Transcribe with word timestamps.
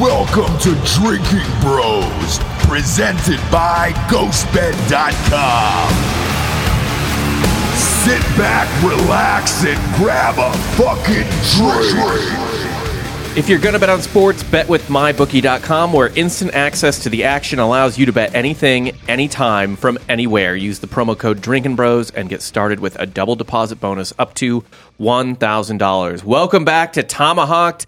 Welcome 0.00 0.58
to 0.58 0.74
Drinking 1.00 1.48
Bros, 1.62 2.38
presented 2.68 3.40
by 3.50 3.92
GhostBed.com. 4.10 5.88
Sit 7.74 8.20
back, 8.36 8.68
relax, 8.82 9.64
and 9.64 9.96
grab 9.96 10.34
a 10.36 10.52
fucking 10.76 11.24
drink. 11.56 13.38
If 13.38 13.48
you're 13.48 13.58
going 13.58 13.72
to 13.72 13.78
bet 13.78 13.88
on 13.88 14.02
sports, 14.02 14.42
bet 14.42 14.68
with 14.68 14.86
mybookie.com, 14.88 15.94
where 15.94 16.08
instant 16.08 16.52
access 16.52 16.98
to 17.04 17.08
the 17.08 17.24
action 17.24 17.58
allows 17.58 17.96
you 17.96 18.04
to 18.04 18.12
bet 18.12 18.34
anything, 18.34 18.90
anytime, 19.08 19.76
from 19.76 19.98
anywhere. 20.10 20.54
Use 20.54 20.80
the 20.80 20.88
promo 20.88 21.18
code 21.18 21.40
Drinking 21.40 21.74
Bros 21.74 22.10
and 22.10 22.28
get 22.28 22.42
started 22.42 22.80
with 22.80 22.96
a 22.96 23.06
double 23.06 23.34
deposit 23.34 23.80
bonus 23.80 24.12
up 24.18 24.34
to 24.34 24.62
$1,000. 25.00 26.24
Welcome 26.24 26.66
back 26.66 26.92
to 26.92 27.02
Tomahawked. 27.02 27.86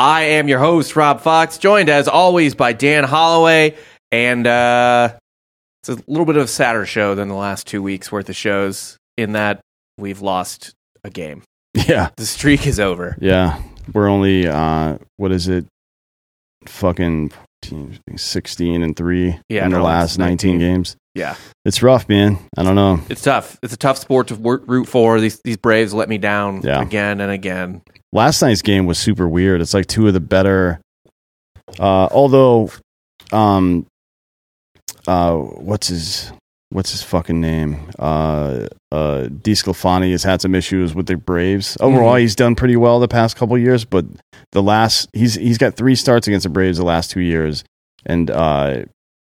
I 0.00 0.22
am 0.22 0.48
your 0.48 0.58
host, 0.60 0.96
Rob 0.96 1.20
Fox, 1.20 1.58
joined 1.58 1.90
as 1.90 2.08
always 2.08 2.54
by 2.54 2.72
Dan 2.72 3.04
Holloway. 3.04 3.76
And 4.10 4.46
uh, 4.46 5.14
it's 5.82 5.90
a 5.90 5.98
little 6.06 6.24
bit 6.24 6.36
of 6.36 6.44
a 6.44 6.48
sadder 6.48 6.86
show 6.86 7.14
than 7.14 7.28
the 7.28 7.34
last 7.34 7.66
two 7.66 7.82
weeks 7.82 8.10
worth 8.10 8.30
of 8.30 8.34
shows, 8.34 8.96
in 9.18 9.32
that 9.32 9.60
we've 9.98 10.22
lost 10.22 10.72
a 11.04 11.10
game. 11.10 11.42
Yeah, 11.74 12.08
The 12.16 12.24
streak 12.24 12.66
is 12.66 12.80
over. 12.80 13.14
yeah. 13.20 13.60
We're 13.92 14.08
only 14.08 14.46
uh, 14.48 14.96
what 15.18 15.32
is 15.32 15.48
it? 15.48 15.66
Fucking 16.66 17.32
sixteen 18.16 18.82
and 18.82 18.96
three 18.96 19.38
Yeah, 19.48 19.66
in 19.66 19.72
the 19.72 19.80
last 19.80 20.16
nineteen 20.18 20.58
19. 20.58 20.58
games. 20.58 20.96
Yeah. 21.14 21.34
It's 21.64 21.82
rough, 21.82 22.08
man. 22.08 22.38
I 22.56 22.62
don't 22.62 22.76
know. 22.76 23.00
It's 23.08 23.22
tough. 23.22 23.58
It's 23.62 23.72
a 23.74 23.76
tough 23.76 23.98
sport 23.98 24.28
to 24.28 24.36
wor- 24.36 24.62
root 24.66 24.86
for. 24.86 25.20
These 25.20 25.40
these 25.44 25.56
Braves 25.56 25.92
let 25.92 26.08
me 26.08 26.18
down 26.18 26.62
Yeah. 26.62 26.80
again 26.80 27.20
and 27.20 27.32
again. 27.32 27.82
Last 28.12 28.40
night's 28.42 28.62
game 28.62 28.86
was 28.86 28.98
super 28.98 29.28
weird. 29.28 29.60
It's 29.60 29.74
like 29.74 29.86
two 29.86 30.06
of 30.06 30.14
the 30.14 30.20
better. 30.20 30.80
Uh, 31.78 32.08
although, 32.10 32.70
um, 33.32 33.86
uh, 35.06 35.34
what's 35.36 35.88
his 35.88 36.32
what's 36.70 36.90
his 36.92 37.02
fucking 37.02 37.40
name? 37.40 37.76
Uh, 37.98 38.66
uh, 38.92 39.26
DeSclafani 39.28 40.12
has 40.12 40.22
had 40.22 40.40
some 40.40 40.54
issues 40.54 40.94
with 40.94 41.06
the 41.06 41.16
Braves. 41.16 41.76
Overall, 41.80 42.14
Mhm. 42.14 42.20
he's 42.20 42.36
done 42.36 42.54
pretty 42.54 42.76
well 42.76 43.00
the 43.00 43.08
past 43.08 43.36
couple 43.36 43.58
years, 43.58 43.84
but 43.84 44.04
the 44.52 44.62
last 44.62 45.08
he's 45.12 45.34
he's 45.34 45.58
got 45.58 45.74
three 45.74 45.94
starts 45.96 46.26
against 46.28 46.44
the 46.44 46.50
Braves 46.50 46.78
the 46.78 46.84
last 46.84 47.10
two 47.10 47.20
years, 47.20 47.64
and 48.06 48.30
uh, 48.30 48.82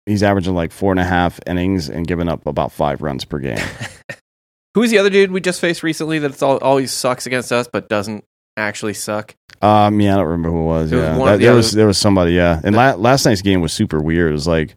he's 0.07 0.23
averaging 0.23 0.55
like 0.55 0.73
four 0.73 0.93
and 0.93 1.01
a 1.01 1.05
half 1.05 1.39
innings 1.47 1.89
and 1.89 2.07
giving 2.07 2.29
up 2.29 2.47
about 2.47 2.73
five 2.73 3.03
runs 3.03 3.25
per 3.25 3.39
game. 3.39 3.59
Who's 4.75 4.91
the 4.91 4.99
other 4.99 5.11
dude 5.11 5.31
we 5.33 5.41
just 5.41 5.61
faced 5.61 5.83
recently 5.83 6.19
that 6.21 6.43
all, 6.43 6.57
always 6.59 6.93
sucks 6.93 7.27
against 7.27 7.53
us 7.53 7.69
but 7.71 7.89
doesn't 7.89 8.25
actually 8.57 8.95
suck? 8.95 9.35
Um, 9.61 10.01
yeah, 10.01 10.15
I 10.15 10.17
don't 10.19 10.27
remember 10.27 10.51
who 10.51 10.63
it 10.63 10.67
was. 10.67 10.93
It 10.93 10.97
yeah, 10.97 11.17
one 11.17 11.27
That- 11.27 11.39
the 11.39 11.45
there 11.45 11.55
was 11.55 11.73
there 11.73 11.87
was 11.87 11.99
somebody. 11.99 12.33
Yeah, 12.33 12.61
and 12.65 12.75
la- 12.75 12.95
last 12.95 13.25
night's 13.25 13.43
game 13.43 13.61
was 13.61 13.73
super 13.73 14.01
weird. 14.01 14.31
It 14.31 14.33
was 14.33 14.47
like 14.47 14.75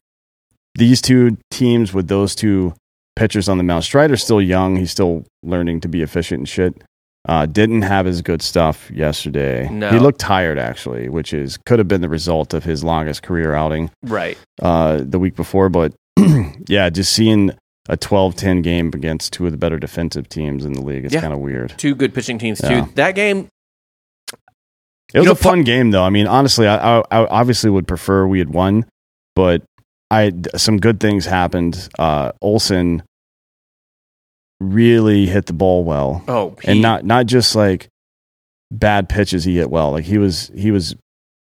these 0.76 1.02
two 1.02 1.38
teams 1.50 1.94
with 1.94 2.08
those 2.08 2.36
two 2.36 2.74
pitchers 3.16 3.48
on 3.50 3.58
the 3.58 3.64
mound. 3.64 3.84
Strider's 3.86 4.22
still 4.22 4.42
young; 4.42 4.76
he's 4.76 4.92
still 4.92 5.26
learning 5.42 5.80
to 5.82 5.88
be 5.88 6.02
efficient 6.02 6.40
and 6.40 6.50
shit. 6.50 6.84
Uh, 7.28 7.46
didn't 7.48 7.82
have 7.82 8.06
his 8.06 8.22
good 8.22 8.42
stuff 8.42 8.92
yesterday. 8.92 9.68
No. 9.70 9.90
He 9.90 9.98
looked 9.98 10.20
tired 10.20 10.60
actually, 10.60 11.10
which 11.10 11.34
is 11.34 11.58
could 11.66 11.80
have 11.80 11.88
been 11.88 12.02
the 12.02 12.10
result 12.10 12.54
of 12.54 12.64
his 12.64 12.84
longest 12.84 13.24
career 13.24 13.54
outing 13.56 13.90
Right. 14.04 14.38
uh, 14.62 15.02
the 15.04 15.18
week 15.18 15.36
before. 15.36 15.70
But 15.70 15.94
yeah, 16.68 16.90
just 16.92 17.12
seeing 17.14 17.52
a 17.90 17.98
12-10 17.98 18.62
game 18.64 18.92
against 18.94 19.34
two 19.34 19.46
of 19.48 19.52
the 19.52 19.58
better 19.58 19.80
defensive 19.80 20.30
teams 20.30 20.66
in 20.66 20.74
the 20.74 20.82
league 20.82 21.06
is 21.06 21.14
Yeah. 21.14 21.22
kind 21.22 21.34
of 21.34 21.40
weird. 21.40 21.74
Two 21.78 21.96
good 21.96 22.14
pitching 22.14 22.38
teams 22.38 22.62
too. 22.62 22.90
That 22.96 23.16
game 23.16 23.48
It 25.14 25.20
was 25.20 25.26
know, 25.26 25.32
a 25.32 25.36
fun 25.36 25.64
game, 25.64 25.92
though. 25.92 26.04
I 26.04 26.10
mean, 26.10 26.28
honestly, 26.28 26.68
I, 26.68 27.00
I, 27.00 27.04
I 27.12 27.26
obviously 27.28 27.70
would 27.70 27.88
prefer 27.88 28.28
we 28.28 28.40
had 28.40 28.50
won, 28.54 28.86
but 29.36 29.64
I 30.12 30.32
some 30.56 30.78
good 30.78 31.00
things 31.00 31.26
happened. 31.26 31.90
Uh, 31.98 32.32
Olson 32.42 33.02
really 34.60 35.26
hit 35.26 35.46
the 35.48 35.54
ball 35.54 35.84
well, 35.84 36.24
oh 36.28 36.56
he, 36.62 36.72
and 36.72 36.82
not 36.82 37.04
not 37.06 37.26
just 37.26 37.56
like 37.56 37.90
bad 38.72 39.10
pitches. 39.10 39.44
He 39.44 39.58
hit 39.58 39.70
well. 39.70 39.92
Like 39.92 40.06
he 40.06 40.18
was 40.18 40.52
he 40.56 40.72
was 40.72 40.96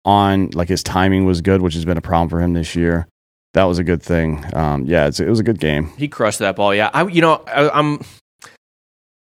on. 0.05 0.49
Like 0.51 0.69
his 0.69 0.83
timing 0.83 1.25
was 1.25 1.41
good, 1.41 1.61
which 1.61 1.73
has 1.75 1.85
been 1.85 1.97
a 1.97 2.01
problem 2.01 2.29
for 2.29 2.41
him 2.41 2.53
this 2.53 2.75
year. 2.75 3.07
That 3.53 3.65
was 3.65 3.77
a 3.77 3.83
good 3.83 4.01
thing. 4.01 4.43
Um, 4.55 4.85
yeah, 4.85 5.05
it's, 5.07 5.19
it 5.19 5.27
was 5.29 5.39
a 5.39 5.43
good 5.43 5.59
game. 5.59 5.89
he 5.97 6.07
crushed 6.07 6.39
that 6.39 6.55
ball. 6.55 6.73
Yeah. 6.73 6.89
I 6.93 7.05
you 7.07 7.21
know, 7.21 7.43
I, 7.47 7.69
I'm 7.69 7.99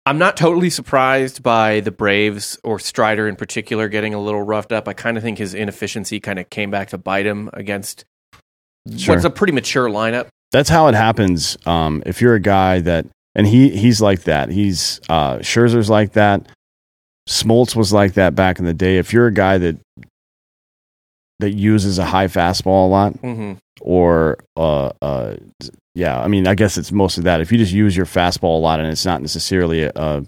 I'm 0.06 0.18
not 0.18 0.36
totally 0.38 0.70
surprised 0.70 1.44
by 1.44 1.82
the 1.82 1.92
Braves 1.92 2.58
or 2.64 2.80
Strider 2.80 3.28
in 3.28 3.36
particular 3.36 3.88
getting 3.90 4.14
a 4.14 4.20
little 4.20 4.42
roughed 4.42 4.72
up. 4.72 4.88
I 4.88 4.94
kind 4.94 5.18
of 5.18 5.24
think 5.24 5.38
his 5.38 5.54
inefficiency 5.54 6.20
kind 6.20 6.40
of 6.40 6.50
came 6.50 6.72
back 6.72 6.90
to 6.90 6.98
bite 6.98 7.26
him 7.26 7.50
against 7.54 8.06
Sure. 8.98 9.14
what's 9.16 9.26
a 9.26 9.30
pretty 9.30 9.54
mature 9.54 9.88
lineup. 9.88 10.28
That's 10.52 10.70
how 10.70 10.88
it 10.88 10.96
happens. 10.96 11.58
Um, 11.68 12.02
if 12.08 12.22
you're 12.22 12.34
a 12.34 12.40
guy 12.40 12.80
that, 12.80 13.06
and 13.40 13.48
he 13.48 13.70
he's 13.70 14.02
like 14.02 14.24
that. 14.24 14.50
He's 14.50 15.00
uh, 15.08 15.38
Scherzer's 15.38 15.90
like 15.90 16.12
that. 16.12 16.46
Smoltz 17.30 17.74
was 17.74 17.94
like 17.94 18.16
that 18.16 18.36
back 18.36 18.60
in 18.60 18.66
the 18.66 18.74
day. 18.74 18.98
If 18.98 19.14
you're 19.14 19.28
a 19.28 19.34
guy 19.34 19.58
that 19.60 19.78
that 21.40 21.52
uses 21.52 22.00
a 22.00 22.04
high 22.04 22.28
fastball 22.28 22.88
a 22.88 22.90
lot, 22.90 23.14
hmm 23.14 23.54
or 23.80 24.38
uh, 24.58 24.92
uh, 25.02 25.38
yeah, 25.96 26.20
I 26.20 26.28
mean, 26.28 26.48
I 26.48 26.56
guess 26.56 26.78
it's 26.78 26.92
mostly 26.92 27.24
that. 27.24 27.40
If 27.40 27.50
you 27.50 27.58
just 27.58 27.72
use 27.72 27.96
your 27.96 28.06
fastball 28.06 28.58
a 28.58 28.62
lot 28.62 28.82
and 28.82 28.90
it's 28.90 29.06
not 29.06 29.22
necessarily 29.22 29.84
a 29.84 29.92
a, 29.96 30.26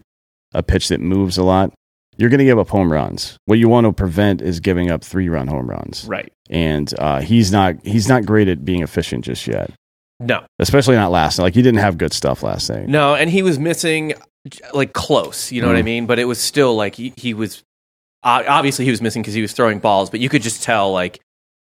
a 0.54 0.64
pitch 0.64 0.88
that 0.88 1.02
moves 1.02 1.38
a 1.38 1.44
lot, 1.44 1.74
you're 2.16 2.30
going 2.30 2.40
to 2.40 2.46
give 2.46 2.60
up 2.60 2.70
home 2.70 2.94
runs. 2.94 3.38
What 3.44 3.60
you 3.60 3.68
want 3.68 3.88
to 3.88 3.92
prevent 3.92 4.42
is 4.42 4.62
giving 4.62 4.90
up 4.90 5.04
three 5.04 5.28
run 5.28 5.48
home 5.48 5.70
runs. 5.70 6.06
Right. 6.08 6.32
And 6.50 6.94
uh, 6.98 7.20
he's 7.20 7.52
not 7.52 7.76
he's 7.86 8.08
not 8.08 8.26
great 8.26 8.48
at 8.48 8.64
being 8.64 8.84
efficient 8.84 9.26
just 9.26 9.48
yet 9.48 9.72
No. 10.22 10.44
especially 10.60 10.96
not 10.96 11.12
last 11.12 11.38
night. 11.38 11.46
Like 11.46 11.56
he 11.56 11.62
didn't 11.62 11.80
have 11.80 11.98
good 11.98 12.14
stuff 12.14 12.44
last 12.44 12.70
night. 12.70 12.88
No, 12.88 13.16
and 13.16 13.30
he 13.30 13.42
was 13.44 13.58
missing 13.60 14.14
like 14.74 14.94
close, 14.94 15.52
you 15.52 15.62
know 15.62 15.68
what 15.68 15.76
I 15.78 15.82
Mm. 15.82 15.86
mean? 15.86 16.06
But 16.06 16.20
it 16.20 16.26
was 16.26 16.40
still 16.40 16.76
like 16.76 16.96
he, 16.96 17.14
he 17.18 17.34
was 17.34 17.64
obviously 18.24 18.86
he 18.86 18.92
was 18.92 19.02
missing 19.02 19.22
because 19.22 19.34
he 19.34 19.42
was 19.42 19.54
throwing 19.54 19.80
balls, 19.80 20.10
but 20.10 20.20
you 20.20 20.30
could 20.30 20.42
just 20.42 20.64
tell 20.64 20.92
like 20.92 21.20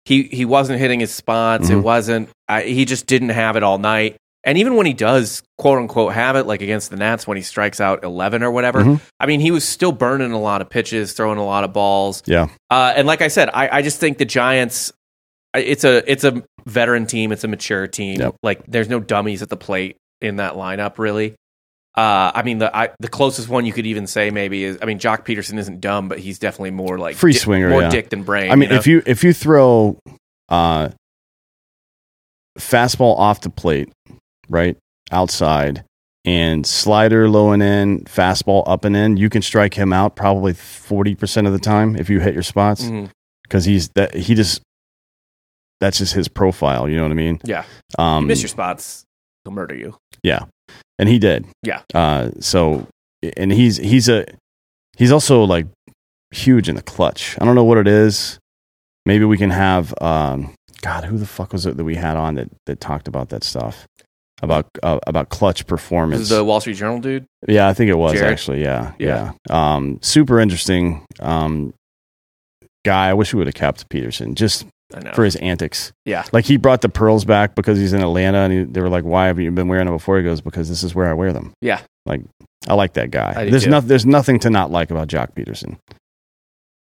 he 0.05 0.25
he 0.25 0.45
wasn't 0.45 0.79
hitting 0.79 1.01
his 1.01 1.13
spots. 1.13 1.69
It 1.69 1.75
Mhm. 1.75 1.83
wasn't. 1.83 2.29
I, 2.49 2.63
he 2.63 2.85
just 2.85 3.07
didn't 3.07 3.31
have 3.31 3.57
it 3.57 3.63
all 3.63 3.79
night. 3.79 4.17
And 4.45 4.57
even 4.59 4.77
when 4.77 4.87
he 4.87 4.93
does 4.93 5.43
quote 5.59 5.79
unquote 5.79 6.13
have 6.13 6.37
it, 6.37 6.47
like 6.47 6.63
against 6.63 6.91
the 6.91 6.97
Nats 6.97 7.27
when 7.27 7.37
he 7.37 7.43
strikes 7.43 7.81
out 7.81 8.05
eleven 8.05 8.43
or 8.45 8.51
whatever, 8.53 8.85
Mhm. 8.85 9.01
I 9.19 9.27
mean 9.27 9.41
he 9.41 9.51
was 9.51 9.65
still 9.67 9.91
burning 9.93 10.33
a 10.33 10.41
lot 10.41 10.61
of 10.63 10.71
pitches, 10.71 11.13
throwing 11.15 11.39
a 11.39 11.45
lot 11.45 11.65
of 11.65 11.73
balls. 11.73 12.23
Yeah, 12.27 12.49
Uh, 12.71 12.93
and 12.97 13.07
like 13.07 13.23
I 13.23 13.29
said, 13.29 13.51
I, 13.53 13.69
I 13.79 13.83
just 13.83 13.99
think 13.99 14.19
the 14.19 14.25
Giants. 14.25 14.93
It's 15.55 15.85
a 15.85 16.09
it's 16.11 16.23
a 16.23 16.43
veteran 16.67 17.07
team. 17.07 17.33
It's 17.33 17.45
a 17.45 17.49
mature 17.49 17.87
team. 17.87 18.21
Yep. 18.21 18.37
Like 18.43 18.67
there's 18.67 18.89
no 18.89 19.01
dummies 19.01 19.43
at 19.43 19.49
the 19.49 19.57
plate 19.57 19.97
in 20.21 20.37
that 20.37 20.55
lineup. 20.55 20.99
Really. 20.99 21.35
Uh, 21.97 22.31
I 22.35 22.43
mean 22.43 22.59
the 22.59 22.77
I, 22.77 22.91
the 22.99 23.09
closest 23.09 23.49
one 23.49 23.65
you 23.65 23.73
could 23.73 23.87
even 23.87 24.07
say 24.07 24.31
maybe 24.31 24.65
is 24.65 24.79
I 24.83 24.85
mean 24.85 24.99
Joc 24.99 25.25
Pederson 25.25 25.59
isn't 25.59 25.81
dumb, 25.81 26.09
but 26.09 26.19
he's 26.19 26.39
definitely 26.39 26.73
more 26.73 26.99
like 26.99 27.17
Free 27.17 27.33
di- 27.33 27.39
swinger, 27.39 27.71
more 27.71 27.83
yeah. 27.83 27.89
dick 27.89 28.11
than 28.11 28.23
brain. 28.23 28.51
I 28.51 28.57
mean, 28.57 28.69
you 28.69 28.75
know? 28.75 28.81
if 28.81 28.87
you 28.87 29.03
if 29.07 29.25
you 29.25 29.33
throw 29.33 29.99
uh, 30.51 30.91
fastball 32.59 33.17
off 33.19 33.41
the 33.41 33.51
plate, 33.51 33.91
right 34.49 34.77
outside, 35.11 35.85
and 36.27 36.67
slider 36.67 37.31
low 37.31 37.53
and 37.53 37.63
in, 37.63 38.01
fastball 38.01 38.65
up 38.67 38.85
and 38.85 38.95
in, 38.95 39.17
you 39.17 39.31
can 39.31 39.41
strike 39.41 39.73
him 39.73 39.93
out 39.93 40.17
probably 40.17 40.53
forty 40.53 41.15
percent 41.15 41.47
of 41.47 41.55
the 41.55 41.59
time 41.59 41.97
if 41.97 42.11
you 42.11 42.21
hit 42.21 42.35
your 42.35 42.43
spots 42.43 42.91
because 43.45 43.65
he's 43.65 43.89
that 43.91 44.15
he 44.15 44.35
just 44.35 44.61
that's 45.81 45.99
just 45.99 46.15
his 46.15 46.29
profile. 46.29 46.89
You 46.89 46.97
know 46.97 47.03
what 47.03 47.13
I 47.13 47.15
mean? 47.15 47.41
yeah, 47.45 47.65
Um, 47.99 48.23
you 48.25 48.29
miss 48.29 48.43
your 48.43 48.49
spots, 48.49 49.05
he'll 49.45 49.53
murder 49.53 49.75
you. 49.75 49.97
Yeah, 50.23 50.45
and 50.99 51.09
he 51.09 51.19
did. 51.19 51.47
Yeah. 51.63 51.83
Uh, 51.95 52.31
so, 52.41 52.87
and 53.37 53.53
he's 53.53 53.77
he's 53.77 54.09
a 54.09 54.25
he's 54.97 55.13
also 55.13 55.43
like 55.45 55.67
huge 56.31 56.69
in 56.69 56.75
the 56.77 56.83
clutch. 56.83 57.37
I 57.41 57.45
don't 57.45 57.55
know 57.55 57.65
what 57.65 57.79
it 57.79 57.87
is. 57.89 58.39
Maybe 59.05 59.25
we 59.25 59.39
can 59.39 59.51
have 59.51 59.95
um, 60.01 60.55
God. 60.83 61.05
Who 61.05 61.17
the 61.19 61.27
fuck 61.27 61.53
was 61.53 61.67
it 61.67 61.77
that 61.77 61.85
we 61.85 61.95
had 61.95 62.17
on 62.17 62.35
that 62.37 62.49
that 62.67 62.81
talked 62.81 63.07
about 63.09 63.29
that 63.29 63.45
stuff 63.45 63.87
about 64.43 64.67
uh, 64.83 64.99
about 65.07 65.29
clutch 65.29 65.67
performance? 65.67 66.29
the 66.29 66.43
Wall 66.43 66.61
Street 66.61 66.75
Journal 66.77 66.99
dude. 67.01 67.25
yeah, 67.47 67.69
I 67.69 67.75
think 67.75 67.91
it 67.91 67.97
was 67.99 68.15
Jared? 68.15 68.33
actually. 68.33 68.63
Yeah, 68.63 68.93
Yeah. 68.99 69.33
yeah. 69.49 69.75
Um, 69.75 69.99
super 70.03 70.41
interesting 70.41 71.05
um, 71.21 71.73
guy. 72.85 73.11
I 73.11 73.15
wish 73.15 73.33
we 73.33 73.39
would 73.39 73.47
have 73.47 73.55
kept 73.55 73.89
Pederson 73.89 74.35
just. 74.35 74.67
For 75.15 75.25
his 75.25 75.35
antics. 75.37 75.93
Yeah. 76.05 76.25
Like 76.33 76.45
he 76.45 76.57
brought 76.57 76.81
the 76.81 76.89
pearls 76.89 77.25
back 77.25 77.55
because 77.57 77.77
he's 77.79 77.93
in 77.93 78.01
Atlanta, 78.03 78.39
and 78.39 78.53
he, 78.53 78.63
they 78.65 78.81
were 78.81 78.89
like, 78.89 79.05
"Why 79.05 79.27
have 79.27 79.41
you 79.41 79.51
been 79.51 79.67
wearing 79.69 79.87
them 79.87 79.95
before?" 79.97 80.17
He 80.19 80.23
goes, 80.25 80.41
"Because 80.41 80.69
this 80.69 80.83
is 80.85 80.95
where 80.95 81.09
I 81.09 81.13
wear 81.13 81.33
them." 81.33 81.53
Yeah. 81.61 81.81
Like 82.07 82.23
I 82.69 82.75
like 82.75 82.93
that 82.93 83.11
guy. 83.11 83.51
There's 83.51 83.67
nothing. 83.67 83.89
There's 83.89 84.07
nothing 84.07 84.39
to 84.41 84.51
not 84.51 84.71
like 84.71 84.91
about 84.93 85.09
Joc 85.09 85.33
Pederson. 85.35 85.79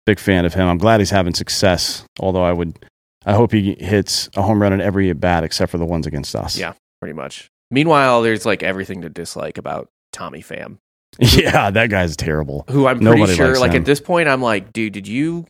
Big 0.05 0.19
fan 0.19 0.45
of 0.45 0.55
him. 0.55 0.69
I'm 0.69 0.79
glad 0.79 1.01
he's 1.01 1.11
having 1.11 1.35
success. 1.35 2.05
Although 2.21 2.45
I 2.45 2.53
would, 2.53 2.79
I 3.25 3.33
hope 3.33 3.53
he 3.53 3.75
hits 3.81 4.29
a 4.37 4.43
home 4.43 4.61
run 4.61 4.73
in 4.73 4.81
every 4.81 5.09
at 5.11 5.19
bat 5.19 5.43
except 5.43 5.73
for 5.73 5.79
the 5.79 5.87
ones 5.87 6.07
against 6.07 6.37
us. 6.37 6.57
Yeah. 6.59 6.75
pretty 7.01 7.15
much. 7.15 7.49
Meanwhile, 7.71 8.23
there's 8.23 8.47
like 8.47 8.63
everything 8.63 9.01
to 9.03 9.09
dislike 9.09 9.59
about 9.59 9.89
Tommy 10.13 10.43
Pham, 10.43 10.77
yeah, 11.19 11.71
that 11.71 11.91
guy's 11.91 12.15
terrible. 12.17 12.65
who 12.71 12.87
I'm 12.87 12.99
Nobody 13.01 13.23
pretty 13.25 13.37
sure, 13.37 13.59
like 13.59 13.73
him. 13.73 13.83
at 13.83 13.87
this 13.87 14.01
point, 14.01 14.29
I'm 14.29 14.41
like, 14.43 14.73
dude, 14.73 14.93
did 14.93 15.09
you, 15.09 15.47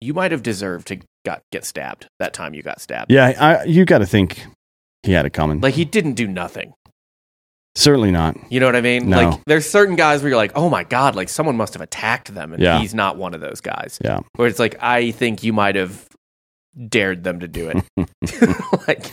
you 0.00 0.12
might 0.14 0.32
have 0.32 0.42
deserved 0.42 0.88
to 0.88 0.98
got 1.24 1.42
get 1.52 1.64
stabbed. 1.64 2.08
That 2.18 2.32
time 2.32 2.54
you 2.54 2.62
got 2.62 2.80
stabbed. 2.80 3.10
Yeah, 3.12 3.32
I, 3.38 3.64
you 3.64 3.84
got 3.84 3.98
to 3.98 4.06
think 4.06 4.44
he 5.02 5.12
had 5.12 5.26
it 5.26 5.30
coming. 5.30 5.60
Like 5.60 5.74
he 5.74 5.84
didn't 5.84 6.14
do 6.14 6.26
nothing. 6.26 6.72
Certainly 7.76 8.10
not. 8.10 8.36
You 8.50 8.58
know 8.60 8.66
what 8.66 8.74
I 8.76 8.80
mean? 8.80 9.08
No. 9.08 9.30
Like 9.30 9.40
there's 9.46 9.68
certain 9.68 9.94
guys 9.96 10.22
where 10.22 10.30
you're 10.30 10.36
like, 10.36 10.52
oh 10.56 10.68
my 10.68 10.82
god, 10.84 11.14
like 11.14 11.28
someone 11.28 11.56
must 11.56 11.72
have 11.74 11.82
attacked 11.82 12.34
them, 12.34 12.52
and 12.52 12.62
Yeah. 12.62 12.78
he's 12.80 12.94
not 12.94 13.16
one 13.16 13.32
of 13.32 13.40
those 13.40 13.60
guys. 13.60 13.98
Yeah. 14.04 14.20
Where 14.36 14.48
it's 14.48 14.58
like, 14.58 14.82
I 14.82 15.12
think 15.12 15.42
you 15.44 15.52
might 15.52 15.76
have 15.76 16.06
dared 16.88 17.22
them 17.24 17.40
to 17.40 17.48
do 17.48 17.70
it. 17.70 17.84
like 18.88 19.10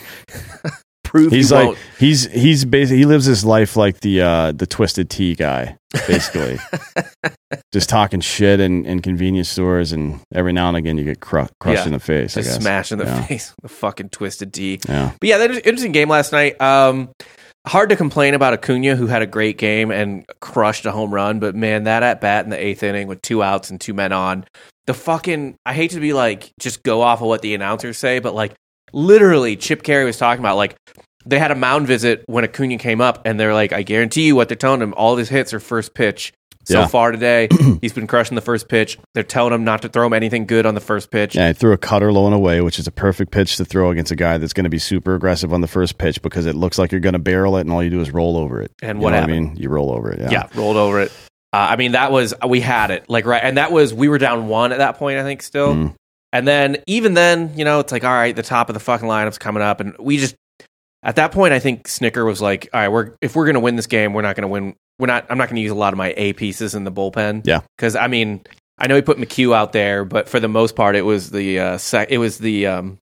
prove 1.08 1.32
He's 1.32 1.50
like 1.50 1.66
won't. 1.66 1.78
he's 1.98 2.26
he's 2.30 2.64
basically 2.64 2.98
he 2.98 3.04
lives 3.06 3.24
his 3.24 3.44
life 3.44 3.76
like 3.76 4.00
the 4.00 4.20
uh 4.20 4.52
the 4.52 4.66
twisted 4.66 5.08
tea 5.10 5.34
guy, 5.34 5.76
basically. 6.06 6.58
Just 7.72 7.88
talking 7.88 8.20
shit 8.20 8.60
in, 8.60 8.84
in 8.86 9.00
convenience 9.00 9.48
stores, 9.48 9.92
and 9.92 10.20
every 10.34 10.52
now 10.52 10.68
and 10.68 10.76
again 10.76 10.98
you 10.98 11.04
get 11.04 11.20
cru- 11.20 11.46
crushed 11.60 11.80
Yeah. 11.80 11.86
in 11.86 11.92
the 11.92 11.98
face. 11.98 12.36
I 12.36 12.40
Just 12.40 12.54
guess. 12.54 12.60
smash 12.62 12.92
in 12.92 12.98
the 12.98 13.04
Yeah. 13.04 13.22
face, 13.22 13.54
the 13.62 13.68
fucking 13.68 14.10
twisted 14.10 14.52
D. 14.52 14.80
Yeah, 14.88 15.12
But 15.20 15.28
yeah, 15.28 15.38
that 15.38 15.48
was 15.48 15.58
an 15.58 15.64
interesting 15.64 15.92
game 15.92 16.08
last 16.08 16.32
night. 16.32 16.60
Um, 16.60 17.10
hard 17.66 17.88
to 17.90 17.96
complain 17.96 18.34
about 18.34 18.52
Acuna, 18.54 18.96
who 18.96 19.06
had 19.06 19.22
a 19.22 19.26
great 19.26 19.58
game 19.58 19.90
and 19.90 20.24
crushed 20.40 20.86
a 20.86 20.90
home 20.92 21.12
run. 21.12 21.40
But 21.40 21.54
man, 21.54 21.84
that 21.84 22.02
at 22.02 22.20
bat 22.20 22.44
in 22.44 22.50
the 22.50 22.62
eighth 22.62 22.82
inning 22.82 23.06
with 23.08 23.20
two 23.22 23.42
outs 23.42 23.70
and 23.70 23.80
two 23.80 23.94
men 23.94 24.12
on, 24.12 24.44
the 24.86 24.94
fucking 24.94 25.56
I 25.66 25.72
hate 25.74 25.90
to 25.92 26.00
be 26.00 26.12
like 26.12 26.50
just 26.60 26.82
go 26.82 27.02
off 27.02 27.20
of 27.20 27.28
what 27.28 27.42
the 27.42 27.54
announcers 27.54 27.98
say, 27.98 28.18
but 28.18 28.34
like 28.34 28.54
literally, 28.92 29.56
Chip 29.56 29.82
Caray 29.82 30.04
was 30.04 30.16
talking 30.16 30.40
about 30.40 30.56
like 30.56 30.76
they 31.26 31.38
had 31.38 31.50
a 31.50 31.54
mound 31.54 31.86
visit 31.86 32.24
when 32.26 32.44
Acuna 32.44 32.78
came 32.78 33.00
up, 33.00 33.22
and 33.26 33.38
they're 33.38 33.54
like, 33.54 33.72
I 33.72 33.82
guarantee 33.82 34.26
you, 34.26 34.36
what 34.36 34.48
they're 34.48 34.56
telling 34.56 34.80
him, 34.80 34.94
all 34.96 35.16
his 35.16 35.28
hits 35.28 35.52
are 35.52 35.60
first 35.60 35.94
pitch. 35.94 36.32
So 36.64 36.80
Yeah. 36.80 36.86
far 36.86 37.12
today, 37.12 37.48
he's 37.80 37.94
been 37.94 38.06
crushing 38.06 38.34
the 38.34 38.40
first 38.42 38.68
pitch. 38.68 38.98
They're 39.14 39.22
telling 39.22 39.54
him 39.54 39.64
not 39.64 39.82
to 39.82 39.88
throw 39.88 40.06
him 40.06 40.12
anything 40.12 40.44
good 40.46 40.66
on 40.66 40.74
the 40.74 40.80
first 40.82 41.10
pitch. 41.10 41.34
yeah. 41.34 41.48
He 41.48 41.54
threw 41.54 41.72
a 41.72 41.78
cutter 41.78 42.12
low 42.12 42.26
and 42.26 42.34
away, 42.34 42.60
which 42.60 42.78
is 42.78 42.86
a 42.86 42.90
perfect 42.90 43.30
pitch 43.30 43.56
to 43.56 43.64
throw 43.64 43.90
against 43.90 44.12
a 44.12 44.16
guy 44.16 44.36
that's 44.38 44.52
going 44.52 44.64
to 44.64 44.70
be 44.70 44.78
super 44.78 45.14
aggressive 45.14 45.52
on 45.52 45.60
the 45.62 45.66
first 45.68 45.96
pitch 45.98 46.20
because 46.22 46.44
it 46.46 46.54
looks 46.54 46.78
like 46.78 46.92
you're 46.92 47.00
going 47.00 47.14
to 47.14 47.18
barrel 47.18 47.56
it, 47.56 47.62
and 47.62 47.72
all 47.72 47.82
you 47.82 47.88
do 47.90 48.00
is 48.00 48.10
roll 48.10 48.36
over 48.36 48.60
it. 48.60 48.70
And 48.82 48.98
You 48.98 49.04
what? 49.04 49.14
I 49.14 49.26
mean? 49.26 49.56
You 49.56 49.70
roll 49.70 49.90
over 49.92 50.10
it. 50.12 50.20
Yeah. 50.20 50.30
yeah, 50.30 50.48
rolled 50.54 50.76
over 50.76 51.00
it. 51.00 51.10
Uh, 51.54 51.56
I 51.70 51.76
mean, 51.76 51.92
that 51.92 52.12
was 52.12 52.34
we 52.46 52.60
had 52.60 52.90
it 52.90 53.08
like 53.08 53.24
right, 53.24 53.42
and 53.42 53.56
that 53.56 53.72
was 53.72 53.94
we 53.94 54.08
were 54.10 54.18
down 54.18 54.48
one 54.48 54.72
at 54.72 54.78
that 54.78 54.96
point, 54.98 55.18
I 55.18 55.22
think, 55.22 55.42
still. 55.42 55.74
Mhm. 55.74 55.94
And 56.32 56.46
then 56.46 56.76
even 56.86 57.14
then, 57.14 57.52
you 57.56 57.64
know, 57.64 57.80
it's 57.80 57.92
like 57.92 58.04
all 58.04 58.12
right, 58.12 58.34
the 58.36 58.42
top 58.42 58.68
of 58.68 58.74
the 58.74 58.80
fucking 58.80 59.08
lineup's 59.08 59.38
coming 59.38 59.62
up, 59.62 59.80
and 59.80 59.96
we 59.98 60.18
just 60.18 60.34
at 61.02 61.16
that 61.16 61.32
point, 61.32 61.52
I 61.52 61.58
think 61.58 61.84
Snitker 61.86 62.26
was 62.26 62.42
like, 62.42 62.68
all 62.72 62.80
right, 62.80 62.88
we're 62.88 63.12
if 63.22 63.34
we're 63.36 63.46
gonna 63.46 63.60
win 63.60 63.76
this 63.76 63.86
game, 63.86 64.12
we're 64.14 64.22
not 64.22 64.36
gonna 64.36 64.48
win. 64.48 64.74
We're 64.98 65.06
not. 65.06 65.26
I'm 65.30 65.38
not 65.38 65.48
gonna 65.48 65.60
use 65.60 65.70
a 65.70 65.76
lot 65.76 65.92
of 65.92 65.96
my 65.96 66.12
A 66.16 66.32
pieces 66.32 66.74
in 66.74 66.84
the 66.84 66.92
bullpen. 66.92 67.46
Yeah. 67.46 67.60
because 67.76 67.94
I 67.96 68.08
mean, 68.08 68.42
I 68.78 68.88
know 68.88 68.96
he 68.96 69.02
put 69.02 69.16
McHugh 69.18 69.54
out 69.54 69.72
there, 69.72 70.04
but 70.04 70.28
for 70.28 70.40
the 70.40 70.48
most 70.48 70.74
part, 70.76 70.96
it 70.96 71.02
was 71.02 71.30
the 71.30 71.58
uh, 71.60 71.78
sec- 71.78 72.10
it 72.10 72.18
was 72.18 72.38
the 72.38 72.66
um, 72.66 72.98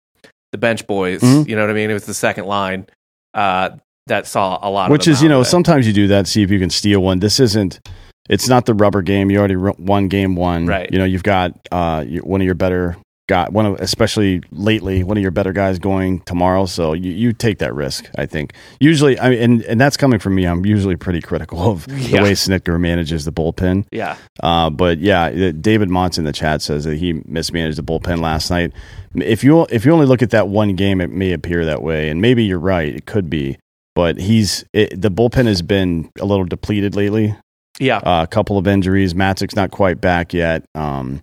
the 0.53 0.59
bench 0.59 0.87
boys. 0.87 1.21
Mhm. 1.23 1.49
You 1.49 1.57
know 1.57 1.63
what 1.63 1.71
I 1.71 1.75
mean? 1.75 1.91
It 1.91 1.95
was 1.95 2.07
the 2.07 2.15
second 2.15 2.45
line 2.47 2.87
uh, 3.35 3.71
that 4.07 4.27
saw 4.27 4.59
a 4.63 4.71
lot. 4.71 4.91
Which 4.91 5.09
is, 5.09 5.23
you 5.23 5.29
know, 5.29 5.43
some. 5.43 5.65
sometimes 5.65 5.87
you 5.87 5.93
do 5.93 6.07
that, 6.09 6.27
see 6.29 6.43
if 6.43 6.51
you 6.51 6.59
can 6.59 6.71
steal 6.71 7.01
one. 7.01 7.19
This 7.21 7.41
isn't. 7.41 7.81
It's 8.29 8.49
not 8.49 8.67
the 8.67 8.75
rubber 8.75 9.03
game. 9.03 9.31
You 9.31 9.39
already 9.39 9.57
won 9.57 10.09
game 10.09 10.37
one. 10.37 10.67
Right. 10.67 10.91
You 10.93 10.99
know, 10.99 11.05
you've 11.05 11.23
got 11.23 11.53
uh, 11.73 12.05
one 12.23 12.41
of 12.41 12.45
your 12.45 12.55
better 12.57 12.97
guy, 13.29 13.49
one 13.49 13.67
of 13.67 13.81
especially 13.81 14.43
lately, 14.53 15.03
one 15.03 15.17
of 15.17 15.23
your 15.23 15.31
better 15.31 15.53
guys 15.53 15.79
going 15.79 16.21
tomorrow. 16.21 16.67
So 16.67 16.93
you, 16.93 17.11
you 17.13 17.33
take 17.33 17.59
that 17.59 17.75
risk. 17.75 18.09
I 18.17 18.27
think 18.27 18.53
usually, 18.81 19.19
I 19.19 19.31
mean, 19.31 19.39
and 19.41 19.63
and 19.63 19.81
that's 19.81 19.97
coming 19.97 20.19
from 20.19 20.35
me. 20.35 20.45
I'm 20.47 20.65
usually 20.65 20.97
pretty 20.97 21.21
critical 21.21 21.71
of 21.71 21.87
Yeah. 21.89 21.97
the 22.19 22.23
way 22.25 22.33
Snitker 22.33 22.79
manages 22.81 23.25
the 23.25 23.33
bullpen. 23.33 23.87
yeah. 23.91 24.17
Uh, 24.43 24.71
but 24.71 24.99
yeah, 24.99 25.25
uh, 25.27 25.53
David 25.53 25.89
Montz 25.89 26.19
in 26.19 26.25
the 26.25 26.33
chat 26.33 26.63
says 26.63 26.85
that 26.85 26.97
he 26.99 27.15
mismanaged 27.25 27.79
the 27.79 27.83
bullpen 27.83 28.21
last 28.21 28.51
night. 28.51 28.73
If 29.15 29.43
you 29.43 29.67
if 29.71 29.85
you 29.85 29.93
only 29.93 30.07
look 30.07 30.23
at 30.23 30.31
that 30.31 30.49
one 30.49 30.75
game, 30.77 31.01
it 31.01 31.11
may 31.11 31.33
appear 31.33 31.65
that 31.65 31.83
way, 31.83 32.09
and 32.11 32.21
maybe 32.21 32.45
you're 32.45 32.59
right. 32.59 32.95
It 32.95 33.07
could 33.07 33.31
be, 33.31 33.57
but 33.95 34.19
he's 34.19 34.65
it, 34.73 35.01
the 35.01 35.11
bullpen 35.11 35.47
has 35.47 35.63
been 35.63 36.11
a 36.21 36.25
little 36.25 36.45
depleted 36.45 36.95
lately. 36.95 37.35
Yeah. 37.79 37.99
Uh, 37.99 38.23
a 38.23 38.27
couple 38.27 38.57
of 38.57 38.67
injuries. 38.67 39.13
Matzek's 39.15 39.55
not 39.57 39.71
quite 39.71 40.01
back 40.01 40.33
yet. 40.33 40.65
Um, 40.75 41.21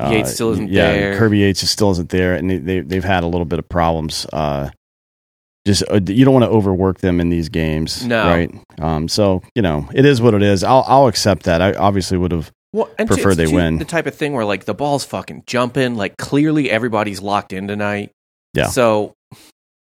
uh, 0.00 0.10
Yates 0.10 0.34
still 0.34 0.52
isn't 0.52 0.70
yeah, 0.70 0.92
there. 0.92 1.18
Kirby 1.18 1.38
Yates 1.38 1.62
is 1.62 1.70
still 1.70 1.90
isn't 1.92 2.08
there, 2.10 2.34
and 2.34 2.48
they, 2.50 2.58
they 2.58 2.80
they've 2.80 3.04
had 3.04 3.22
a 3.24 3.26
little 3.26 3.44
bit 3.44 3.58
of 3.58 3.68
problems. 3.68 4.26
Uh, 4.32 4.70
just 5.66 5.84
uh, 5.90 6.00
you 6.06 6.24
don't 6.24 6.34
want 6.34 6.44
to 6.44 6.50
overwork 6.50 6.98
them 6.98 7.20
in 7.20 7.28
these 7.28 7.48
games, 7.48 8.04
No. 8.04 8.24
right? 8.24 8.50
Um, 8.80 9.08
so 9.08 9.42
you 9.54 9.62
know 9.62 9.88
it 9.94 10.04
is 10.04 10.20
what 10.20 10.34
it 10.34 10.42
is. 10.42 10.64
I'll 10.64 10.84
I'll 10.86 11.06
accept 11.06 11.44
that. 11.44 11.60
I 11.62 11.72
obviously 11.74 12.18
would 12.18 12.32
have 12.32 12.50
Well, 12.72 12.90
and 12.98 13.08
prefer 13.08 13.34
they 13.34 13.46
too 13.46 13.54
win. 13.54 13.78
The 13.78 13.84
type 13.84 14.06
of 14.06 14.14
thing 14.14 14.32
where 14.32 14.44
like 14.44 14.64
the 14.64 14.74
ball's 14.74 15.04
fucking 15.04 15.44
jumping, 15.46 15.94
like 15.96 16.16
clearly 16.16 16.70
everybody's 16.70 17.20
locked 17.20 17.52
in 17.52 17.68
tonight. 17.68 18.10
Yeah. 18.54 18.66
So 18.66 19.14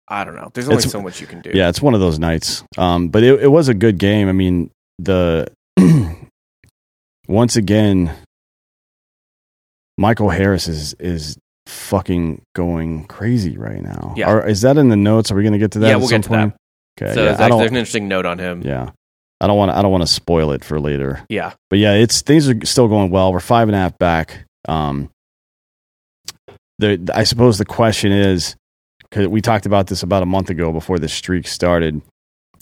I 0.07 0.23
don't 0.23 0.35
know. 0.35 0.49
There's 0.53 0.67
only 0.67 0.77
It's- 0.77 0.91
so 0.91 1.01
much 1.01 1.19
you 1.19 1.27
can 1.27 1.41
do. 1.41 1.51
Yeah, 1.53 1.67
it's 1.67 1.81
one 1.81 1.93
of 1.93 1.99
those 1.99 2.17
nights. 2.17 2.63
Um, 2.77 3.09
but 3.09 3.23
it, 3.23 3.41
it 3.43 3.47
was 3.49 3.67
a 3.67 3.73
good 3.73 3.97
game. 3.97 4.29
I 4.29 4.31
mean, 4.31 4.71
the 4.99 5.47
once 7.27 7.55
again, 7.57 8.13
Michael 9.97 10.29
Harris 10.29 10.67
is 10.67 10.93
is 10.95 11.37
fucking 11.65 12.41
going 12.55 13.05
crazy 13.05 13.57
right 13.57 13.81
now. 13.81 14.13
Yeah. 14.15 14.27
Are, 14.27 14.47
is 14.47 14.61
that 14.61 14.77
in 14.77 14.89
the 14.89 14.95
notes? 14.95 15.31
Are 15.31 15.35
we 15.35 15.43
going 15.43 15.53
to 15.53 15.59
get 15.59 15.71
to 15.71 15.79
that? 15.79 15.87
Yeah, 15.87 15.95
we'll 15.95 16.07
some 16.07 16.21
get 16.21 16.27
to 16.27 16.29
that. 16.29 16.57
Okay. 16.99 17.13
So 17.13 17.23
yeah, 17.23 17.33
there's, 17.33 17.39
I 17.39 17.57
there's 17.57 17.71
an 17.71 17.77
interesting 17.77 18.07
note 18.07 18.25
on 18.25 18.39
him. 18.39 18.61
Yeah, 18.61 18.91
I 19.41 19.47
don't 19.47 19.57
want. 19.57 19.71
To, 19.71 19.77
I 19.77 19.81
don't 19.81 19.91
want 19.91 20.03
to 20.03 20.07
spoil 20.07 20.51
it 20.51 20.63
for 20.63 20.79
later. 20.79 21.23
Yeah. 21.29 21.53
But 21.69 21.79
yeah, 21.79 21.93
it's 21.93 22.21
things 22.21 22.49
are 22.49 22.65
still 22.65 22.87
going 22.87 23.11
well. 23.11 23.31
We're 23.33 23.39
five 23.39 23.67
and 23.67 23.75
a 23.75 23.79
half 23.79 23.97
back. 23.97 24.45
Um, 24.67 25.09
the 26.79 27.09
I 27.13 27.23
suppose 27.23 27.57
the 27.57 27.65
question 27.65 28.11
is 28.11 28.55
because 29.03 29.27
we 29.27 29.41
talked 29.41 29.65
about 29.65 29.87
this 29.87 30.03
about 30.03 30.23
a 30.23 30.27
month 30.27 30.49
ago 30.49 30.71
before 30.71 30.99
the 30.99 31.07
streak 31.07 31.47
started. 31.47 32.01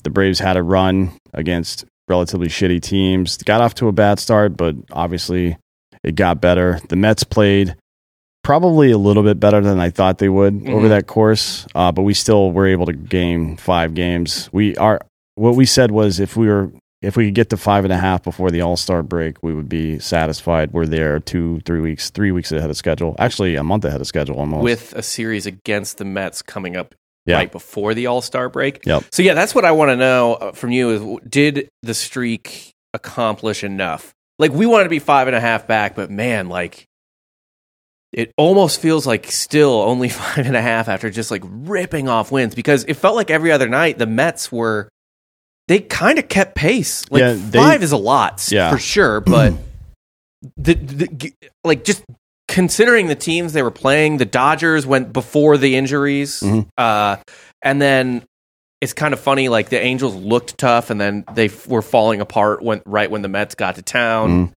The 0.04 0.10
Braves 0.10 0.40
had 0.40 0.56
a 0.56 0.64
run 0.64 1.14
against 1.34 1.86
relatively 2.08 2.48
shitty 2.48 2.82
teams. 2.82 3.38
Got 3.38 3.62
off 3.62 3.74
to 3.76 3.88
a 3.88 3.92
bad 3.92 4.20
start, 4.20 4.56
but 4.56 4.76
obviously 4.92 5.58
it 6.06 6.16
got 6.16 6.40
better. 6.40 6.80
The 6.88 6.96
Mets 6.96 7.24
played 7.26 7.76
probably 8.44 8.92
a 8.92 8.98
little 8.98 9.24
bit 9.24 9.40
better 9.40 9.60
than 9.60 9.80
I 9.80 9.90
thought 9.90 10.20
they 10.20 10.30
would 10.30 10.54
over 10.70 10.86
Mhm. 10.86 10.90
that 10.90 11.08
course, 11.08 11.66
uh, 11.76 11.92
but 11.92 12.04
we 12.04 12.14
still 12.14 12.52
were 12.52 12.68
able 12.68 12.86
to 12.86 12.94
game 12.94 13.58
five 13.58 13.94
games. 13.94 14.50
We 14.54 14.76
are 14.78 15.02
what 15.36 15.56
we 15.56 15.66
said 15.66 15.92
was 15.92 16.20
if 16.20 16.38
we 16.38 16.48
were 16.48 16.72
if 17.02 17.16
we 17.18 17.26
could 17.26 17.36
get 17.36 17.50
to 17.52 17.58
five 17.58 17.84
and 17.84 17.94
a 17.94 17.98
half 17.98 18.24
before 18.24 18.50
the 18.50 18.62
All 18.62 18.78
Star 18.78 19.04
break, 19.04 19.38
we 19.44 19.54
would 19.54 19.70
be 19.70 20.00
satisfied. 20.00 20.72
We're 20.74 20.88
there 20.88 21.20
two, 21.20 21.60
three 21.66 21.80
weeks, 21.82 22.10
three 22.10 22.32
weeks 22.32 22.52
ahead 22.52 22.70
of 22.70 22.78
schedule. 22.78 23.16
Actually, 23.20 23.56
a 23.56 23.64
month 23.64 23.86
ahead 23.86 24.02
of 24.02 24.08
schedule 24.08 24.38
almost. 24.40 24.64
With 24.64 24.94
a 24.96 25.04
series 25.04 25.46
against 25.46 25.98
the 26.00 26.06
Mets 26.06 26.42
coming 26.42 26.76
up 26.76 26.96
Yeah. 27.28 27.36
right 27.36 27.52
before 27.52 27.94
the 27.94 28.08
All 28.08 28.22
Star 28.22 28.50
break. 28.50 28.84
Yep. 28.88 29.04
So 29.12 29.22
yeah, 29.22 29.34
that's 29.36 29.54
what 29.54 29.66
I 29.66 29.72
want 29.72 29.90
to 29.90 29.96
know 29.98 30.34
uh, 30.36 30.52
from 30.54 30.72
you 30.72 30.90
is 30.92 31.20
did 31.30 31.68
the 31.84 31.94
streak 31.94 32.72
accomplish 32.94 33.64
enough? 33.64 34.14
Like 34.40 34.52
we 34.52 34.66
wanted 34.66 34.86
to 34.86 34.90
be 34.90 35.00
five 35.00 35.28
and 35.28 35.36
a 35.36 35.40
half 35.42 35.68
back, 35.68 35.96
but 35.96 36.10
man, 36.12 36.50
like 36.50 36.86
it 38.12 38.32
almost 38.38 38.80
feels 38.82 39.06
like 39.06 39.32
still 39.32 39.82
only 39.82 40.10
five 40.22 40.46
and 40.46 40.56
a 40.56 40.62
half 40.62 40.88
after 40.88 41.10
just 41.10 41.32
like 41.32 41.44
ripping 41.46 42.08
off 42.10 42.32
wins 42.32 42.56
because 42.56 42.84
it 42.86 42.96
felt 42.96 43.16
like 43.16 43.30
every 43.30 43.52
other 43.52 43.68
night 43.68 43.98
the 43.98 44.06
Mets 44.06 44.52
were 44.52 44.90
they 45.68 45.80
kind 45.80 46.20
of 46.20 46.28
kept 46.28 46.56
pace. 46.56 47.10
Like 47.10 47.22
Yeah, 47.22 47.34
they- 47.34 47.58
five 47.60 47.82
is 47.84 47.92
a 47.92 47.98
lot, 47.98 48.48
Yeah. 48.52 48.72
for 48.72 48.78
sure, 48.78 49.20
but 49.22 49.54
the, 50.58 50.76
the 50.76 51.34
like 51.64 51.84
just 51.84 52.04
considering 52.48 53.08
the 53.08 53.16
teams 53.16 53.54
they 53.54 53.64
were 53.64 53.72
playing, 53.72 54.18
the 54.18 54.26
Dodgers 54.26 54.86
went 54.86 55.12
before 55.12 55.58
the 55.58 55.76
injuries, 55.76 56.42
Mhm. 56.42 56.68
uh, 56.78 57.18
and 57.64 57.82
then 57.82 58.24
it's 58.82 58.94
kind 58.94 59.14
of 59.14 59.20
funny. 59.20 59.50
Like 59.50 59.70
the 59.70 59.80
Angels 59.82 60.16
looked 60.16 60.58
tough, 60.58 60.90
and 60.90 61.00
then 61.00 61.24
they 61.34 61.46
f- 61.46 61.68
were 61.68 61.82
falling 61.82 62.22
apart 62.22 62.62
when 62.62 62.82
right 62.86 63.10
when 63.10 63.22
the 63.22 63.30
Mets 63.30 63.56
got 63.56 63.76
to 63.76 63.82
town. 63.82 64.30
Mhm. 64.48 64.52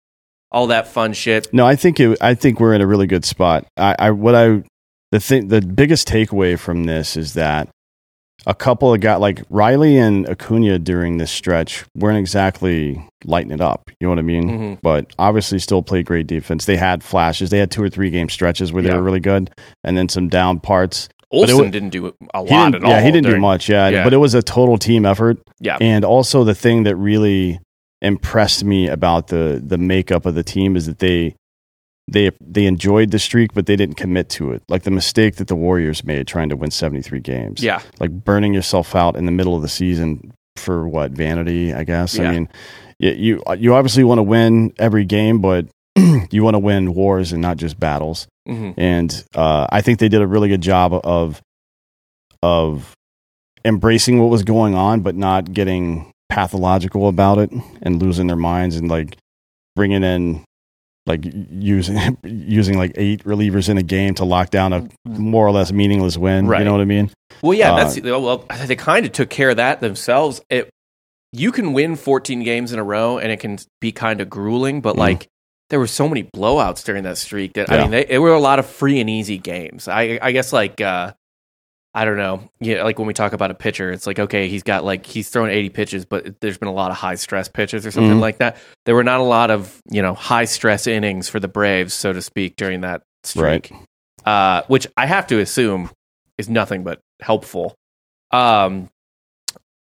All 0.52 0.68
that 0.68 0.88
fun 0.88 1.14
shit. 1.14 1.54
No, 1.54 1.66
I 1.68 1.76
think 1.76 2.00
it, 2.00 2.18
I 2.22 2.34
think 2.34 2.60
we're 2.60 2.74
in 2.74 2.82
a 2.82 2.88
really 2.88 3.08
good 3.08 3.26
spot. 3.26 3.66
I, 3.76 3.96
I 4.00 4.12
what 4.12 4.34
I 4.36 4.64
the 5.12 5.20
thing 5.20 5.50
the 5.50 5.62
biggest 5.62 6.08
takeaway 6.08 6.58
from 6.58 6.86
this 6.86 7.18
is 7.18 7.34
that 7.34 7.68
a 8.46 8.54
couple 8.56 8.94
of 8.94 9.02
got 9.02 9.20
like 9.20 9.44
Riley 9.50 9.98
and 9.98 10.28
Acuna 10.30 10.80
during 10.80 11.18
this 11.18 11.32
stretch 11.32 11.84
weren't 11.96 12.18
exactly 12.18 13.04
lighting 13.26 13.52
it 13.52 13.60
up. 13.60 13.90
You 14.00 14.06
know 14.06 14.10
what 14.10 14.20
I 14.20 14.22
mean? 14.22 14.50
Mhm. 14.50 14.80
But 14.82 15.12
obviously, 15.20 15.60
still 15.60 15.82
played 15.82 16.06
great 16.06 16.28
defense. 16.28 16.64
They 16.66 16.78
had 16.78 17.04
flashes. 17.04 17.50
They 17.50 17.58
had 17.60 17.72
two 17.72 17.84
or 17.84 17.90
three 17.90 18.10
game 18.10 18.30
stretches 18.30 18.72
where 18.72 18.82
they 18.82 18.90
Yeah. 18.90 18.96
were 18.98 19.04
really 19.04 19.20
good, 19.20 19.50
and 19.84 19.98
then 19.98 20.08
some 20.08 20.30
down 20.30 20.60
parts. 20.62 21.10
Olson 21.32 21.72
didn't 21.72 21.90
do 21.90 22.14
a 22.34 22.42
lot 22.42 22.76
at 22.76 22.84
all. 22.84 22.90
yeah, 22.90 23.02
he 23.02 23.12
didn't 23.12 23.30
do 23.32 23.40
much. 23.40 23.68
Yeah, 23.70 23.90
Yeah. 23.90 24.04
but 24.04 24.14
it 24.14 24.18
was 24.18 24.34
a 24.34 24.42
total 24.42 24.78
team 24.78 25.06
effort. 25.06 25.38
Yeah, 25.60 25.78
And 25.82 26.06
also 26.06 26.44
the 26.44 26.56
thing 26.56 26.84
that 26.84 26.96
really 26.96 27.60
impressed 28.02 28.64
me 28.64 28.88
about 28.88 29.28
the 29.28 29.62
the 29.66 29.78
makeup 29.78 30.26
of 30.26 30.36
the 30.36 30.44
team 30.44 30.76
is 30.76 30.86
that 30.86 31.00
they 31.00 31.36
they 32.10 32.32
they 32.40 32.66
enjoyed 32.66 33.12
the 33.12 33.20
streak, 33.20 33.54
but 33.54 33.66
they 33.66 33.76
didn't 33.76 33.96
commit 33.96 34.30
to 34.30 34.52
it. 34.52 34.64
Like 34.70 34.84
the 34.84 34.92
mistake 34.92 35.36
that 35.38 35.48
the 35.48 35.56
Warriors 35.56 36.06
made 36.06 36.26
trying 36.28 36.50
to 36.50 36.56
win 36.56 36.72
seventy 36.72 37.02
three 37.02 37.20
games. 37.20 37.62
yeah, 37.62 37.82
Like 38.00 38.12
burning 38.12 38.54
yourself 38.54 38.96
out 38.96 39.16
in 39.18 39.26
the 39.26 39.32
middle 39.32 39.56
of 39.56 39.62
the 39.62 39.68
season 39.68 40.32
for 40.56 40.88
what 40.88 41.12
vanity, 41.12 41.74
I 41.74 41.84
guess. 41.84 42.18
Yeah. 42.18 42.30
I 42.30 42.34
mean, 42.34 42.50
you, 43.00 43.44
you 43.60 43.76
obviously 43.76 44.04
want 44.04 44.18
to 44.20 44.24
win 44.24 44.74
every 44.80 45.06
game, 45.06 45.40
but 45.40 45.68
you 46.32 46.44
want 46.44 46.56
to 46.56 46.60
win 46.60 46.94
wars 46.94 47.32
and 47.34 47.42
not 47.42 47.58
just 47.58 47.80
battles. 47.80 48.28
Mhm. 48.48 48.74
And 48.78 49.26
uh, 49.36 49.68
I 49.70 49.82
think 49.82 50.00
they 50.00 50.10
did 50.10 50.22
a 50.22 50.28
really 50.28 50.50
good 50.50 50.62
job 50.62 50.94
of 51.04 51.42
of 52.44 52.94
embracing 53.66 54.20
what 54.20 54.30
was 54.30 54.44
going 54.44 54.76
on, 54.76 55.02
but 55.02 55.16
not 55.16 55.52
getting 55.54 56.12
pathological 56.30 57.08
about 57.08 57.38
it 57.40 57.52
and 57.82 58.02
losing 58.02 58.28
their 58.28 58.36
minds 58.38 58.76
and 58.76 58.90
like 58.90 59.18
bringing 59.76 60.04
in 60.04 60.44
like 61.06 61.22
using 61.24 62.18
using 62.24 62.78
like 62.78 62.92
eight 62.96 63.24
relievers 63.24 63.70
in 63.70 63.78
a 63.78 63.84
game 63.84 64.14
to 64.16 64.26
lock 64.26 64.50
down 64.50 64.74
a 64.74 64.88
more 65.06 65.46
or 65.48 65.52
less 65.52 65.72
meaningless 65.72 66.18
win. 66.18 66.48
Right. 66.48 66.60
You 66.60 66.66
know 66.66 66.74
what 66.74 66.82
I 66.82 66.86
mean? 66.86 67.12
Well, 67.42 67.54
yeah, 67.54 67.74
Uh, 67.74 67.84
that's 67.84 68.02
well. 68.02 68.46
They 68.66 68.76
kind 68.76 69.06
of 69.06 69.12
took 69.12 69.30
care 69.30 69.50
of 69.52 69.58
that 69.58 69.80
themselves. 69.80 70.42
It 70.50 70.70
you 71.34 71.52
can 71.52 71.74
win 71.74 71.96
14 71.96 72.44
games 72.44 72.72
in 72.72 72.80
a 72.80 72.84
row, 72.84 73.18
and 73.18 73.32
it 73.32 73.40
can 73.40 73.58
be 73.82 73.92
kind 73.92 74.22
of 74.22 74.30
grueling. 74.30 74.80
But 74.82 74.96
Mhm. 74.96 75.00
like, 75.00 75.28
there 75.70 75.80
were 75.80 75.88
so 75.88 76.08
many 76.08 76.24
blowouts 76.24 76.84
during 76.86 77.04
that 77.04 77.18
streak 77.18 77.54
that 77.54 77.72
I 77.72 77.82
mean, 77.82 77.92
they, 77.92 78.06
it 78.08 78.20
were 78.20 78.34
a 78.34 78.40
lot 78.40 78.60
of 78.60 78.66
free 78.66 79.00
and 79.00 79.10
easy 79.10 79.38
games. 79.38 79.88
I 79.88 80.18
I 80.22 80.32
guess 80.32 80.54
like 80.54 80.80
uh, 80.82 81.14
I 81.94 82.06
don't 82.06 82.18
know. 82.18 82.50
Yeah, 82.60 82.84
like 82.84 83.00
when 83.00 83.08
we 83.08 83.14
talk 83.14 83.34
about 83.34 83.52
a 83.52 83.56
pitcher, 83.56 83.92
it's 83.92 84.06
like 84.08 84.20
okay, 84.20 84.48
he's 84.48 84.64
got 84.64 84.86
like 84.86 85.06
he's 85.06 85.30
thrown 85.30 85.50
80 85.50 85.70
pitches, 85.70 86.06
but 86.06 86.40
there's 86.42 86.58
been 86.58 86.68
a 86.70 86.74
lot 86.74 86.92
of 86.92 86.98
high 86.98 87.16
stress 87.16 87.48
pitches 87.50 87.86
or 87.86 87.92
something 87.92 88.18
Mhm. 88.18 88.22
like 88.22 88.38
that. 88.38 88.58
There 88.86 88.96
were 88.96 89.04
not 89.04 89.20
a 89.20 89.24
lot 89.24 89.50
of 89.52 89.82
you 89.92 90.02
know 90.02 90.14
high 90.14 90.46
stress 90.46 90.88
innings 90.88 91.28
for 91.28 91.40
the 91.40 91.48
Braves, 91.48 91.94
so 91.94 92.14
to 92.14 92.22
speak, 92.22 92.56
during 92.56 92.82
that 92.82 93.02
streak 93.24 93.72
uh, 94.26 94.62
which 94.68 94.88
I 94.98 95.06
have 95.06 95.28
to 95.28 95.40
assume 95.40 95.90
is 96.38 96.48
nothing 96.50 96.84
but 96.84 97.00
helpful. 97.22 97.76
Um, 98.32 98.90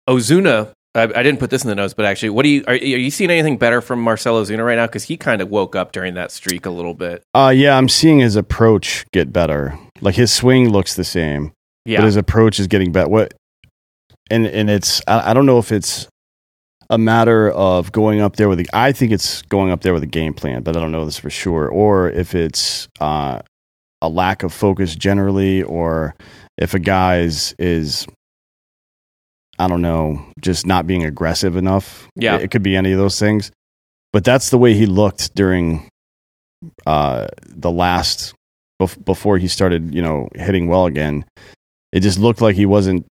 Ozuna, 0.08 0.72
I, 0.94 1.04
I 1.04 1.22
didn't 1.22 1.38
put 1.38 1.50
this 1.50 1.62
in 1.64 1.68
the 1.68 1.74
notes, 1.74 1.94
but 1.94 2.04
actually, 2.04 2.30
what 2.30 2.42
do 2.42 2.50
you 2.50 2.64
are, 2.66 2.74
are 2.74 2.76
you 2.76 3.10
seeing 3.10 3.30
anything 3.30 3.56
better 3.56 3.80
from 3.80 4.02
Marcell 4.02 4.42
Ozuna 4.42 4.64
right 4.64 4.76
now? 4.76 4.86
Because 4.86 5.04
he 5.04 5.16
kind 5.16 5.40
of 5.40 5.48
woke 5.48 5.74
up 5.74 5.92
during 5.92 6.14
that 6.14 6.30
streak 6.30 6.66
a 6.66 6.70
little 6.70 6.94
bit. 6.94 7.22
Uh 7.34 7.52
yeah, 7.54 7.76
I'm 7.76 7.88
seeing 7.88 8.18
his 8.18 8.36
approach 8.36 9.06
get 9.12 9.32
better. 9.32 9.78
Like 10.00 10.14
his 10.14 10.32
swing 10.32 10.70
looks 10.70 10.94
the 10.94 11.04
same. 11.04 11.52
Yeah, 11.84 12.00
but 12.00 12.06
his 12.06 12.16
approach 12.16 12.60
is 12.60 12.66
getting 12.66 12.92
better. 12.92 13.08
What 13.08 13.34
and 14.30 14.46
and 14.46 14.68
it's 14.68 15.00
I, 15.06 15.30
I 15.30 15.34
don't 15.34 15.46
know 15.46 15.58
if 15.58 15.72
it's 15.72 16.08
a 16.90 16.98
matter 16.98 17.50
of 17.50 17.90
going 17.90 18.20
up 18.20 18.36
there 18.36 18.50
with 18.50 18.58
the 18.58 18.68
I 18.74 18.92
think 18.92 19.12
it's 19.12 19.40
going 19.42 19.70
up 19.70 19.80
there 19.80 19.94
with 19.94 20.02
a 20.02 20.06
game 20.06 20.34
plan, 20.34 20.62
but 20.62 20.76
I 20.76 20.80
don't 20.80 20.92
know 20.92 21.06
this 21.06 21.18
for 21.18 21.30
sure, 21.30 21.68
or 21.68 22.10
if 22.10 22.34
it's 22.34 22.86
uh, 23.00 23.40
a 24.02 24.08
lack 24.10 24.42
of 24.42 24.52
focus 24.52 24.94
generally, 24.94 25.62
or 25.62 26.14
if 26.58 26.74
a 26.74 26.78
guy 26.78 27.20
is 27.20 27.54
is 27.58 28.06
I 29.62 29.68
don't 29.68 29.82
know 29.82 30.24
just 30.40 30.66
not 30.66 30.86
being 30.86 31.04
aggressive 31.04 31.56
enough. 31.56 32.08
Yeah. 32.16 32.36
it, 32.36 32.50
could 32.50 32.62
be 32.62 32.76
any 32.76 32.92
of 32.92 32.98
those 32.98 33.18
things. 33.18 33.50
But 34.12 34.24
that's 34.24 34.50
the 34.50 34.58
way 34.58 34.74
he 34.74 34.86
looked 34.86 35.34
during 35.34 35.88
uh, 36.86 37.28
the 37.46 37.70
last 37.70 38.34
bef- 38.80 39.02
before 39.04 39.38
he 39.38 39.48
started, 39.48 39.94
you 39.94 40.02
know, 40.02 40.28
hitting 40.34 40.68
well 40.68 40.86
again 40.86 41.24
it 41.92 42.00
just 42.00 42.18
looked 42.18 42.40
like 42.40 42.56
he 42.56 42.66
wasn't 42.66 43.06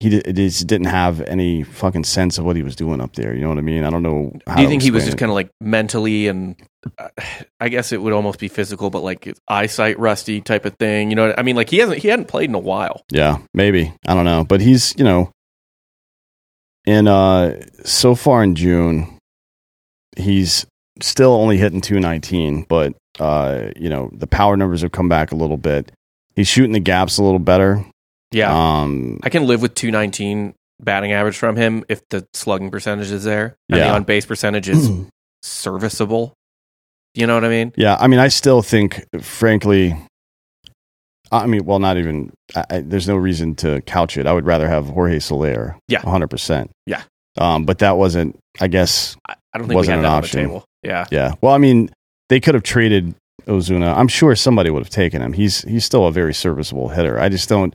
he 0.00 0.16
it 0.16 0.34
just 0.34 0.66
didn't 0.66 0.86
have 0.88 1.20
any 1.22 1.62
fucking 1.62 2.04
sense 2.04 2.38
of 2.38 2.44
what 2.44 2.56
he 2.56 2.62
was 2.62 2.76
doing 2.76 3.00
up 3.00 3.14
there 3.14 3.34
you 3.34 3.40
know 3.40 3.48
what 3.48 3.58
i 3.58 3.62
mean 3.62 3.84
i 3.84 3.90
don't 3.90 4.02
know 4.02 4.32
how 4.46 4.56
do 4.56 4.62
you 4.62 4.68
think 4.68 4.82
he 4.82 4.90
was 4.90 5.04
just 5.04 5.18
kind 5.18 5.30
of 5.30 5.34
like 5.34 5.50
mentally 5.60 6.28
and 6.28 6.56
uh, 6.98 7.08
I 7.60 7.70
guess 7.70 7.92
it 7.92 8.02
would 8.02 8.12
almost 8.12 8.38
be 8.38 8.48
physical, 8.48 8.90
but 8.90 9.02
like 9.02 9.34
eyesight 9.48 9.98
rusty 9.98 10.42
type 10.42 10.66
of 10.66 10.74
thing? 10.74 11.08
You 11.08 11.16
know, 11.16 11.28
what 11.28 11.38
I 11.38 11.42
mean, 11.42 11.56
like 11.56 11.70
he 11.70 11.78
hasn't 11.78 11.98
he 11.98 12.08
hadn't 12.08 12.28
played 12.28 12.50
in 12.50 12.54
a 12.54 12.58
while. 12.58 13.02
yeah 13.10 13.38
maybe 13.54 13.92
i 14.06 14.12
don't 14.14 14.26
know 14.26 14.44
but 14.44 14.60
he's 14.60 14.94
you 14.98 15.04
know 15.04 15.30
in 16.86 17.08
uh 17.08 17.58
so 17.84 18.14
far 18.14 18.42
in 18.42 18.54
june 18.54 19.18
he's 20.16 20.66
still 21.00 21.32
only 21.32 21.56
hitting 21.56 21.80
219 21.80 22.66
but 22.68 22.94
uh 23.18 23.68
you 23.76 23.88
know 23.88 24.10
the 24.12 24.26
power 24.26 24.56
numbers 24.56 24.82
have 24.82 24.92
come 24.92 25.08
back 25.08 25.32
a 25.32 25.36
little 25.36 25.56
bit 25.56 25.90
he's 26.36 26.48
shooting 26.48 26.72
the 26.72 26.80
gaps 26.80 27.16
a 27.18 27.22
little 27.22 27.38
better 27.38 27.84
Yeah, 28.34 28.52
um 28.52 29.20
I 29.22 29.30
can 29.30 29.46
live 29.46 29.62
with 29.62 29.74
219 29.74 30.54
batting 30.80 31.12
average 31.12 31.36
from 31.38 31.56
him 31.56 31.84
if 31.88 32.02
the 32.10 32.26
slugging 32.34 32.70
percentage 32.70 33.10
is 33.10 33.24
there. 33.24 33.56
And 33.70 33.80
the 33.80 33.84
Yeah. 33.84 33.94
on 33.94 34.02
base 34.04 34.26
percentage 34.26 34.68
is 34.68 34.90
serviceable. 35.42 36.34
You 37.14 37.26
know 37.28 37.34
what 37.34 37.44
I 37.44 37.48
mean? 37.48 37.72
Yeah, 37.76 37.96
I 38.00 38.08
mean, 38.08 38.18
I 38.18 38.26
still 38.28 38.60
think, 38.60 39.04
frankly, 39.20 39.96
I 41.30 41.46
mean, 41.46 41.64
well, 41.64 41.78
not 41.78 41.96
even. 41.96 42.32
I, 42.56 42.64
I, 42.70 42.80
there's 42.80 43.08
no 43.08 43.16
reason 43.16 43.54
to 43.56 43.80
couch 43.82 44.16
it. 44.16 44.26
I 44.26 44.32
would 44.32 44.46
rather 44.46 44.68
have 44.68 44.86
Jorge 44.86 45.18
Soler. 45.20 45.76
Yeah. 45.88 46.02
100. 46.02 46.28
percent 46.28 46.70
Yeah. 46.86 47.02
Um, 47.38 47.64
but 47.66 47.78
that 47.78 47.96
wasn't. 47.96 48.36
I 48.60 48.66
guess. 48.68 49.16
I, 49.28 49.34
I 49.52 49.58
don't 49.58 49.68
think 49.68 49.76
Wasn't 49.76 49.98
an 49.98 50.04
option. 50.04 50.40
on 50.40 50.44
the 50.44 50.48
table. 50.50 50.64
Yeah. 50.82 51.06
Yeah. 51.10 51.34
Well, 51.40 51.52
I 51.54 51.58
mean, 51.58 51.90
they 52.28 52.40
could 52.40 52.54
have 52.54 52.62
traded 52.64 53.14
Ozuna. 53.46 53.96
I'm 53.96 54.08
sure 54.08 54.34
somebody 54.36 54.70
would 54.70 54.80
have 54.82 54.90
taken 54.90 55.22
him. 55.22 55.32
He's 55.32 55.62
he's 55.62 55.84
still 55.84 56.06
a 56.06 56.12
very 56.12 56.34
serviceable 56.34 56.88
hitter. 56.88 57.18
I 57.20 57.28
just 57.28 57.48
don't. 57.48 57.74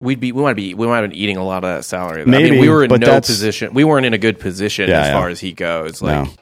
We'd 0.00 0.20
be 0.20 0.30
we 0.32 0.42
might 0.42 0.54
be 0.54 0.74
we 0.74 0.86
might 0.86 1.00
have 1.02 1.10
been 1.10 1.18
eating 1.18 1.36
a 1.36 1.44
lot 1.44 1.64
of 1.64 1.74
that 1.76 1.84
salary. 1.84 2.22
I 2.22 2.24
Maybe, 2.24 2.52
mean, 2.52 2.60
we 2.60 2.68
were 2.68 2.84
in 2.84 2.90
no 2.90 2.98
that's- 2.98 3.26
position. 3.26 3.74
We 3.74 3.82
weren't 3.84 4.06
in 4.06 4.14
a 4.14 4.18
good 4.18 4.38
position 4.38 4.88
Yeah, 4.88 5.00
as 5.00 5.06
yeah. 5.08 5.12
far 5.18 5.28
as 5.28 5.40
he 5.40 5.52
goes. 5.52 6.00
Like 6.02 6.24
no. 6.26 6.32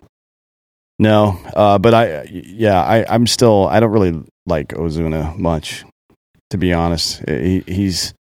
No, 0.99 1.39
uh, 1.55 1.77
but 1.79 1.93
I, 1.93 2.23
yeah, 2.31 2.83
I, 2.83 3.05
I'm 3.07 3.27
still, 3.27 3.67
I 3.69 3.81
don't 3.81 3.91
really 3.91 4.19
like 4.47 4.69
Ozuna 4.69 5.37
much, 5.39 5.85
to 6.49 6.57
be 6.57 6.73
honest. 6.73 7.23
He, 7.29 7.63
he's, 7.67 8.15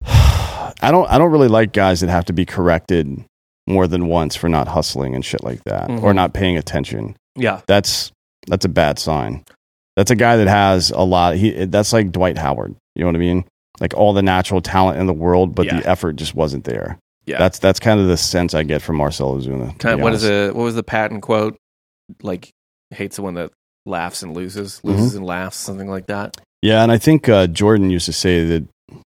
I 0.06 0.90
don't, 0.90 1.06
I 1.10 1.18
don't 1.18 1.32
really 1.32 1.48
like 1.48 1.72
guys 1.72 2.00
that 2.00 2.08
have 2.08 2.24
to 2.26 2.32
be 2.32 2.46
corrected 2.46 3.24
more 3.66 3.86
than 3.86 4.06
once 4.06 4.36
for 4.36 4.48
not 4.48 4.68
hustling 4.68 5.14
and 5.14 5.24
shit 5.24 5.44
like 5.44 5.62
that, 5.64 5.90
or 5.90 6.12
Mhm. 6.12 6.14
not 6.14 6.32
paying 6.32 6.56
attention. 6.56 7.14
yeah, 7.36 7.60
That's, 7.66 8.10
that's 8.46 8.64
a 8.64 8.68
bad 8.70 8.98
sign. 8.98 9.44
That's 9.96 10.10
a 10.10 10.16
guy 10.16 10.36
that 10.36 10.48
has 10.48 10.90
a 10.90 11.02
lot. 11.02 11.36
He, 11.36 11.66
that's 11.66 11.92
like 11.92 12.10
Dwight 12.10 12.38
Howard. 12.38 12.74
You 12.98 13.04
know 13.04 13.08
what 13.08 13.16
I 13.16 13.20
mean? 13.20 13.44
Like 13.80 13.94
all 13.94 14.12
the 14.12 14.22
natural 14.22 14.60
talent 14.60 14.98
in 14.98 15.06
the 15.06 15.12
world, 15.14 15.54
but 15.54 15.66
Yeah. 15.66 15.80
the 15.80 15.88
effort 15.88 16.16
just 16.16 16.34
wasn't 16.34 16.64
there. 16.64 16.98
Yeah. 17.26 17.38
that's 17.38 17.58
that's 17.58 17.78
kind 17.78 18.00
of 18.00 18.06
the 18.08 18.16
sense 18.16 18.54
I 18.54 18.62
get 18.64 18.82
from 18.82 18.96
Marcell 18.96 19.36
Ozuna. 19.36 19.78
kind 19.78 19.94
of 19.94 20.00
what 20.00 20.14
is 20.14 20.24
honest. 20.24 20.48
the 20.50 20.52
what 20.56 20.64
was 20.64 20.74
the 20.74 20.82
Patton 20.82 21.20
quote? 21.20 21.56
Like 22.22 22.50
hates 22.90 23.16
the 23.16 23.22
one 23.22 23.34
that 23.34 23.52
laughs 23.86 24.22
and 24.22 24.34
loses, 24.34 24.78
Mm-hmm. 24.78 24.88
loses 24.88 25.14
and 25.14 25.24
laughs, 25.26 25.56
something 25.56 25.88
like 25.88 26.06
that. 26.06 26.36
Yeah, 26.62 26.82
and 26.82 26.90
I 26.90 26.98
think 26.98 27.28
uh, 27.28 27.46
Jordan 27.46 27.90
used 27.90 28.06
to 28.06 28.12
say 28.12 28.44
that, 28.46 28.68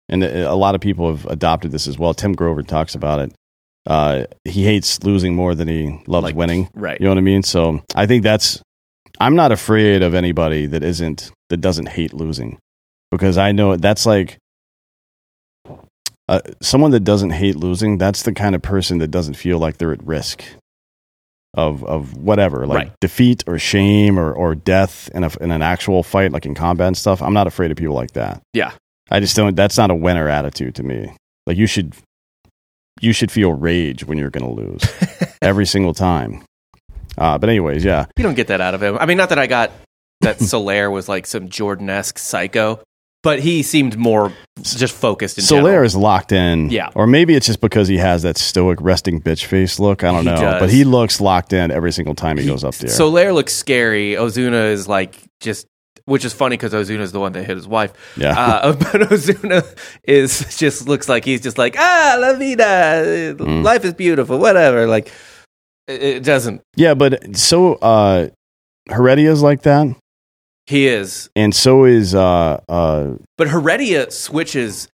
and 0.08 0.22
a 0.22 0.54
lot 0.54 0.74
of 0.76 0.80
people 0.80 1.10
have 1.10 1.26
adopted 1.26 1.72
this 1.72 1.88
as 1.88 1.98
well. 1.98 2.14
Tim 2.14 2.34
Grover 2.34 2.62
talks 2.62 2.94
about 2.94 3.18
it. 3.20 3.32
Uh, 3.84 4.26
he 4.44 4.62
hates 4.64 5.02
losing 5.02 5.34
more 5.34 5.54
than 5.56 5.66
he 5.66 5.98
loves 6.06 6.22
Like, 6.24 6.36
winning. 6.36 6.68
Right. 6.74 7.00
You 7.00 7.04
know 7.06 7.10
what 7.10 7.18
I 7.18 7.22
mean? 7.22 7.42
So 7.42 7.82
I 7.96 8.06
think 8.06 8.22
that's. 8.22 8.62
I'm 9.18 9.34
not 9.34 9.50
afraid 9.52 10.02
of 10.02 10.14
anybody 10.14 10.66
that 10.66 10.82
isn't 10.84 11.32
that 11.48 11.56
doesn't 11.56 11.88
hate 11.88 12.12
losing, 12.12 12.58
because 13.12 13.38
I 13.38 13.52
know 13.52 13.76
that's 13.76 14.04
like. 14.06 14.38
Uh, 16.28 16.40
someone 16.60 16.92
that 16.92 17.00
doesn't 17.00 17.30
hate 17.30 17.56
losing, 17.56 17.98
that's 17.98 18.22
the 18.22 18.32
kind 18.32 18.54
of 18.54 18.62
person 18.62 18.98
that 18.98 19.08
doesn't 19.08 19.34
feel 19.34 19.58
like 19.58 19.76
they're 19.78 19.92
at 19.92 20.04
risk 20.06 20.42
of 21.54 21.84
of 21.84 22.16
whatever, 22.16 22.66
like 22.66 22.76
Right. 22.78 22.92
defeat 23.00 23.44
or 23.46 23.58
shame 23.58 24.18
or, 24.18 24.32
or 24.32 24.54
death 24.54 25.10
in 25.14 25.24
a, 25.24 25.30
in 25.40 25.50
an 25.50 25.62
actual 25.62 26.02
fight, 26.02 26.32
like 26.32 26.46
in 26.46 26.54
combat 26.54 26.86
and 26.86 26.96
stuff. 26.96 27.20
I'm 27.20 27.34
not 27.34 27.46
afraid 27.48 27.70
of 27.70 27.76
people 27.76 27.94
like 27.94 28.12
that. 28.12 28.40
Yeah. 28.54 28.72
I 29.10 29.20
just 29.20 29.36
don't. 29.36 29.54
That's 29.56 29.76
not 29.76 29.90
a 29.90 29.94
winner 29.94 30.28
attitude 30.28 30.76
to 30.76 30.82
me. 30.82 31.12
Like 31.46 31.58
you 31.58 31.66
should, 31.66 31.94
you 33.00 33.12
should 33.12 33.30
feel 33.32 33.52
rage 33.52 34.04
when 34.04 34.16
you're 34.16 34.30
going 34.30 34.46
to 34.46 34.62
lose 34.62 34.82
every 35.42 35.66
single 35.66 35.92
time. 35.92 36.44
Uh, 37.18 37.36
but 37.36 37.50
anyways, 37.50 37.84
yeah, 37.84 38.06
You 38.16 38.22
don't 38.22 38.34
get 38.34 38.46
that 38.46 38.60
out 38.62 38.74
of 38.74 38.82
him. 38.82 38.96
I 38.98 39.04
mean, 39.06 39.18
not 39.18 39.28
that 39.30 39.38
I 39.40 39.48
got 39.48 39.72
that 40.22 40.38
Soler 40.40 40.88
was 40.90 41.08
like 41.08 41.26
some 41.26 41.48
Jordan 41.50 41.90
esque 41.90 42.16
psycho, 42.18 42.80
but 43.22 43.38
he 43.40 43.62
seemed 43.62 43.96
more 43.96 44.32
just 44.62 44.94
focused. 44.94 45.38
In 45.38 45.44
Soler 45.44 45.62
general. 45.70 45.84
is 45.84 45.96
locked 45.96 46.32
in. 46.32 46.70
Yeah. 46.70 46.90
or 46.94 47.06
maybe 47.06 47.34
it's 47.34 47.46
just 47.46 47.60
because 47.60 47.88
he 47.88 47.96
has 47.98 48.22
that 48.22 48.36
stoic 48.36 48.78
resting 48.80 49.20
bitch 49.20 49.44
face 49.44 49.78
look. 49.78 50.02
I 50.04 50.10
don't 50.12 50.24
He 50.24 50.30
know, 50.30 50.40
does. 50.40 50.60
but 50.60 50.70
he 50.70 50.84
looks 50.84 51.20
locked 51.20 51.52
in 51.52 51.70
every 51.70 51.92
single 51.92 52.14
time 52.14 52.36
he, 52.38 52.46
goes 52.46 52.64
up 52.64 52.74
there. 52.74 52.90
Soler 52.90 53.32
looks 53.32 53.52
scary. 53.54 54.12
Ozuna 54.14 54.70
is 54.72 54.88
like 54.88 55.16
just, 55.40 55.66
which 56.04 56.24
is 56.24 56.32
funny 56.32 56.56
because 56.56 56.72
Ozuna 56.72 57.00
is 57.00 57.12
the 57.12 57.20
one 57.20 57.32
that 57.32 57.44
hit 57.44 57.56
his 57.56 57.68
wife. 57.68 57.92
yeah, 58.16 58.38
Uh, 58.38 58.72
but 58.78 59.02
Ozuna 59.08 59.64
is 60.04 60.56
just 60.58 60.88
looks 60.88 61.08
like 61.08 61.24
he's 61.24 61.40
just 61.40 61.58
like 61.58 61.76
ah 61.78 62.16
la 62.18 62.34
vida, 62.34 63.34
Mm. 63.38 63.62
life 63.62 63.84
is 63.84 63.94
beautiful, 63.94 64.38
whatever. 64.38 64.86
Like 64.88 65.12
it, 65.86 66.02
it 66.02 66.24
doesn't. 66.24 66.60
yeah, 66.76 66.94
but 66.94 67.36
so 67.36 67.74
uh, 67.74 68.28
Heredia's 68.88 69.42
like 69.42 69.62
that, 69.62 69.94
He 70.66 70.86
is, 70.86 71.28
and 71.34 71.54
so 71.54 71.84
is 71.84 72.14
uh, 72.14 72.60
uh, 72.68 73.14
but 73.36 73.48
Heredia 73.48 74.10
switches. 74.10 74.88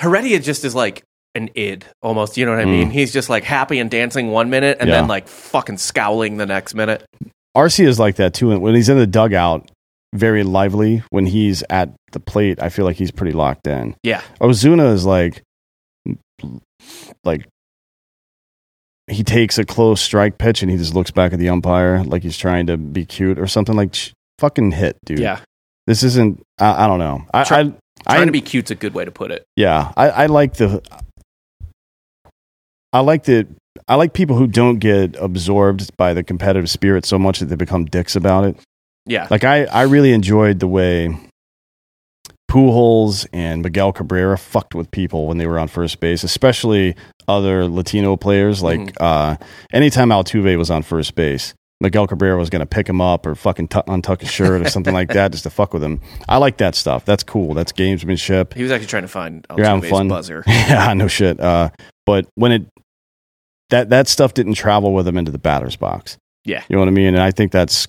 Heredia 0.00 0.38
just 0.38 0.64
is 0.64 0.74
like 0.74 1.02
an 1.34 1.50
id 1.56 1.84
almost. 2.02 2.36
You 2.36 2.46
know 2.46 2.52
what 2.52 2.60
I 2.60 2.64
Mm. 2.64 2.70
mean? 2.70 2.90
He's 2.90 3.12
just 3.12 3.28
like 3.28 3.42
happy 3.44 3.78
and 3.80 3.90
dancing 3.90 4.30
one 4.30 4.48
minute, 4.48 4.78
and 4.80 4.88
Yeah. 4.88 4.96
then 5.00 5.08
like 5.08 5.26
fucking 5.28 5.78
scowling 5.78 6.36
the 6.36 6.46
next 6.46 6.74
minute. 6.74 7.04
RC 7.56 7.84
is 7.84 7.98
like 7.98 8.16
that 8.16 8.32
too. 8.34 8.56
When 8.58 8.74
he's 8.76 8.88
in 8.88 8.96
the 8.98 9.06
dugout, 9.08 9.68
very 10.14 10.44
lively. 10.44 11.02
When 11.10 11.26
he's 11.26 11.64
at 11.68 11.90
the 12.12 12.20
plate, 12.20 12.62
I 12.62 12.68
feel 12.68 12.84
like 12.84 12.96
he's 12.96 13.10
pretty 13.10 13.32
locked 13.32 13.66
in. 13.66 13.96
Yeah, 14.04 14.22
Ozuna 14.40 14.92
is 14.94 15.04
like, 15.04 15.42
like 17.24 17.46
he 19.10 19.24
takes 19.24 19.58
a 19.58 19.64
close 19.64 20.00
strike 20.00 20.38
pitch 20.38 20.62
and 20.62 20.70
he 20.70 20.76
just 20.76 20.94
looks 20.94 21.10
back 21.10 21.32
at 21.32 21.38
the 21.38 21.48
umpire 21.48 22.04
like 22.04 22.22
he's 22.22 22.36
trying 22.36 22.66
to 22.66 22.76
be 22.76 23.04
cute 23.06 23.38
or 23.38 23.46
something 23.46 23.74
like 23.74 23.94
fucking 24.38 24.72
hit, 24.72 24.96
dude. 25.04 25.18
Yeah. 25.20 25.40
This 25.86 26.02
isn't. 26.02 26.42
I, 26.58 26.84
I 26.84 26.86
don't 26.86 26.98
know. 26.98 27.24
I, 27.32 27.44
Try- 27.44 27.58
I, 27.60 27.62
Trying 27.62 28.22
I 28.22 28.24
to 28.26 28.32
be 28.32 28.40
cute's 28.40 28.70
a 28.70 28.74
good 28.74 28.94
way 28.94 29.04
to 29.04 29.10
put 29.10 29.30
it. 29.30 29.44
yeah. 29.56 29.92
I, 29.96 30.10
I 30.10 30.26
like 30.26 30.54
the. 30.54 30.82
I 32.92 33.00
like 33.00 33.24
the. 33.24 33.46
I 33.86 33.94
like 33.94 34.12
people 34.12 34.36
who 34.36 34.46
don't 34.46 34.78
get 34.78 35.16
absorbed 35.16 35.96
by 35.96 36.12
the 36.14 36.22
competitive 36.22 36.68
spirit 36.68 37.04
so 37.06 37.18
much 37.18 37.38
that 37.38 37.46
they 37.46 37.56
become 37.56 37.84
dicks 37.86 38.16
about 38.16 38.44
it. 38.44 38.56
Yeah. 39.06 39.26
Like 39.30 39.44
I, 39.44 39.64
I 39.64 39.82
really 39.82 40.12
enjoyed 40.12 40.58
the 40.60 40.66
way 40.68 41.16
Pujols 42.50 43.26
and 43.32 43.62
Miguel 43.62 43.92
Cabrera 43.92 44.36
fucked 44.38 44.74
with 44.74 44.90
people 44.90 45.26
when 45.26 45.38
they 45.38 45.46
were 45.46 45.58
on 45.58 45.68
first 45.68 46.00
base, 46.00 46.24
especially 46.24 46.96
other 47.26 47.66
Latino 47.68 48.16
players. 48.16 48.62
Like 48.62 48.80
Mm-hmm. 48.80 49.02
uh, 49.02 49.36
anytime 49.72 50.08
Altuve 50.08 50.56
was 50.58 50.70
on 50.70 50.82
first 50.82 51.14
base, 51.14 51.54
Miguel 51.80 52.06
Cabrera 52.08 52.36
was 52.36 52.50
going 52.50 52.60
to 52.60 52.66
pick 52.66 52.88
him 52.88 53.00
up 53.00 53.24
or 53.24 53.34
fucking 53.36 53.68
tu- 53.68 53.82
untuck 53.86 54.20
his 54.20 54.30
shirt 54.30 54.62
or 54.62 54.68
something 54.70 54.92
like 54.94 55.10
that 55.10 55.30
just 55.30 55.44
to 55.44 55.50
fuck 55.50 55.72
with 55.72 55.82
him. 55.82 56.00
I 56.28 56.38
like 56.38 56.56
that 56.58 56.74
stuff. 56.74 57.04
That's 57.04 57.22
cool. 57.22 57.54
That's 57.54 57.72
gamesmanship. 57.72 58.54
he 58.54 58.62
was 58.64 58.72
actually 58.72 58.88
trying 58.88 59.02
to 59.04 59.08
find 59.08 59.46
You're 59.56 59.64
having 59.66 59.88
fun. 59.88 60.08
buzzer. 60.08 60.42
yeah, 60.48 60.92
no 60.94 61.06
shit. 61.06 61.38
Uh, 61.38 61.70
but 62.04 62.26
when 62.34 62.52
it 62.52 62.66
that 63.70 63.90
that 63.90 64.08
stuff 64.08 64.34
didn't 64.34 64.54
travel 64.54 64.92
with 64.92 65.06
him 65.06 65.16
into 65.18 65.30
the 65.30 65.38
batter's 65.38 65.76
box. 65.76 66.16
Yeah. 66.44 66.64
You 66.68 66.74
know 66.76 66.80
what 66.80 66.88
I 66.88 66.92
mean? 66.92 67.08
And 67.14 67.20
I 67.20 67.30
think 67.30 67.52
that's 67.52 67.86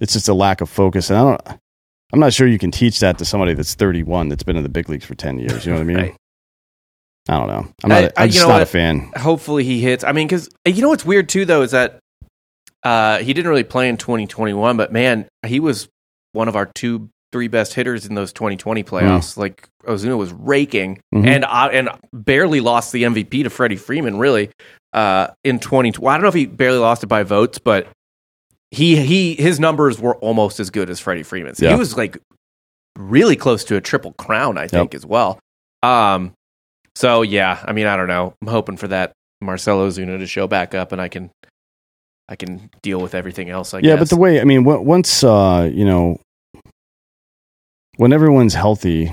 it's 0.00 0.12
just 0.12 0.28
a 0.28 0.34
lack 0.34 0.60
of 0.60 0.70
focus. 0.70 1.10
And 1.10 1.18
I 1.18 1.22
don't 1.22 1.58
I'm 2.12 2.20
not 2.20 2.32
sure 2.32 2.46
you 2.46 2.58
can 2.58 2.70
teach 2.70 3.00
that 3.00 3.18
to 3.18 3.24
somebody 3.24 3.52
that's 3.52 3.74
31 3.74 4.28
that's 4.28 4.44
been 4.44 4.56
in 4.56 4.62
the 4.62 4.68
big 4.68 4.88
leagues 4.88 5.04
for 5.04 5.14
10 5.16 5.40
years. 5.40 5.66
You 5.66 5.72
know 5.72 5.78
what 5.78 5.82
I 5.82 5.84
mean? 5.86 5.96
Right. 5.96 6.16
I 7.28 7.36
don't 7.38 7.48
know. 7.48 7.68
I'm 7.82 7.88
not. 7.90 7.96
I- 7.98 8.00
a- 8.00 8.06
I- 8.06 8.12
I'm 8.22 8.26
you 8.28 8.32
just 8.34 8.46
not 8.48 8.62
a 8.62 8.66
fan. 8.66 9.10
Hopefully 9.16 9.64
he 9.64 9.80
hits. 9.80 10.04
I 10.04 10.12
mean, 10.12 10.28
because 10.28 10.48
you 10.64 10.80
know 10.80 10.88
what's 10.88 11.04
weird 11.04 11.28
too, 11.28 11.44
though, 11.44 11.62
is 11.62 11.72
that 11.72 11.98
uh, 12.86 13.18
he 13.18 13.32
didn't 13.32 13.48
really 13.48 13.64
play 13.64 13.88
in 13.88 13.96
2021, 13.96 14.76
but 14.76 14.92
man, 14.92 15.26
he 15.46 15.60
was 15.60 15.88
one 16.32 16.48
of 16.48 16.56
our 16.56 16.66
two, 16.74 17.08
three 17.32 17.48
best 17.48 17.74
hitters 17.74 18.06
in 18.06 18.14
those 18.14 18.32
2020 18.32 18.84
playoffs. 18.84 19.36
Like 19.36 19.68
Ozuna 19.84 20.16
was 20.16 20.32
raking, 20.32 21.00
Mhm. 21.14 21.26
and 21.26 21.44
uh, 21.44 21.68
and 21.72 21.88
barely 22.12 22.60
lost 22.60 22.92
the 22.92 23.04
MVP 23.04 23.42
to 23.42 23.50
Freddie 23.50 23.76
Freeman. 23.76 24.18
Really, 24.18 24.50
uh, 24.92 25.28
in 25.44 25.58
20. 25.58 25.92
Well, 25.98 26.12
I 26.12 26.16
don't 26.16 26.22
know 26.22 26.28
if 26.28 26.34
he 26.34 26.46
barely 26.46 26.78
lost 26.78 27.02
it 27.02 27.06
by 27.08 27.22
votes, 27.22 27.58
but 27.58 27.88
he 28.70 28.96
he 28.96 29.34
his 29.34 29.58
numbers 29.58 29.98
were 30.00 30.16
almost 30.16 30.60
as 30.60 30.70
good 30.70 30.90
as 30.90 31.00
Freddie 31.00 31.22
Freeman's. 31.22 31.60
Yeah. 31.60 31.70
He 31.70 31.76
was 31.78 31.96
like 31.96 32.18
really 32.98 33.36
close 33.36 33.64
to 33.64 33.76
a 33.76 33.80
triple 33.80 34.12
crown, 34.12 34.58
I 34.58 34.66
think, 34.68 34.94
as 34.94 35.04
well. 35.04 35.38
Um, 35.82 36.32
so 36.94 37.22
yeah, 37.22 37.62
I 37.64 37.72
mean, 37.72 37.86
I 37.86 37.96
don't 37.96 38.08
know. 38.08 38.34
I'm 38.42 38.48
hoping 38.48 38.76
for 38.76 38.88
that 38.88 39.12
Marcell 39.40 39.78
Ozuna 39.86 40.18
to 40.18 40.26
show 40.26 40.46
back 40.46 40.74
up, 40.74 40.92
and 40.92 41.00
I 41.00 41.08
can, 41.08 41.30
I 42.28 42.36
can 42.36 42.70
deal 42.82 43.00
with 43.00 43.14
everything 43.14 43.50
else. 43.50 43.72
I 43.74 43.80
guess. 43.80 43.88
yeah, 43.88 43.94
guess. 43.94 44.00
but 44.00 44.08
the 44.10 44.20
way 44.20 44.40
I 44.40 44.44
mean, 44.44 44.64
once 44.64 45.22
uh, 45.24 45.70
you 45.72 45.84
know, 45.84 46.18
when 47.96 48.12
everyone's 48.12 48.54
healthy, 48.54 49.12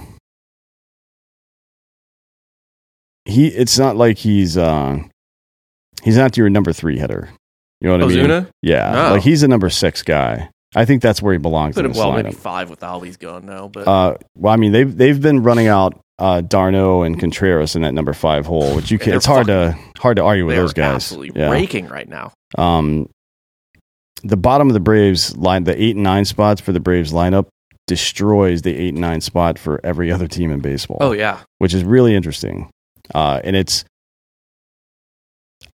he 3.25 3.48
it's 3.48 3.77
not 3.79 3.96
like 3.96 4.17
he's 4.17 4.58
uh, 4.58 5.00
he's 6.03 6.17
not 6.17 6.38
your 6.38 6.50
number 6.50 6.74
three 6.74 6.98
hitter. 6.98 7.29
You 7.82 7.89
know 7.89 8.05
what 8.05 8.13
I 8.13 8.15
mean? 8.15 8.48
Yeah, 8.62 8.91
No. 8.91 9.12
like 9.13 9.24
he's 9.24 9.43
a 9.43 9.48
number 9.48 9.70
six 9.70 10.03
guy. 10.03 10.50
I 10.75 10.86
think 10.86 11.01
that's 11.01 11.22
where 11.22 11.34
he 11.34 11.38
belongs 11.38 11.75
put 11.75 11.86
him 11.86 11.91
well, 11.91 12.12
lineup. 12.12 12.24
maybe 12.24 12.36
five 12.36 12.70
with 12.70 12.79
Albies 12.79 13.20
gone 13.20 13.46
now, 13.46 13.67
but 13.67 13.88
Uh, 13.88 14.15
well, 14.36 14.53
I 14.53 14.58
mean 14.58 14.72
they've 14.72 14.96
they've 14.96 15.22
been 15.22 15.43
running 15.43 15.67
out 15.67 16.00
uh, 16.20 16.41
d'Arnaud 16.41 17.03
and 17.03 17.20
Contreras 17.20 17.75
in 17.75 17.82
that 17.82 17.93
number 17.93 18.13
five 18.13 18.46
hole, 18.46 18.75
which 18.75 18.91
you 18.91 19.00
can. 19.00 19.13
It's 19.13 19.25
hard 19.25 19.48
to 19.48 19.77
hard 19.98 20.17
to 20.17 20.24
argue 20.24 20.46
with 20.46 20.55
those 20.55 20.74
guys. 20.74 20.96
absolutely 20.96 21.39
Yeah. 21.41 21.50
raking 21.51 21.88
right 21.88 22.08
now. 22.08 22.32
Um, 22.58 23.10
the 24.24 24.38
bottom 24.38 24.67
of 24.70 24.74
the 24.74 24.79
Braves 24.79 25.36
line, 25.36 25.63
the 25.65 25.82
eight 25.82 25.96
and 25.96 26.03
nine 26.03 26.25
spots 26.25 26.62
for 26.62 26.72
the 26.72 26.79
Braves 26.79 27.12
lineup 27.12 27.48
destroys 27.88 28.62
the 28.62 28.74
eight 28.75 28.89
and 28.93 29.01
nine 29.01 29.20
spot 29.22 29.59
for 29.59 29.81
every 29.83 30.11
other 30.11 30.27
team 30.27 30.51
in 30.51 30.59
baseball. 30.59 30.98
Oh 31.01 31.11
yeah, 31.11 31.40
which 31.57 31.74
is 31.74 31.83
really 31.83 32.16
interesting. 32.16 32.70
Uh, 33.14 33.42
and 33.44 33.55
it's, 33.55 33.83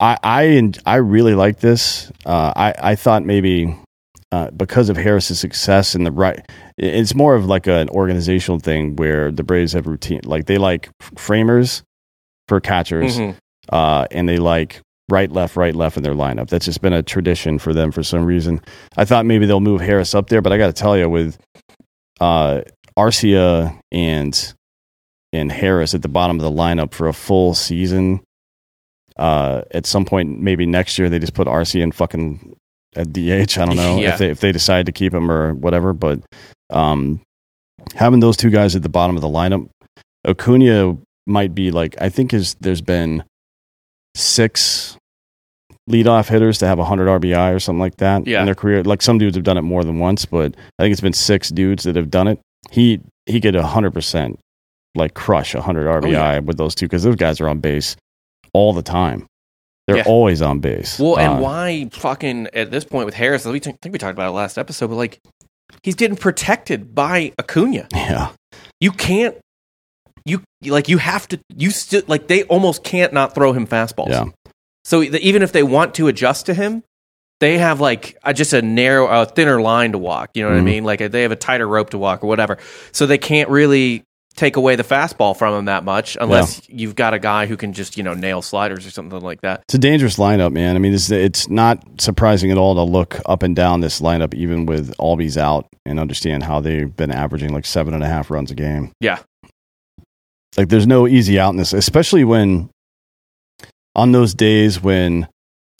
I 0.00 0.18
I 0.22 0.72
I 0.84 0.96
really 0.96 1.34
like 1.34 1.60
this. 1.60 2.10
Uh, 2.26 2.52
I 2.54 2.74
I 2.78 2.94
thought 2.96 3.24
maybe 3.24 3.74
uh, 4.34 4.50
because 4.50 4.88
of 4.88 4.96
Harris's 4.96 5.38
success 5.38 5.94
and 5.94 6.04
the 6.06 6.10
right, 6.12 6.40
it's 6.76 7.14
more 7.14 7.34
of 7.36 7.46
like 7.46 7.66
an 7.68 7.88
organizational 7.90 8.58
thing 8.58 8.96
where 8.96 9.30
the 9.30 9.44
Braves 9.44 9.72
have 9.74 9.86
routine, 9.86 10.20
like 10.24 10.46
they 10.46 10.58
like 10.58 10.88
framers 11.16 11.82
for 12.48 12.58
catchers, 12.60 13.16
Mhm. 13.18 13.36
uh, 13.70 14.06
and 14.10 14.28
they 14.28 14.38
like 14.38 14.80
right, 15.10 15.30
left, 15.30 15.54
right, 15.56 15.74
left 15.74 15.96
in 15.98 16.02
their 16.02 16.14
lineup. 16.14 16.48
That's 16.48 16.64
just 16.64 16.80
been 16.80 16.92
a 16.94 17.02
tradition 17.02 17.58
for 17.58 17.72
them 17.74 17.92
for 17.92 18.02
some 18.02 18.24
reason. 18.24 18.60
I 18.96 19.04
thought 19.04 19.26
maybe 19.26 19.44
they'll 19.46 19.60
move 19.60 19.80
Harris 19.82 20.14
up 20.14 20.28
there, 20.30 20.40
but 20.42 20.52
I 20.52 20.58
got 20.58 20.68
to 20.68 20.72
tell 20.82 20.96
you, 20.96 21.08
with 21.08 21.38
uh, 22.20 22.62
Arcia 22.98 23.78
and 23.92 24.54
and 25.32 25.50
Harris 25.52 25.94
at 25.94 26.02
the 26.02 26.08
bottom 26.08 26.36
of 26.38 26.42
the 26.42 26.50
lineup 26.62 26.92
for 26.94 27.06
a 27.08 27.12
full 27.12 27.54
season, 27.54 28.20
uh, 29.16 29.62
at 29.72 29.84
some 29.86 30.04
point 30.04 30.40
maybe 30.40 30.64
next 30.66 30.98
year 30.98 31.08
they 31.10 31.18
just 31.18 31.34
put 31.34 31.46
Arcia 31.48 31.80
in 31.82 31.92
fucking 31.92 32.54
at 32.96 33.12
DH. 33.12 33.58
I 33.58 33.64
don't 33.66 33.76
know 33.76 33.98
Yeah. 34.00 34.12
if 34.14 34.18
they 34.18 34.30
if 34.30 34.40
they 34.40 34.52
decide 34.52 34.86
to 34.86 34.92
keep 34.92 35.12
him 35.14 35.30
or 35.30 35.54
whatever, 35.54 35.92
but 35.92 36.20
um, 36.70 37.20
having 37.94 38.20
those 38.20 38.36
two 38.36 38.50
guys 38.50 38.74
at 38.76 38.82
the 38.82 38.88
bottom 38.88 39.16
of 39.16 39.22
the 39.22 39.28
lineup, 39.28 39.68
Acuna 40.26 40.96
might 41.26 41.54
be 41.54 41.70
like 41.70 41.94
I 42.00 42.08
think 42.08 42.32
is 42.34 42.54
there's 42.60 42.80
been 42.82 43.24
six 44.14 44.96
leadoff 45.90 46.28
hitters 46.28 46.58
to 46.58 46.66
have 46.66 46.78
100 46.78 47.20
RBI 47.20 47.54
or 47.54 47.58
something 47.58 47.80
like 47.80 47.96
that 47.98 48.26
Yeah. 48.26 48.40
in 48.40 48.46
their 48.46 48.54
career. 48.54 48.82
Like 48.82 49.02
some 49.02 49.18
dudes 49.18 49.36
have 49.36 49.44
done 49.44 49.58
it 49.58 49.62
more 49.62 49.84
than 49.84 49.98
once, 49.98 50.24
but 50.24 50.54
I 50.78 50.82
think 50.82 50.92
it's 50.92 51.00
been 51.00 51.12
six 51.12 51.50
dudes 51.50 51.84
that 51.84 51.96
have 51.96 52.10
done 52.10 52.28
it. 52.28 52.40
He 52.70 53.00
he 53.26 53.40
could 53.40 53.54
100% 53.54 54.36
like 54.94 55.14
crush 55.14 55.54
100 55.54 55.86
RBI 55.86 56.04
Oh, 56.06 56.08
yeah. 56.10 56.38
with 56.38 56.56
those 56.56 56.74
two 56.74 56.86
because 56.86 57.02
those 57.02 57.16
guys 57.16 57.40
are 57.40 57.48
on 57.48 57.58
base 57.58 57.96
all 58.52 58.72
the 58.72 58.82
time. 58.82 59.26
They're 59.86 59.98
Yeah. 59.98 60.04
always 60.06 60.40
on 60.40 60.60
base. 60.60 60.98
Well, 60.98 61.16
and 61.18 61.34
Uh, 61.34 61.36
why 61.36 61.88
fucking 61.92 62.48
at 62.54 62.70
this 62.70 62.84
point 62.84 63.04
with 63.06 63.14
Harris? 63.14 63.44
We 63.44 63.60
t- 63.60 63.74
think 63.82 63.92
we 63.92 63.98
talked 63.98 64.12
about 64.14 64.28
it 64.28 64.32
last 64.32 64.56
episode, 64.56 64.88
but 64.88 64.96
like 64.96 65.20
he's 65.82 65.94
getting 65.94 66.16
protected 66.16 66.94
by 66.94 67.32
Acuna. 67.38 67.86
Yeah. 67.92 68.28
You 68.80 68.92
can't. 68.92 69.36
You 70.24 70.40
like 70.64 70.88
you 70.88 70.96
have 70.98 71.28
to. 71.28 71.38
You 71.54 71.70
still 71.70 72.02
like 72.06 72.28
they 72.28 72.44
almost 72.44 72.82
can't 72.82 73.12
not 73.12 73.34
throw 73.34 73.52
him 73.52 73.66
fastballs. 73.66 74.08
Yeah. 74.10 74.24
So 74.86 75.00
the, 75.04 75.20
even 75.26 75.42
if 75.42 75.52
they 75.52 75.62
want 75.62 75.94
to 75.96 76.08
adjust 76.08 76.46
to 76.46 76.54
him, 76.54 76.82
they 77.40 77.58
have 77.58 77.78
like 77.80 78.16
a, 78.24 78.32
just 78.32 78.54
a 78.54 78.62
narrow, 78.62 79.06
a 79.06 79.26
thinner 79.26 79.60
line 79.60 79.92
to 79.92 79.98
walk. 79.98 80.30
You 80.34 80.44
know 80.44 80.50
what 80.50 80.56
I 80.58 80.60
Mhm. 80.60 80.64
mean? 80.64 80.84
Like 80.84 81.10
they 81.10 81.22
have 81.22 81.32
a 81.32 81.36
tighter 81.36 81.68
rope 81.68 81.90
to 81.90 81.98
walk 81.98 82.24
or 82.24 82.26
whatever. 82.26 82.56
So 82.92 83.04
they 83.06 83.18
can't 83.18 83.50
really 83.50 84.02
take 84.36 84.56
away 84.56 84.76
the 84.76 84.82
fastball 84.82 85.36
from 85.36 85.54
him 85.54 85.64
that 85.66 85.84
much 85.84 86.16
unless 86.20 86.60
you've 86.68 86.96
got 86.96 87.14
a 87.14 87.18
guy 87.18 87.46
who 87.46 87.56
can 87.56 87.72
just 87.72 87.96
you 87.96 88.02
know 88.02 88.14
nail 88.14 88.42
sliders 88.42 88.86
or 88.86 88.90
something 88.90 89.20
like 89.20 89.40
that. 89.42 89.62
It's 89.62 89.74
a 89.74 89.78
dangerous 89.78 90.16
lineup, 90.16 90.52
man. 90.52 90.76
I 90.76 90.78
mean, 90.78 90.94
it's, 90.94 91.10
it's 91.10 91.48
not 91.48 91.82
surprising 92.00 92.50
at 92.50 92.58
all 92.58 92.74
to 92.74 92.82
look 92.82 93.20
up 93.26 93.42
and 93.42 93.54
down 93.54 93.80
this 93.80 94.00
lineup, 94.00 94.34
even 94.34 94.66
with 94.66 94.96
Albies 94.96 95.36
out, 95.36 95.66
and 95.86 96.00
understand 96.00 96.42
how 96.42 96.60
they've 96.60 96.94
been 96.94 97.10
averaging 97.10 97.52
like 97.52 97.66
seven 97.66 97.94
and 97.94 98.02
a 98.02 98.08
half 98.08 98.30
runs 98.30 98.50
a 98.50 98.54
game. 98.54 98.92
Yeah. 99.00 99.20
Like, 100.56 100.68
there's 100.68 100.86
no 100.86 101.08
easy 101.08 101.38
out 101.38 101.50
in 101.50 101.56
this, 101.56 101.72
especially 101.72 102.24
when 102.24 102.70
on 103.96 104.12
those 104.12 104.34
days 104.34 104.80
when 104.80 105.28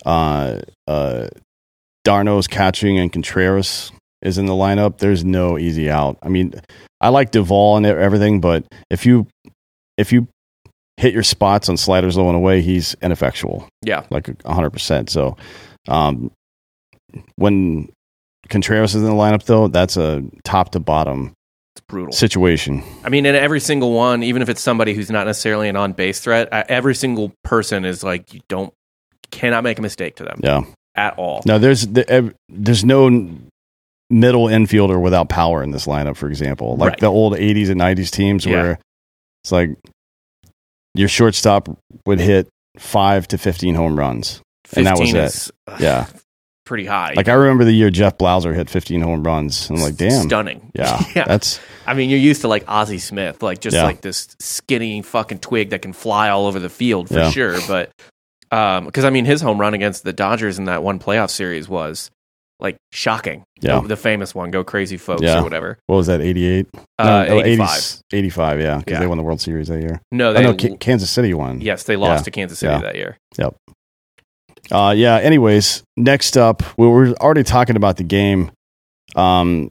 uh, 0.04 0.60
uh, 0.86 1.28
d'Arnaud's 2.04 2.46
catching 2.46 2.98
and 2.98 3.12
Contreras 3.12 3.92
is 4.24 4.38
in 4.38 4.46
the 4.46 4.52
lineup, 4.54 4.98
there's 4.98 5.24
no 5.24 5.58
easy 5.58 5.90
out. 5.90 6.18
I 6.22 6.28
mean, 6.28 6.54
I 7.00 7.10
like 7.10 7.30
Duvall 7.30 7.76
and 7.76 7.84
everything, 7.86 8.40
but 8.40 8.64
if 8.90 9.04
you 9.06 9.26
if 9.96 10.12
you 10.12 10.26
hit 10.96 11.12
your 11.12 11.22
spots 11.22 11.68
on 11.68 11.76
sliders 11.76 12.16
low 12.16 12.28
and 12.28 12.36
away, 12.36 12.60
he's 12.62 12.94
ineffectual 13.02 13.68
Yeah. 13.82 14.04
like 14.10 14.28
a 14.44 14.54
hundred 14.54 14.70
percent. 14.70 15.10
So, 15.10 15.36
um, 15.88 16.30
when 17.36 17.90
Contreras 18.48 18.94
is 18.94 19.02
in 19.02 19.08
the 19.08 19.14
lineup, 19.14 19.44
though, 19.44 19.68
that's 19.68 19.96
a 19.96 20.22
top 20.44 20.70
to 20.72 20.80
bottom 20.80 21.32
It's 21.76 21.84
brutal. 21.88 22.12
situation. 22.12 22.82
I 23.04 23.08
mean, 23.08 23.26
in 23.26 23.34
every 23.34 23.60
single 23.60 23.92
one, 23.92 24.22
even 24.22 24.42
if 24.42 24.48
it's 24.48 24.60
somebody 24.60 24.94
who's 24.94 25.10
not 25.10 25.26
necessarily 25.26 25.68
an 25.68 25.76
on 25.76 25.92
base 25.92 26.20
threat, 26.20 26.52
uh, 26.52 26.64
every 26.68 26.94
single 26.94 27.32
person 27.44 27.84
is 27.84 28.02
like 28.02 28.32
you 28.34 28.40
don't 28.48 28.72
cannot 29.30 29.64
make 29.64 29.78
a 29.78 29.82
mistake 29.82 30.16
to 30.16 30.24
them 30.24 30.40
Yeah. 30.42 30.62
at 30.94 31.18
all. 31.18 31.42
Now, 31.46 31.58
there's 31.58 31.86
there's 32.48 32.84
no 32.84 33.08
middle 34.14 34.46
infielder 34.46 35.00
without 35.00 35.28
power 35.28 35.62
in 35.62 35.70
this 35.72 35.86
lineup. 35.86 36.16
For 36.16 36.28
example, 36.28 36.76
like 36.76 36.90
Right. 36.90 37.00
the 37.00 37.06
old 37.06 37.34
'80s 37.34 37.68
and 37.70 37.80
'90s 37.80 38.10
teams, 38.10 38.46
Yeah. 38.46 38.52
where 38.62 38.78
it's 39.42 39.52
like 39.52 39.70
your 40.94 41.08
shortstop 41.08 41.68
would 42.06 42.20
hit 42.20 42.48
five 42.78 43.26
to 43.28 43.38
fifteen 43.38 43.74
home 43.74 43.98
runs. 43.98 44.40
and 44.76 44.86
that 44.86 44.98
was 44.98 45.12
it. 45.12 45.16
is 45.16 45.52
uh, 45.68 45.76
Yeah, 45.78 46.06
pretty 46.64 46.86
high. 46.86 47.12
like 47.14 47.28
I 47.28 47.34
remember 47.34 47.64
the 47.64 47.72
year 47.72 47.90
Jeff 47.90 48.16
Blauser 48.18 48.54
hit 48.54 48.68
15 48.70 49.02
home 49.02 49.22
runs. 49.22 49.68
I'm 49.70 49.76
like, 49.76 49.94
damn, 49.96 50.26
stunning. 50.26 50.70
yeah, 50.74 51.00
yeah. 51.14 51.24
that's 51.26 51.60
I 51.86 51.94
mean, 51.94 52.08
you're 52.10 52.18
used 52.18 52.40
to 52.40 52.48
like 52.48 52.64
Ozzie 52.66 52.98
Smith, 52.98 53.42
like 53.42 53.60
just 53.60 53.76
Yeah. 53.76 53.84
like 53.84 54.00
this 54.00 54.34
skinny 54.40 55.02
fucking 55.02 55.38
twig 55.40 55.70
that 55.70 55.82
can 55.82 55.92
fly 55.92 56.30
all 56.30 56.46
over 56.46 56.58
the 56.58 56.70
field 56.70 57.08
for 57.08 57.14
Yeah. 57.18 57.30
sure. 57.30 57.58
But 57.68 57.90
um, 58.50 58.86
Because 58.86 59.04
I 59.04 59.10
mean, 59.10 59.26
his 59.26 59.42
home 59.42 59.60
run 59.60 59.74
against 59.74 60.02
the 60.04 60.12
Dodgers 60.12 60.58
in 60.58 60.64
that 60.64 60.82
one 60.82 60.98
playoff 60.98 61.30
series 61.30 61.68
was 61.68 62.10
like 62.60 62.76
shocking. 62.92 63.42
Yeah. 63.60 63.80
the, 63.80 63.88
the 63.88 63.96
famous 63.96 64.34
one, 64.34 64.50
"Go 64.50 64.62
Crazy, 64.64 64.96
folks" 64.96 65.22
Yeah. 65.22 65.40
or 65.40 65.42
whatever. 65.42 65.78
What 65.86 65.96
was 65.96 66.06
that? 66.06 66.20
88? 66.20 66.66
Uh, 66.98 67.24
No, 67.28 67.40
85. 67.44 68.00
85, 68.12 68.60
yeah, 68.60 68.78
because 68.78 68.92
Yeah. 68.92 69.00
they 69.00 69.06
won 69.06 69.18
the 69.18 69.24
World 69.24 69.40
Series 69.40 69.68
that 69.68 69.80
year. 69.80 70.00
No, 70.12 70.30
Oh, 70.30 70.32
they 70.32 70.42
no, 70.42 70.54
K- 70.54 70.76
Kansas 70.78 71.10
City 71.10 71.34
won. 71.34 71.60
yes, 71.60 71.82
they 71.84 71.96
lost 71.96 72.20
Yeah. 72.20 72.24
to 72.24 72.30
Kansas 72.30 72.58
City 72.58 72.80
that 72.80 72.94
year. 72.94 73.16
Yep. 73.38 73.54
Uh, 74.70 74.94
yeah. 74.96 75.16
Anyways, 75.18 75.82
next 75.96 76.36
up, 76.36 76.62
we 76.78 76.86
we're 76.88 77.12
already 77.14 77.42
talking 77.42 77.76
about 77.76 77.96
the 77.96 78.04
game. 78.04 78.50
Um, 79.16 79.70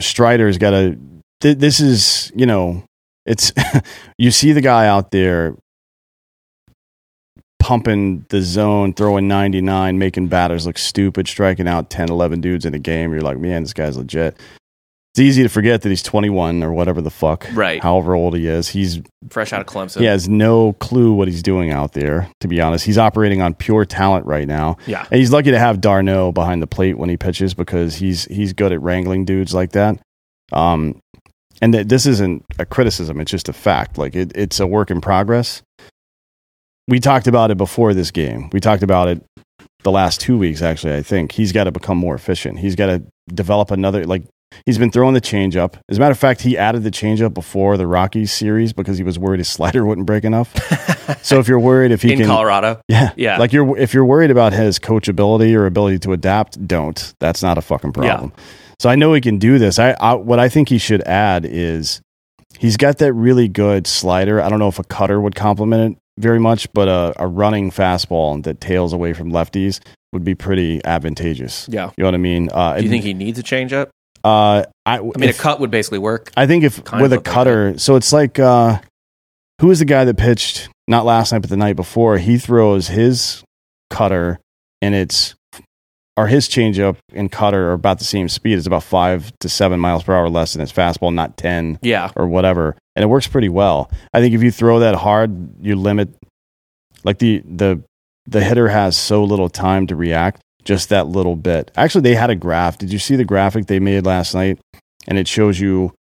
Strider's 0.00 0.58
got 0.58 0.72
a. 0.74 0.98
Th- 1.40 1.56
this 1.58 1.78
is 1.80 2.32
you 2.34 2.46
know, 2.46 2.82
it's 3.26 3.52
you 4.18 4.30
see 4.30 4.52
the 4.52 4.60
guy 4.60 4.86
out 4.88 5.10
there 5.12 5.54
pumping 7.64 8.26
the 8.28 8.42
zone, 8.42 8.92
throwing 8.92 9.26
99, 9.26 9.98
making 9.98 10.26
batters 10.28 10.66
look 10.66 10.76
stupid, 10.76 11.26
striking 11.26 11.66
out 11.66 11.88
10, 11.88 12.10
11 12.10 12.42
dudes 12.42 12.66
in 12.66 12.74
a 12.74 12.78
game. 12.78 13.10
You're 13.10 13.22
like, 13.22 13.38
man, 13.38 13.62
this 13.62 13.72
guy's 13.72 13.96
legit. 13.96 14.36
It's 15.14 15.20
easy 15.20 15.42
to 15.44 15.48
forget 15.48 15.80
that 15.80 15.88
he's 15.88 16.02
21 16.02 16.62
or 16.62 16.74
whatever 16.74 17.00
the 17.00 17.10
fuck, 17.10 17.46
Right. 17.54 17.82
however 17.82 18.14
old 18.14 18.36
he 18.36 18.46
is. 18.48 18.68
He's 18.68 19.00
Fresh 19.30 19.54
out 19.54 19.62
of 19.62 19.66
Clemson. 19.66 20.00
he 20.00 20.04
has 20.04 20.28
no 20.28 20.74
clue 20.74 21.14
what 21.14 21.26
he's 21.26 21.42
doing 21.42 21.70
out 21.70 21.92
there, 21.92 22.28
to 22.40 22.48
be 22.48 22.60
honest. 22.60 22.84
He's 22.84 22.98
operating 22.98 23.40
on 23.40 23.54
pure 23.54 23.86
talent 23.86 24.26
right 24.26 24.46
now. 24.46 24.76
Yeah. 24.86 25.06
And 25.10 25.18
he's 25.18 25.30
lucky 25.32 25.50
to 25.52 25.58
have 25.58 25.80
d'Arnaud 25.80 26.32
behind 26.32 26.60
the 26.60 26.66
plate 26.66 26.98
when 26.98 27.08
he 27.08 27.16
pitches 27.16 27.54
because 27.54 27.94
he's 27.96 28.24
he's 28.26 28.52
good 28.52 28.72
at 28.72 28.82
wrangling 28.82 29.24
dudes 29.24 29.54
like 29.54 29.72
that. 29.72 29.98
Um, 30.52 30.98
and 31.62 31.72
th- 31.72 31.86
this 31.86 32.04
isn't 32.04 32.44
a 32.58 32.66
criticism; 32.66 33.20
it's 33.20 33.30
just 33.30 33.48
a 33.48 33.52
fact. 33.54 33.96
Like 33.96 34.14
it, 34.14 34.32
it's 34.34 34.60
a 34.60 34.66
work 34.66 34.90
in 34.90 35.00
progress. 35.00 35.62
We 36.88 37.00
talked 37.00 37.26
about 37.26 37.50
it 37.50 37.56
before 37.56 37.94
this 37.94 38.10
game. 38.10 38.50
We 38.52 38.60
talked 38.60 38.82
about 38.82 39.08
it 39.08 39.24
the 39.82 39.90
last 39.90 40.20
two 40.20 40.36
weeks. 40.36 40.62
Actually, 40.62 40.96
I 40.96 41.02
think 41.02 41.32
he's 41.32 41.52
got 41.52 41.64
to 41.64 41.72
become 41.72 41.96
more 41.98 42.14
efficient. 42.14 42.58
He's 42.58 42.74
got 42.74 42.86
to 42.86 43.02
develop 43.28 43.70
another 43.70 44.04
like. 44.04 44.24
He's 44.66 44.78
been 44.78 44.92
throwing 44.92 45.14
the 45.14 45.20
changeup. 45.20 45.74
As 45.88 45.96
a 45.96 46.00
matter 46.00 46.12
of 46.12 46.18
fact, 46.18 46.42
he 46.42 46.56
added 46.56 46.84
the 46.84 46.90
changeup 46.92 47.34
before 47.34 47.76
the 47.76 47.88
Rockies 47.88 48.30
series 48.30 48.72
because 48.72 48.96
he 48.98 49.02
was 49.02 49.18
worried 49.18 49.38
his 49.38 49.48
slider 49.48 49.84
wouldn't 49.86 50.06
break 50.06 50.22
enough. 50.22 50.54
so 51.24 51.40
if 51.40 51.48
you're 51.48 51.58
worried 51.58 51.90
if 51.90 52.02
he 52.02 52.12
in 52.12 52.18
can, 52.18 52.28
Colorado. 52.28 52.80
yeah, 52.88 53.12
Yeah. 53.16 53.38
Like 53.38 53.52
you're 53.52 53.76
if 53.76 53.94
you're 53.94 54.04
worried 54.04 54.30
about 54.30 54.52
his 54.52 54.78
coachability 54.78 55.56
or 55.56 55.66
ability 55.66 55.98
to 56.00 56.12
adapt, 56.12 56.64
don't. 56.68 57.14
That's 57.18 57.42
not 57.42 57.58
a 57.58 57.62
fucking 57.62 57.94
problem. 57.94 58.32
So 58.78 58.90
I 58.90 58.94
know 58.94 59.12
he 59.14 59.20
can 59.20 59.38
do 59.38 59.58
this. 59.58 59.78
I, 59.78 59.96
I 60.00 60.14
what 60.14 60.38
I 60.38 60.48
think 60.48 60.68
he 60.68 60.78
should 60.78 61.02
add 61.02 61.44
is 61.44 62.00
he's 62.58 62.76
got 62.76 62.98
that 62.98 63.12
really 63.12 63.48
good 63.48 63.86
slider. 63.86 64.40
I 64.40 64.48
don't 64.48 64.58
know 64.60 64.68
if 64.68 64.78
a 64.78 64.84
cutter 64.84 65.20
would 65.20 65.34
complement 65.34 65.96
it 65.96 65.98
very 66.18 66.38
much, 66.38 66.72
but 66.72 66.88
a, 66.88 67.12
a 67.16 67.26
running 67.26 67.70
fastball 67.70 68.42
that 68.44 68.60
tails 68.60 68.92
away 68.92 69.12
from 69.12 69.30
lefties 69.32 69.80
would 70.12 70.24
be 70.24 70.34
pretty 70.34 70.84
advantageous. 70.84 71.68
Yeah. 71.70 71.90
You 71.96 72.02
know 72.02 72.06
what 72.06 72.14
I 72.14 72.18
mean? 72.18 72.48
Uh, 72.52 72.76
Do 72.76 72.84
you 72.84 72.88
think 72.90 73.04
he 73.04 73.14
needs 73.14 73.38
a 73.38 73.42
changeup? 73.42 73.88
Uh, 74.22 74.64
I, 74.86 74.98
I 74.98 75.00
mean, 75.00 75.14
if- 75.24 75.38
a 75.38 75.42
cut 75.42 75.60
would 75.60 75.70
basically 75.70 75.98
work. 75.98 76.30
I 76.36 76.46
think 76.46 76.64
if 76.64 76.82
Kind 76.84 77.02
with 77.02 77.12
a 77.12 77.16
look 77.16 77.26
like 77.26 77.34
cutter, 77.34 77.78
so 77.78 77.96
it's 77.96 78.12
like 78.12 78.38
uh, 78.38 78.80
who 79.60 79.66
was 79.68 79.80
the 79.80 79.84
guy 79.84 80.04
that 80.04 80.16
pitched 80.16 80.68
not 80.88 81.04
last 81.04 81.32
night 81.32 81.40
but 81.40 81.50
the 81.50 81.56
night 81.56 81.76
before? 81.76 82.16
He 82.18 82.38
throws 82.38 82.88
his 82.88 83.42
cutter 83.90 84.38
and 84.80 84.94
it's 84.94 85.34
or 86.16 86.26
his 86.28 86.48
changeup 86.48 86.96
and 87.12 87.30
cutter 87.32 87.70
are 87.70 87.72
about 87.72 87.98
the 87.98 88.04
same 88.04 88.28
speed. 88.28 88.56
It's 88.58 88.66
about 88.66 88.84
five 88.84 89.32
to 89.40 89.48
seven 89.48 89.80
miles 89.80 90.02
per 90.04 90.14
hour 90.14 90.28
less 90.28 90.52
than 90.52 90.60
his 90.60 90.72
fastball, 90.72 91.12
not 91.12 91.36
ten 91.36 91.78
Yeah. 91.82 92.10
or 92.16 92.26
whatever, 92.28 92.76
and 92.94 93.02
it 93.02 93.06
works 93.06 93.26
pretty 93.26 93.48
well. 93.48 93.90
I 94.12 94.20
think 94.20 94.34
if 94.34 94.42
you 94.42 94.50
throw 94.50 94.78
that 94.80 94.94
hard, 94.94 95.64
you 95.64 95.74
limit 95.76 96.08
like 97.04 97.18
the 97.18 97.42
the 97.44 97.82
the 98.26 98.42
hitter 98.42 98.68
has 98.68 98.96
so 98.96 99.22
little 99.24 99.48
time 99.50 99.86
to 99.88 99.96
react, 99.96 100.40
just 100.64 100.88
that 100.88 101.06
little 101.08 101.36
bit. 101.36 101.70
Actually, 101.76 102.02
they 102.02 102.14
had 102.14 102.30
a 102.30 102.36
graph. 102.36 102.78
Did 102.78 102.92
you 102.92 102.98
see 102.98 103.16
the 103.16 103.24
graphic 103.24 103.66
they 103.66 103.80
made 103.80 104.06
last 104.06 104.34
night? 104.34 104.58
And 105.06 105.18
it 105.18 105.28
shows 105.28 105.60
you 105.60 105.92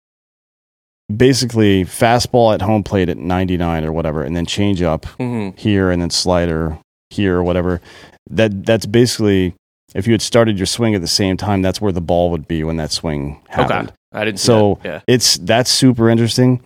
basically 1.13 1.83
fastball 1.83 2.53
at 2.53 2.61
home 2.61 2.83
plate 2.83 3.09
at 3.09 3.17
99 3.17 3.83
or 3.85 3.91
whatever, 3.91 4.23
and 4.23 4.35
then 4.35 4.45
change 4.45 4.81
up 4.81 5.05
hmm 5.17 5.49
here 5.57 5.91
and 5.91 6.01
then 6.01 6.09
slider 6.09 6.77
here 7.09 7.37
or 7.37 7.43
whatever. 7.43 7.81
That 8.29 8.65
that's 8.65 8.85
basically 8.85 9.53
if 9.93 10.07
you 10.07 10.13
had 10.13 10.21
started 10.21 10.57
your 10.57 10.65
swing 10.65 10.95
at 10.95 11.01
the 11.01 11.07
same 11.07 11.37
time, 11.37 11.61
that's 11.61 11.79
where 11.81 11.91
the 11.91 12.01
ball 12.01 12.31
would 12.31 12.47
be 12.47 12.63
when 12.63 12.77
that 12.77 12.91
swing 12.91 13.41
happened. 13.49 13.89
Okay. 13.89 13.97
I 14.13 14.25
didn't 14.25 14.39
see 14.39 14.45
So 14.47 14.79
that. 14.83 14.87
Yeah. 14.87 14.99
it's 15.07 15.37
that's 15.37 15.69
super 15.71 16.09
interesting, 16.09 16.61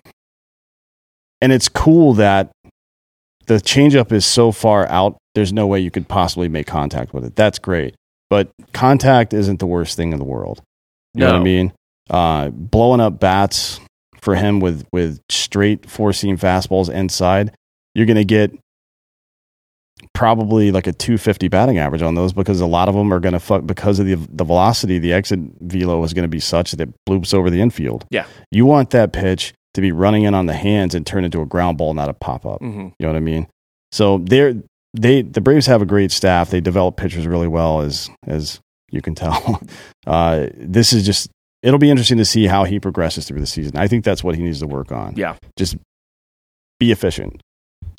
and 1.40 1.52
it's 1.52 1.68
cool 1.68 2.14
that 2.14 2.50
the 3.46 3.54
changeup 3.54 4.12
is 4.12 4.26
so 4.26 4.52
far 4.52 4.86
out. 4.88 5.16
There's 5.34 5.52
no 5.52 5.66
way 5.66 5.80
you 5.80 5.90
could 5.90 6.08
possibly 6.08 6.48
make 6.48 6.66
contact 6.66 7.14
with 7.14 7.24
it. 7.24 7.36
That's 7.36 7.58
great, 7.58 7.94
but 8.28 8.50
contact 8.72 9.32
isn't 9.32 9.60
the 9.60 9.66
worst 9.66 9.96
thing 9.96 10.12
in 10.12 10.18
the 10.18 10.24
world. 10.24 10.60
You 11.14 11.20
know 11.20 11.32
what 11.32 11.40
I 11.40 11.44
mean? 11.44 11.72
Uh, 12.10 12.48
blowing 12.50 13.00
up 13.00 13.18
bats 13.18 13.80
for 14.20 14.34
him 14.34 14.60
with 14.60 14.86
with 14.92 15.20
straight 15.30 15.88
four 15.88 16.12
seam 16.12 16.36
fastballs 16.36 16.90
inside, 16.92 17.54
you're 17.94 18.06
going 18.06 18.16
to 18.16 18.24
get 18.24 18.52
probably 20.18 20.72
like 20.72 20.88
a 20.88 20.92
250 20.92 21.46
batting 21.46 21.78
average 21.78 22.02
on 22.02 22.16
those 22.16 22.32
because 22.32 22.60
a 22.60 22.66
lot 22.66 22.88
of 22.88 22.94
them 22.96 23.12
are 23.14 23.20
going 23.20 23.34
to 23.34 23.38
fuck 23.38 23.64
because 23.64 24.00
of 24.00 24.06
the 24.06 24.16
the 24.16 24.42
velocity. 24.44 24.98
The 24.98 25.12
exit 25.12 25.38
velo 25.60 26.02
is 26.02 26.12
going 26.12 26.24
to 26.24 26.28
be 26.28 26.40
such 26.40 26.72
that 26.72 26.80
it 26.80 26.92
bloops 27.08 27.32
over 27.32 27.50
the 27.50 27.60
infield. 27.60 28.04
Yeah. 28.10 28.26
you 28.50 28.66
want 28.66 28.90
that 28.90 29.12
pitch 29.12 29.54
to 29.74 29.80
be 29.80 29.92
running 29.92 30.24
in 30.24 30.34
on 30.34 30.46
the 30.46 30.54
hands 30.54 30.94
and 30.96 31.06
turn 31.06 31.24
into 31.24 31.40
a 31.40 31.46
ground 31.46 31.78
ball, 31.78 31.94
not 31.94 32.08
a 32.08 32.14
pop 32.14 32.44
up. 32.44 32.58
hmm 32.60 32.88
You 32.98 33.06
know 33.06 33.08
what 33.08 33.16
I 33.16 33.20
mean? 33.20 33.46
So 33.92 34.18
they're 34.18 34.54
they 34.92 35.22
the 35.22 35.40
Braves 35.40 35.66
have 35.66 35.82
a 35.82 35.86
great 35.86 36.10
staff. 36.10 36.50
They 36.50 36.60
develop 36.60 36.96
pitchers 36.96 37.24
really 37.26 37.46
well, 37.48 37.82
as 37.82 38.10
as 38.26 38.58
you 38.90 39.00
can 39.00 39.14
tell. 39.14 39.62
Uh, 40.06 40.46
this 40.56 40.94
is 40.94 41.04
just 41.04 41.28
it'll 41.62 41.78
be 41.78 41.90
interesting 41.90 42.16
to 42.16 42.24
see 42.24 42.46
how 42.46 42.64
he 42.64 42.80
progresses 42.80 43.28
through 43.28 43.40
the 43.40 43.46
season. 43.46 43.76
I 43.76 43.86
think 43.86 44.04
that's 44.04 44.24
what 44.24 44.34
he 44.36 44.42
needs 44.42 44.60
to 44.60 44.66
work 44.66 44.90
on. 44.90 45.14
Yeah. 45.16 45.36
just 45.58 45.76
be 46.80 46.90
efficient. 46.92 47.42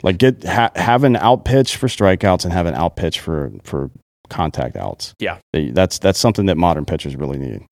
Like 0.03 0.17
get 0.17 0.43
ha- 0.43 0.71
have 0.75 1.03
an 1.03 1.15
out 1.15 1.45
pitch 1.45 1.75
for 1.75 1.87
strikeouts 1.87 2.43
and 2.43 2.53
have 2.53 2.65
an 2.65 2.75
out 2.75 2.95
pitch 2.95 3.19
for 3.19 3.51
for 3.63 3.91
contact 4.29 4.77
outs. 4.77 5.13
Yeah. 5.19 5.39
They, 5.51 5.71
that's 5.71 5.99
that's 5.99 6.19
something 6.19 6.45
that 6.45 6.55
modern 6.55 6.85
pitchers 6.85 7.15
really 7.15 7.37
need. 7.37 7.65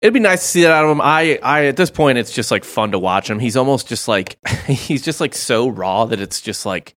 It'd 0.00 0.14
be 0.14 0.20
nice 0.20 0.42
to 0.42 0.46
see 0.46 0.62
that 0.62 0.70
out 0.70 0.84
of 0.84 0.90
him. 0.92 1.00
I, 1.00 1.40
I, 1.42 1.66
at 1.66 1.76
this 1.76 1.90
point, 1.90 2.18
it's 2.18 2.32
just 2.32 2.52
like 2.52 2.62
fun 2.62 2.92
to 2.92 3.00
watch 3.00 3.28
him. 3.28 3.40
He's 3.40 3.56
almost 3.56 3.88
just 3.88 4.06
like, 4.06 4.38
he's 4.66 5.02
just 5.02 5.20
like 5.20 5.34
so 5.34 5.68
raw 5.68 6.04
that 6.04 6.20
it's 6.20 6.40
just 6.40 6.64
like, 6.64 6.94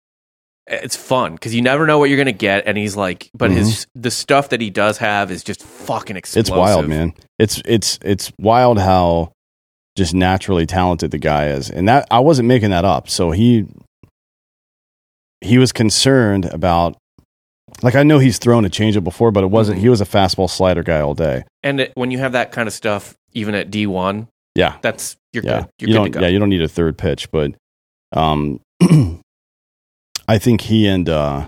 it's 0.67 0.95
fun 0.95 1.33
because 1.33 1.55
you 1.55 1.63
never 1.63 1.87
know 1.87 1.97
what 1.97 2.09
you're 2.09 2.19
gonna 2.19 2.31
get. 2.31 2.67
And 2.67 2.77
he's 2.77 2.95
like, 2.95 3.29
but 3.33 3.49
his 3.49 3.87
the 3.95 4.11
stuff 4.11 4.49
that 4.49 4.61
he 4.61 4.69
does 4.69 4.99
have 4.99 5.31
is 5.31 5.43
just 5.43 5.63
fucking 5.63 6.15
explosive. 6.15 6.53
Mm-hmm. 6.53 6.61
It's 6.61 6.75
wild, 6.75 6.87
man. 6.87 7.13
It's 7.39 7.61
it's 7.65 7.99
it's 8.03 8.31
wild 8.37 8.77
how 8.77 9.33
just 9.97 10.13
naturally 10.13 10.67
talented 10.67 11.11
the 11.11 11.17
guy 11.17 11.47
is, 11.47 11.69
and 11.71 11.89
that 11.89 12.07
I 12.11 12.19
wasn't 12.19 12.47
making 12.47 12.69
that 12.69 12.85
up. 12.85 13.09
So 13.09 13.31
he 13.31 13.65
he 15.41 15.57
was 15.57 15.71
concerned 15.71 16.45
about. 16.45 16.95
Like 17.83 17.95
I 17.95 18.03
know 18.03 18.19
he's 18.19 18.37
thrown 18.37 18.65
a 18.65 18.69
changeup 18.69 19.03
before, 19.03 19.31
but 19.31 19.43
it 19.43 19.47
wasn't. 19.49 19.77
Mhm. 19.79 19.81
He 19.81 19.89
was 19.89 20.01
a 20.01 20.05
fastball 20.05 20.49
slider 20.49 20.83
guy 20.83 20.99
all 20.99 21.13
day. 21.13 21.43
And 21.63 21.79
it, 21.79 21.91
when 21.95 22.11
you 22.11 22.17
have 22.19 22.33
that 22.33 22.51
kind 22.51 22.67
of 22.67 22.73
stuff, 22.73 23.15
even 23.33 23.55
at 23.55 23.71
D 23.71 23.87
one, 23.87 24.27
Yeah, 24.55 24.75
that's 24.81 25.15
you're 25.33 25.43
yeah. 25.43 25.61
good. 25.61 25.69
You're 25.79 25.87
you 25.89 25.93
good 25.93 25.93
don't. 25.99 26.05
to 26.05 26.11
go. 26.11 26.19
Yeah, 26.21 26.27
you 26.27 26.39
don't 26.39 26.49
need 26.49 26.61
a 26.61 26.67
third 26.67 26.97
pitch, 26.97 27.31
but 27.31 27.53
um, 28.11 28.59
I 30.27 30.37
think 30.37 30.61
he 30.61 30.85
and 30.85 31.07
uh, 31.07 31.47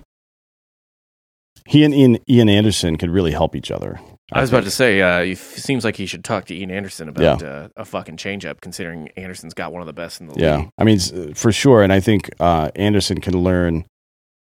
he 1.68 1.84
and 1.84 1.94
Ian, 1.94 2.18
Ian 2.30 2.50
Anderson 2.50 2.96
could 2.98 3.10
really 3.10 3.32
help 3.32 3.56
each 3.56 3.70
other. 3.70 4.00
I 4.32 4.42
was 4.42 4.50
about 4.50 4.64
to 4.64 4.72
say, 4.72 5.02
uh, 5.02 5.20
it 5.20 5.38
seems 5.38 5.84
like 5.84 5.96
he 5.96 6.06
should 6.06 6.24
talk 6.24 6.46
to 6.46 6.56
Ian 6.56 6.72
Anderson 6.72 7.10
about 7.10 7.42
Yeah. 7.42 7.48
uh, 7.48 7.68
a 7.78 7.86
fucking 7.86 8.18
changeup, 8.18 8.62
considering 8.62 9.10
Anderson's 9.18 9.54
got 9.54 9.72
one 9.74 9.82
of 9.82 9.86
the 9.86 9.94
best 9.94 10.22
in 10.22 10.28
the 10.28 10.36
Yeah, 10.40 10.56
league. 10.58 10.66
Yeah, 10.66 10.70
I 10.78 10.84
mean 10.86 11.34
for 11.36 11.52
sure, 11.52 11.84
and 11.84 11.92
I 11.92 12.00
think 12.00 12.30
uh, 12.40 12.70
Anderson 12.76 13.20
can 13.20 13.44
learn 13.44 13.86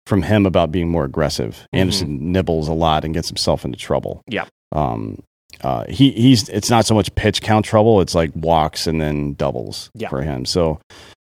from 0.06 0.22
him 0.22 0.46
about 0.46 0.72
being 0.72 0.88
more 0.88 1.04
aggressive. 1.04 1.66
Mhm. 1.74 1.78
Anderson 1.78 2.32
nibbles 2.32 2.68
a 2.68 2.72
lot 2.74 3.04
and 3.04 3.14
gets 3.14 3.28
himself 3.28 3.64
into 3.64 3.78
trouble. 3.78 4.22
Yeah. 4.28 4.44
Um. 4.72 5.22
Uh. 5.62 5.84
He 5.88 6.10
he's 6.12 6.48
it's 6.50 6.70
not 6.70 6.84
so 6.86 6.94
much 6.94 7.14
pitch 7.14 7.40
count 7.40 7.64
trouble. 7.64 8.00
It's 8.00 8.14
like 8.14 8.30
walks 8.34 8.86
and 8.86 9.00
then 9.00 9.34
doubles 9.34 9.90
Yeah. 9.94 10.08
for 10.10 10.22
him. 10.22 10.44
So, 10.44 10.80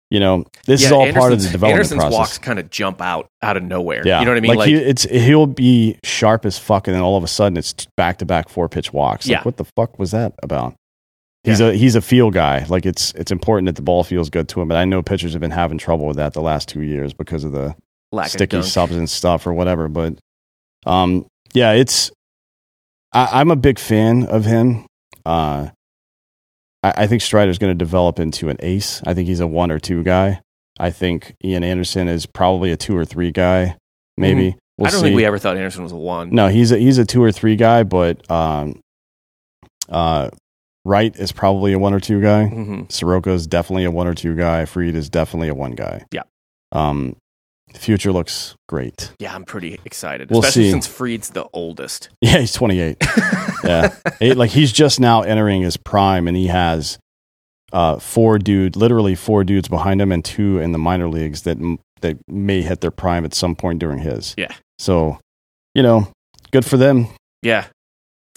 you 0.09 0.19
know, 0.19 0.45
this 0.65 0.83
is 0.83 0.89
Yeah, 0.89 0.95
all 0.95 1.03
part 1.03 1.07
of 1.07 1.13
the 1.15 1.19
Anderson's- 1.47 1.51
development 1.51 1.73
Anderson's 1.79 2.01
process. 2.03 2.17
walks 2.17 2.37
kind 2.37 2.59
of 2.59 2.69
jump 2.69 3.01
out 3.01 3.27
out 3.41 3.57
of 3.57 3.63
nowhere. 3.63 4.03
Yeah, 4.07 4.19
you 4.19 4.25
know 4.25 4.31
what 4.31 4.37
I 4.37 4.41
mean? 4.41 4.55
Like, 4.55 4.69
he, 4.69 4.75
it's 4.75 5.03
he'll 5.03 5.47
be 5.47 5.97
sharp 6.03 6.45
as 6.45 6.57
fuck, 6.57 6.87
and 6.87 6.95
then 6.95 7.03
all 7.03 7.17
of 7.17 7.23
a 7.23 7.27
sudden 7.27 7.57
it's 7.57 7.73
back 7.97 8.17
to 8.19 8.25
back 8.25 8.49
four 8.49 8.69
pitch 8.69 8.93
walks. 8.93 9.27
Like, 9.27 9.31
Yeah. 9.39 9.43
what 9.43 9.57
the 9.57 9.65
fuck 9.75 9.99
was 9.99 10.11
that 10.11 10.33
about? 10.43 10.75
He's 11.43 11.61
a 11.61 11.73
he's 11.73 11.95
a 11.95 12.01
feel 12.01 12.29
guy. 12.29 12.65
Like 12.67 12.85
it's 12.85 13.13
it's 13.13 13.31
important 13.31 13.67
that 13.67 13.75
the 13.77 13.81
ball 13.81 14.03
feels 14.03 14.29
good 14.29 14.49
to 14.49 14.61
him. 14.61 14.67
But 14.67 14.75
I 14.77 14.83
know 14.83 15.01
pitchers 15.01 15.31
have 15.31 15.39
been 15.41 15.51
having 15.51 15.77
trouble 15.77 16.05
with 16.05 16.17
that 16.17 16.33
the 16.33 16.41
last 16.41 16.67
two 16.67 16.81
years 16.81 17.13
because 17.13 17.45
of 17.45 17.53
the 17.53 17.73
lack 18.11 18.27
sticky 18.29 18.61
substance 18.63 19.13
stuff 19.13 19.47
or 19.47 19.53
whatever. 19.53 19.87
But 19.87 20.17
um, 20.85 21.25
yeah, 21.53 21.71
it's 21.71 22.11
I, 23.13 23.29
I'm 23.39 23.49
a 23.49 23.55
big 23.55 23.79
fan 23.79 24.25
of 24.25 24.43
him. 24.43 24.85
Uh, 25.25 25.67
I, 26.83 26.93
I 26.97 27.07
think 27.07 27.21
Strider's 27.21 27.57
going 27.57 27.71
to 27.71 27.77
develop 27.77 28.19
into 28.19 28.49
an 28.49 28.57
ace. 28.59 29.01
I 29.05 29.13
think 29.13 29.27
he's 29.27 29.39
a 29.39 29.47
one 29.47 29.71
or 29.71 29.79
two 29.79 30.03
guy. 30.03 30.41
I 30.79 30.91
think 30.91 31.35
Ian 31.43 31.63
Anderson 31.63 32.07
is 32.07 32.25
probably 32.25 32.71
a 32.71 32.77
two 32.77 32.95
or 32.95 33.03
three 33.05 33.31
guy, 33.31 33.77
maybe. 34.15 34.55
We'll 34.77 34.87
I 34.87 34.91
don't 34.91 34.99
see. 34.99 35.05
think 35.07 35.15
we 35.15 35.25
ever 35.25 35.39
thought 35.39 35.57
Anderson 35.57 35.81
was 35.83 35.91
a 35.91 35.95
one. 35.97 36.29
No, 36.29 36.49
he's 36.49 36.71
a 36.71 36.77
he's 36.77 36.99
a 36.99 37.05
two 37.05 37.23
or 37.23 37.31
three 37.31 37.55
guy, 37.55 37.81
but 37.81 38.29
um, 38.29 38.79
uh, 39.89 40.29
Wright 40.85 41.15
is 41.15 41.31
probably 41.31 41.73
a 41.73 41.79
one 41.79 41.93
or 41.95 41.99
two 41.99 42.21
guy. 42.21 42.45
hmm 42.45 42.83
Soroka 42.89 43.31
is 43.31 43.47
definitely 43.47 43.85
a 43.85 43.91
one 43.91 44.05
or 44.07 44.13
two 44.13 44.35
guy. 44.35 44.65
Fried 44.65 44.95
is 44.95 45.09
definitely 45.09 45.47
a 45.47 45.55
one 45.55 45.71
guy. 45.71 46.05
Yeah. 46.11 46.23
Um, 46.71 47.15
the 47.73 47.79
future 47.79 48.11
looks 48.11 48.55
great. 48.67 49.11
Yeah, 49.19 49.35
I'm 49.35 49.43
pretty 49.45 49.79
excited, 49.85 50.29
We'll 50.29 50.39
especially 50.39 50.63
see. 50.65 50.71
since 50.71 50.87
Fried's 50.87 51.29
the 51.29 51.47
oldest. 51.53 52.09
Yeah, 52.21 52.39
he's 52.39 52.53
28. 52.53 52.97
yeah, 53.63 53.93
like 54.21 54.51
he's 54.51 54.71
just 54.71 54.99
now 54.99 55.21
entering 55.21 55.61
his 55.61 55.77
prime, 55.77 56.27
and 56.27 56.35
he 56.37 56.47
has 56.47 56.97
uh, 57.73 57.99
four 57.99 58.39
dude, 58.39 58.75
literally 58.75 59.15
four 59.15 59.43
dudes 59.43 59.67
behind 59.67 60.01
him, 60.01 60.11
and 60.11 60.23
two 60.23 60.59
in 60.59 60.71
the 60.71 60.77
minor 60.79 61.07
leagues 61.09 61.41
that 61.43 61.57
m- 61.57 61.79
that 62.01 62.17
may 62.27 62.61
hit 62.61 62.81
their 62.81 62.91
prime 62.91 63.25
at 63.25 63.33
some 63.33 63.55
point 63.55 63.79
during 63.79 63.99
his. 63.99 64.33
Yeah. 64.37 64.53
So, 64.79 65.19
you 65.73 65.81
know, 65.83 66.07
good 66.51 66.63
for 66.65 66.77
them. 66.77 67.07
Yeah, 67.41 67.65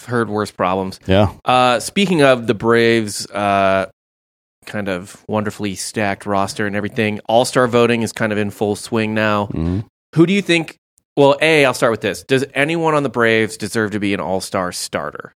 I've 0.01 0.07
heard 0.07 0.29
worse 0.29 0.51
problems. 0.51 0.99
Yeah. 1.05 1.33
Uh, 1.45 1.79
speaking 1.79 2.23
of 2.23 2.47
the 2.47 2.53
Braves, 2.55 3.25
uh, 3.27 3.85
kind 4.65 4.87
of 4.87 5.23
wonderfully 5.27 5.75
stacked 5.75 6.25
roster 6.25 6.67
and 6.67 6.75
everything, 6.75 7.19
All 7.27 7.45
Star 7.45 7.67
voting 7.67 8.01
is 8.03 8.11
kind 8.11 8.31
of 8.31 8.37
in 8.37 8.51
full 8.51 8.75
swing 8.75 9.13
now. 9.13 9.47
Mhm. 9.47 9.85
Who 10.15 10.25
do 10.25 10.33
you 10.33 10.41
think? 10.41 10.77
Well, 11.17 11.37
A, 11.41 11.65
I'll 11.65 11.73
start 11.73 11.91
with 11.91 12.01
this. 12.01 12.23
Does 12.23 12.45
anyone 12.53 12.93
on 12.95 13.03
the 13.03 13.09
Braves 13.09 13.57
deserve 13.57 13.91
to 13.91 13.99
be 13.99 14.13
an 14.13 14.19
All 14.19 14.39
Star 14.41 14.71
starter? 14.71 15.33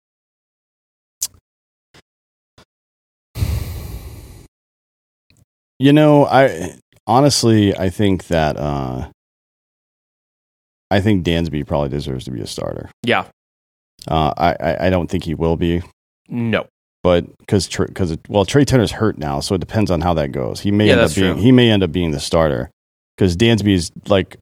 You 5.80 5.94
know, 5.94 6.26
I 6.26 6.76
honestly, 7.08 7.76
I 7.76 7.90
think 7.90 8.28
that 8.28 8.58
uh, 8.58 9.10
I 10.92 11.02
think 11.02 11.26
Dansby 11.26 11.66
probably 11.66 11.90
deserves 11.90 12.26
to 12.26 12.32
be 12.32 12.42
a 12.42 12.48
starter. 12.48 12.90
Yeah. 13.04 13.26
Uh, 14.08 14.34
I, 14.38 14.56
I 14.60 14.88
I 14.88 14.90
don't 14.90 15.08
think 15.10 15.24
he 15.24 15.36
will 15.36 15.58
be, 15.58 15.82
No. 16.28 16.68
But 17.04 17.26
because 17.40 17.68
because 17.68 18.18
well, 18.30 18.46
Trea 18.46 18.64
Turner's 18.66 18.92
hurt 18.92 19.18
now, 19.18 19.40
so 19.40 19.56
it 19.56 19.60
depends 19.60 19.90
on 19.90 20.02
how 20.02 20.14
that 20.16 20.32
goes. 20.32 20.60
He 20.60 20.72
may 20.72 20.86
Yeah, 20.88 20.94
end 20.94 21.02
up 21.02 21.16
being 21.16 21.34
true. 21.34 21.42
he 21.42 21.52
may 21.52 21.70
end 21.72 21.82
up 21.84 21.92
being 21.92 22.12
the 22.12 22.20
starter 22.20 22.70
because 23.18 23.36
Dansby's 23.36 23.92
like 24.08 24.38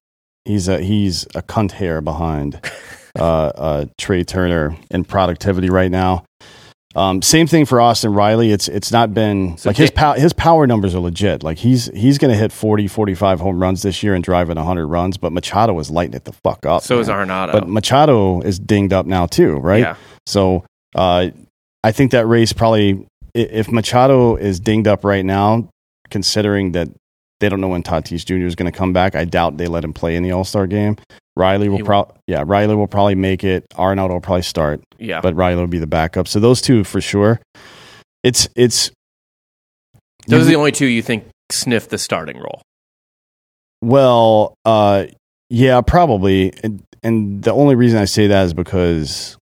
he's 0.45 0.67
a 0.67 0.81
he's 0.81 1.23
a 1.35 1.41
cunt 1.41 1.71
hair 1.71 2.01
behind 2.01 2.59
uh, 3.17 3.23
uh, 3.23 3.85
Trea 3.97 4.25
Turner 4.25 4.75
in 4.91 5.05
productivity 5.05 5.69
right 5.69 5.89
now. 5.91 6.25
Um, 6.95 7.21
same 7.21 7.45
thing 7.47 7.65
for 7.65 7.79
Austin 7.79 8.13
Riley. 8.13 8.51
It's 8.51 8.67
it's 8.67 8.91
not 8.91 9.13
been 9.13 9.57
So 9.57 9.69
like 9.69 9.77
his 9.77 9.91
pow- 9.91 10.15
his 10.15 10.33
power 10.33 10.65
numbers 10.67 10.95
are 10.95 10.99
legit. 10.99 11.43
Like 11.43 11.59
he's 11.59 11.85
he's 11.95 12.17
going 12.17 12.31
to 12.33 12.37
hit 12.37 12.51
40, 12.51 12.87
45 12.87 13.39
home 13.39 13.61
runs 13.61 13.83
this 13.83 14.01
year 14.03 14.15
and 14.15 14.23
drive 14.23 14.49
in 14.49 14.57
100 14.57 14.87
runs, 14.87 15.15
but 15.15 15.31
Machado 15.31 15.77
is 15.79 15.89
lighting 15.91 16.15
it 16.15 16.25
the 16.25 16.33
fuck 16.33 16.65
up. 16.65 16.81
So 16.81 16.99
is 16.99 17.07
man. 17.07 17.27
Arenado. 17.27 17.51
But 17.53 17.69
Machado 17.69 18.41
is 18.41 18.57
dinged 18.59 18.91
up 18.91 19.05
now 19.05 19.27
too, 19.27 19.57
right? 19.57 19.81
Yeah. 19.81 19.95
So 20.25 20.65
uh, 20.95 21.27
I 21.83 21.91
think 21.91 22.11
that 22.11 22.25
race 22.27 22.53
probably, 22.53 23.05
if 23.33 23.71
Machado 23.71 24.35
is 24.35 24.59
dinged 24.59 24.87
up 24.87 25.03
right 25.03 25.23
now, 25.25 25.69
considering 26.09 26.73
that 26.73 26.89
they 27.39 27.47
don't 27.49 27.61
know 27.61 27.69
when 27.69 27.83
Tatis 27.83 28.25
Jr. 28.25 28.45
is 28.45 28.55
going 28.55 28.69
to 28.71 28.77
come 28.77 28.91
back, 28.91 29.15
I 29.15 29.23
doubt 29.25 29.57
they 29.57 29.67
let 29.67 29.83
him 29.83 29.93
play 29.93 30.15
in 30.15 30.23
the 30.23 30.31
All 30.31 30.43
Star 30.43 30.67
game. 30.67 30.97
Riley 31.37 31.69
will 31.69 31.85
probably, 31.85 32.15
yeah, 32.27 32.43
Riley 32.45 32.75
will 32.75 32.87
probably 32.87 33.15
make 33.15 33.45
it. 33.45 33.65
Arnold 33.75 34.11
will 34.11 34.19
probably 34.19 34.41
start, 34.41 34.81
Yeah. 34.97 35.21
but 35.21 35.35
Riley 35.35 35.61
will 35.61 35.67
be 35.67 35.79
the 35.79 35.87
backup. 35.87 36.27
So 36.27 36.41
those 36.41 36.59
two 36.61 36.83
for 36.83 36.99
sure. 36.99 37.39
It's 38.23 38.49
it's 38.55 38.91
Those 40.27 40.41
are 40.47 40.49
the 40.49 40.55
only 40.57 40.73
two 40.73 40.85
you 40.85 41.01
think 41.01 41.23
sniff 41.49 41.87
the 41.87 41.97
starting 41.97 42.37
role. 42.37 42.61
Well, 43.81 44.55
uh, 44.65 45.05
yeah, 45.49 45.79
probably. 45.79 46.51
And, 46.61 46.83
and 47.03 47.41
the 47.41 47.53
only 47.53 47.75
reason 47.75 47.99
I 47.99 48.05
say 48.05 48.27
that 48.27 48.43
is 48.43 48.53
because 48.53 49.37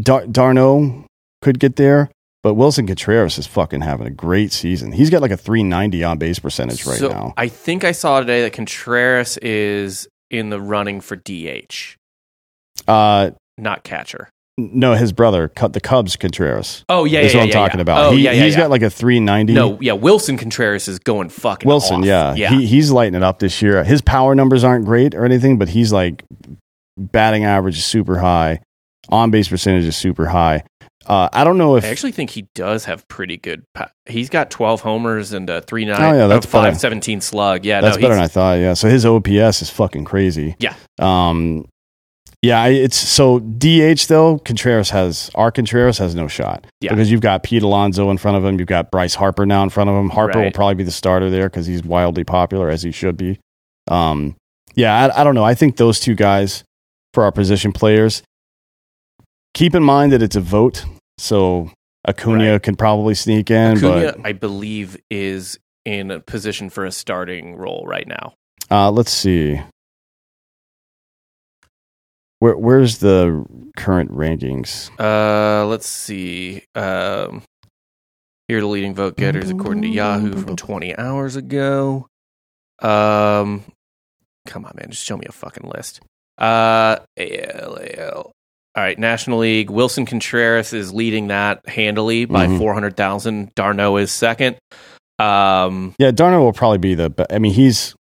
Dar- 0.00 0.26
d'Arnaud 0.26 1.04
could 1.42 1.58
get 1.58 1.76
there, 1.76 2.10
but 2.42 2.54
Willson 2.54 2.86
Contreras 2.86 3.38
is 3.38 3.46
fucking 3.46 3.80
having 3.82 4.06
a 4.06 4.10
great 4.10 4.52
season. 4.52 4.92
He's 4.92 5.10
got 5.10 5.22
like 5.22 5.30
a 5.30 5.36
390 5.36 6.04
on 6.04 6.18
base 6.18 6.38
percentage 6.38 6.84
right 6.86 6.98
so 6.98 7.08
now. 7.08 7.34
I 7.36 7.48
think 7.48 7.84
I 7.84 7.92
saw 7.92 8.20
today 8.20 8.42
that 8.42 8.52
Contreras 8.52 9.36
is 9.38 10.08
in 10.30 10.50
the 10.50 10.60
running 10.60 11.00
for 11.00 11.16
DH, 11.16 11.96
Uh, 12.86 13.30
not 13.58 13.82
catcher. 13.84 14.28
no, 14.58 14.94
his 14.94 15.12
brother, 15.12 15.48
cut 15.48 15.72
the 15.72 15.80
Cubs 15.80 16.16
Contreras. 16.16 16.84
Oh 16.88 17.04
yeah, 17.04 17.22
That's 17.22 17.34
yeah, 17.34 17.40
what 17.40 17.42
I'm 17.44 17.48
yeah, 17.48 17.54
talking 17.54 17.78
yeah. 17.78 17.82
about. 17.82 18.04
Oh 18.06 18.10
he, 18.12 18.22
yeah, 18.22 18.32
yeah. 18.32 18.44
He's 18.44 18.54
yeah. 18.54 18.60
got 18.60 18.70
like 18.70 18.82
a 18.82 18.90
390. 18.90 19.52
no, 19.54 19.78
yeah. 19.80 19.92
Willson 19.92 20.38
Contreras 20.38 20.86
is 20.88 20.98
going 20.98 21.28
fucking. 21.30 21.66
Wilson, 21.66 22.00
off. 22.00 22.04
yeah. 22.04 22.34
yeah. 22.34 22.50
He, 22.50 22.66
he's 22.66 22.90
lighting 22.90 23.14
it 23.14 23.22
up 23.22 23.38
this 23.38 23.60
year. 23.62 23.82
His 23.84 24.00
power 24.02 24.34
numbers 24.34 24.62
aren't 24.64 24.84
great 24.84 25.14
or 25.14 25.24
anything, 25.24 25.58
but 25.58 25.68
he's 25.70 25.92
like 25.92 26.24
batting 26.96 27.44
average 27.44 27.78
is 27.78 27.84
super 27.84 28.18
high, 28.18 28.60
on 29.08 29.30
base 29.30 29.48
percentage 29.48 29.84
is 29.84 29.96
super 29.96 30.26
high. 30.26 30.64
Uh, 31.06 31.28
I 31.32 31.44
don't 31.44 31.56
know 31.56 31.76
if 31.76 31.84
I 31.84 31.88
actually 31.88 32.12
think 32.12 32.30
he 32.30 32.46
does 32.54 32.84
have 32.84 33.08
pretty 33.08 33.38
good. 33.38 33.64
Pa- 33.74 33.90
he's 34.06 34.28
got 34.28 34.50
twelve 34.50 34.82
homers 34.82 35.32
and 35.32 35.48
a 35.48 35.62
three 35.62 35.84
nine. 35.86 36.00
Oh, 36.00 36.16
yeah, 36.16 36.26
that's 36.26 36.46
five 36.46 36.78
seventeen 36.78 37.20
slug. 37.20 37.64
Yeah, 37.64 37.80
That's 37.80 37.96
no, 37.96 38.02
better 38.02 38.14
than 38.14 38.22
I 38.22 38.28
thought. 38.28 38.54
Yeah. 38.54 38.74
So 38.74 38.88
his 38.88 39.06
OPS 39.06 39.62
is 39.62 39.70
fucking 39.70 40.04
crazy. 40.04 40.56
Yeah. 40.58 40.74
Um. 40.98 41.66
Yeah. 42.42 42.66
It's 42.66 42.96
so 42.96 43.38
DH 43.40 44.06
though. 44.08 44.38
Contreras 44.38 44.90
has 44.90 45.30
our 45.34 45.50
Contreras 45.50 45.96
has 45.98 46.14
no 46.14 46.28
shot. 46.28 46.66
Yeah. 46.82 46.90
Because 46.90 47.10
you've 47.10 47.22
got 47.22 47.42
Pete 47.44 47.62
Alonso 47.62 48.10
in 48.10 48.18
front 48.18 48.36
of 48.36 48.44
him. 48.44 48.58
You've 48.58 48.68
got 48.68 48.90
Bryce 48.90 49.14
Harper 49.14 49.46
now 49.46 49.62
in 49.62 49.70
front 49.70 49.88
of 49.88 49.96
him. 49.96 50.10
Harper 50.10 50.40
will 50.42 50.52
probably 50.52 50.74
be 50.74 50.84
the 50.84 50.90
starter 50.90 51.30
there 51.30 51.48
because 51.48 51.66
he's 51.66 51.82
wildly 51.82 52.24
popular 52.24 52.68
as 52.68 52.82
he 52.82 52.92
should 52.92 53.16
be. 53.16 53.40
Um. 53.88 54.36
Yeah. 54.74 54.94
I, 54.94 55.22
I 55.22 55.24
don't 55.24 55.34
know. 55.34 55.44
I 55.44 55.54
think 55.54 55.78
those 55.78 55.98
two 55.98 56.14
guys 56.14 56.62
for 57.14 57.24
our 57.24 57.32
position 57.32 57.72
players. 57.72 58.22
Keep 59.54 59.74
in 59.74 59.82
mind 59.82 60.12
that 60.12 60.22
it's 60.22 60.36
a 60.36 60.40
vote, 60.40 60.84
so 61.18 61.70
Acuna 62.06 62.52
Right. 62.52 62.62
can 62.62 62.76
probably 62.76 63.14
sneak 63.14 63.50
in, 63.50 63.76
Acuna, 63.78 64.14
but 64.16 64.26
I 64.26 64.32
believe, 64.32 64.96
is 65.10 65.58
in 65.84 66.10
a 66.10 66.20
position 66.20 66.70
for 66.70 66.84
a 66.84 66.92
starting 66.92 67.56
role 67.56 67.84
right 67.86 68.06
now. 68.06 68.34
Uh, 68.70 68.90
let's 68.90 69.10
see. 69.12 69.60
Where 72.38 72.56
where's 72.56 72.98
the 72.98 73.44
current 73.76 74.10
rankings? 74.12 74.90
Uh, 74.98 75.66
let's 75.66 75.86
see. 75.86 76.62
Um, 76.74 77.42
here 78.48 78.58
are 78.58 78.60
the 78.62 78.66
leading 78.66 78.94
vote 78.94 79.16
getters 79.16 79.50
according 79.50 79.82
to 79.82 79.88
Yahoo 79.88 80.32
from 80.40 80.56
20 80.56 80.96
hours 80.96 81.36
ago. 81.36 82.06
Um, 82.80 83.62
come 84.46 84.64
on, 84.64 84.72
man, 84.74 84.90
just 84.90 85.04
show 85.04 85.16
me 85.18 85.26
a 85.28 85.32
fucking 85.32 85.68
list. 85.68 86.00
Uh, 86.38 86.96
AL, 87.18 87.78
AL. 87.98 88.32
All 88.76 88.82
right, 88.84 88.98
National 88.98 89.38
League. 89.40 89.68
Willson 89.68 90.06
Contreras 90.06 90.72
is 90.72 90.92
leading 90.92 91.28
that 91.28 91.66
handily 91.68 92.24
by 92.24 92.46
Mhm. 92.46 92.58
400,000. 92.58 93.52
d'Arnaud 93.56 93.96
is 93.96 94.12
second. 94.12 94.56
Um, 95.18 95.94
Yeah, 95.98 96.10
d'Arnaud 96.12 96.42
will 96.42 96.52
probably 96.52 96.78
be 96.78 96.94
the. 96.94 97.10
Be- 97.10 97.24
I 97.30 97.38
mean, 97.38 97.52
he's 97.52 97.94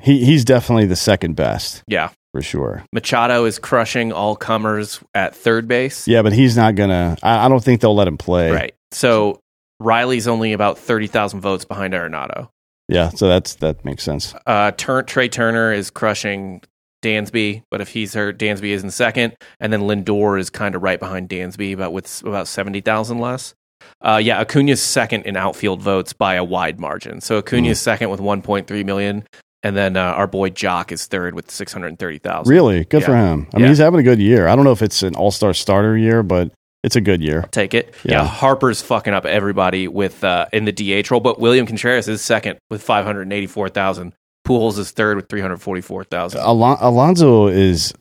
he 0.00 0.24
he's 0.24 0.44
definitely 0.44 0.86
the 0.86 0.96
second 0.96 1.36
best 1.36 1.82
yeah. 1.86 2.08
for 2.32 2.40
sure. 2.42 2.82
Machado 2.92 3.44
is 3.44 3.58
crushing 3.58 4.12
all 4.12 4.34
comers 4.36 5.00
at 5.14 5.34
third 5.36 5.68
base. 5.68 6.08
Yeah, 6.08 6.22
but 6.22 6.32
he's 6.32 6.56
not 6.56 6.74
gonna. 6.74 7.16
I, 7.22 7.44
I 7.46 7.48
don't 7.48 7.62
think 7.62 7.80
they'll 7.82 7.94
let 7.94 8.08
him 8.08 8.16
play. 8.18 8.50
Right. 8.50 8.74
So 8.92 9.38
Riley's 9.78 10.26
only 10.26 10.52
about 10.52 10.78
30,000 10.78 11.40
votes 11.40 11.64
behind 11.64 11.94
Arenado. 11.94 12.48
Yeah, 12.88 13.10
so 13.10 13.28
that's 13.28 13.54
that 13.56 13.84
makes 13.84 14.02
sense. 14.02 14.34
Uh, 14.46 14.72
Tur- 14.76 15.02
Trea 15.04 15.28
Turner 15.28 15.72
is 15.72 15.90
crushing 15.90 16.62
Dansby, 17.02 17.62
but 17.70 17.80
if 17.80 17.88
he's 17.88 18.14
hurt, 18.14 18.38
Dansby 18.38 18.70
is 18.70 18.82
in 18.84 18.90
second, 18.90 19.34
and 19.60 19.72
then 19.72 19.82
Lindor 19.82 20.38
is 20.38 20.50
kind 20.50 20.74
of 20.74 20.82
right 20.82 20.98
behind 21.00 21.28
Dansby, 21.28 21.76
but 21.76 21.90
with 21.92 22.22
about 22.24 22.48
seventy 22.48 22.80
thousand 22.80 23.18
less. 23.18 23.54
Uh, 24.02 24.20
yeah, 24.22 24.40
Acuna's 24.40 24.82
second 24.82 25.24
in 25.26 25.36
outfield 25.36 25.80
votes 25.82 26.12
by 26.12 26.34
a 26.34 26.44
wide 26.44 26.78
margin. 26.78 27.20
So 27.20 27.38
Acuna's 27.38 27.78
Hmm. 27.80 27.84
second 27.84 28.10
with 28.10 28.20
one 28.20 28.42
point 28.42 28.66
three 28.66 28.84
million, 28.84 29.24
and 29.62 29.76
then 29.76 29.96
uh, 29.96 30.02
our 30.12 30.26
boy 30.26 30.50
Joc 30.50 30.92
is 30.92 31.06
third 31.06 31.34
with 31.34 31.50
six 31.50 31.72
hundred 31.72 31.98
thirty 31.98 32.18
thousand. 32.18 32.52
Really 32.52 32.84
good 32.84 33.04
for 33.04 33.16
him. 33.16 33.46
I 33.52 33.56
mean, 33.56 33.64
Yeah. 33.64 33.68
he's 33.68 33.78
having 33.78 34.00
a 34.00 34.02
good 34.04 34.18
year. 34.20 34.48
I 34.48 34.56
don't 34.56 34.64
know 34.64 34.72
if 34.72 34.82
it's 34.82 35.02
an 35.02 35.14
All 35.16 35.30
Star 35.30 35.54
starter 35.54 35.96
year, 35.96 36.22
but 36.22 36.50
it's 36.82 36.96
a 36.96 37.00
good 37.00 37.20
year. 37.22 37.46
Take 37.50 37.74
it. 37.74 37.94
Yeah. 38.04 38.22
Yeah. 38.22 38.26
Harper's 38.28 38.80
fucking 38.80 39.12
up 39.12 39.26
everybody 39.26 39.86
with 39.88 40.22
uh, 40.24 40.46
in 40.52 40.64
the 40.66 40.72
DH 40.72 41.10
role, 41.10 41.20
but 41.20 41.38
William 41.40 41.66
Contreras 41.66 42.08
is 42.08 42.22
second 42.22 42.58
with 42.70 42.82
five 42.82 43.04
hundred 43.04 43.30
eighty 43.32 43.46
four 43.46 43.68
thousand. 43.68 44.12
Pujols 44.50 44.78
is 44.78 44.90
third 44.90 45.16
with 45.16 45.28
three 45.28 45.40
hundred 45.40 45.58
forty 45.58 45.80
four 45.80 46.04
thousand. 46.04 46.40
Alon- 46.40 46.78
Alonso 46.80 47.46
is 47.46 47.94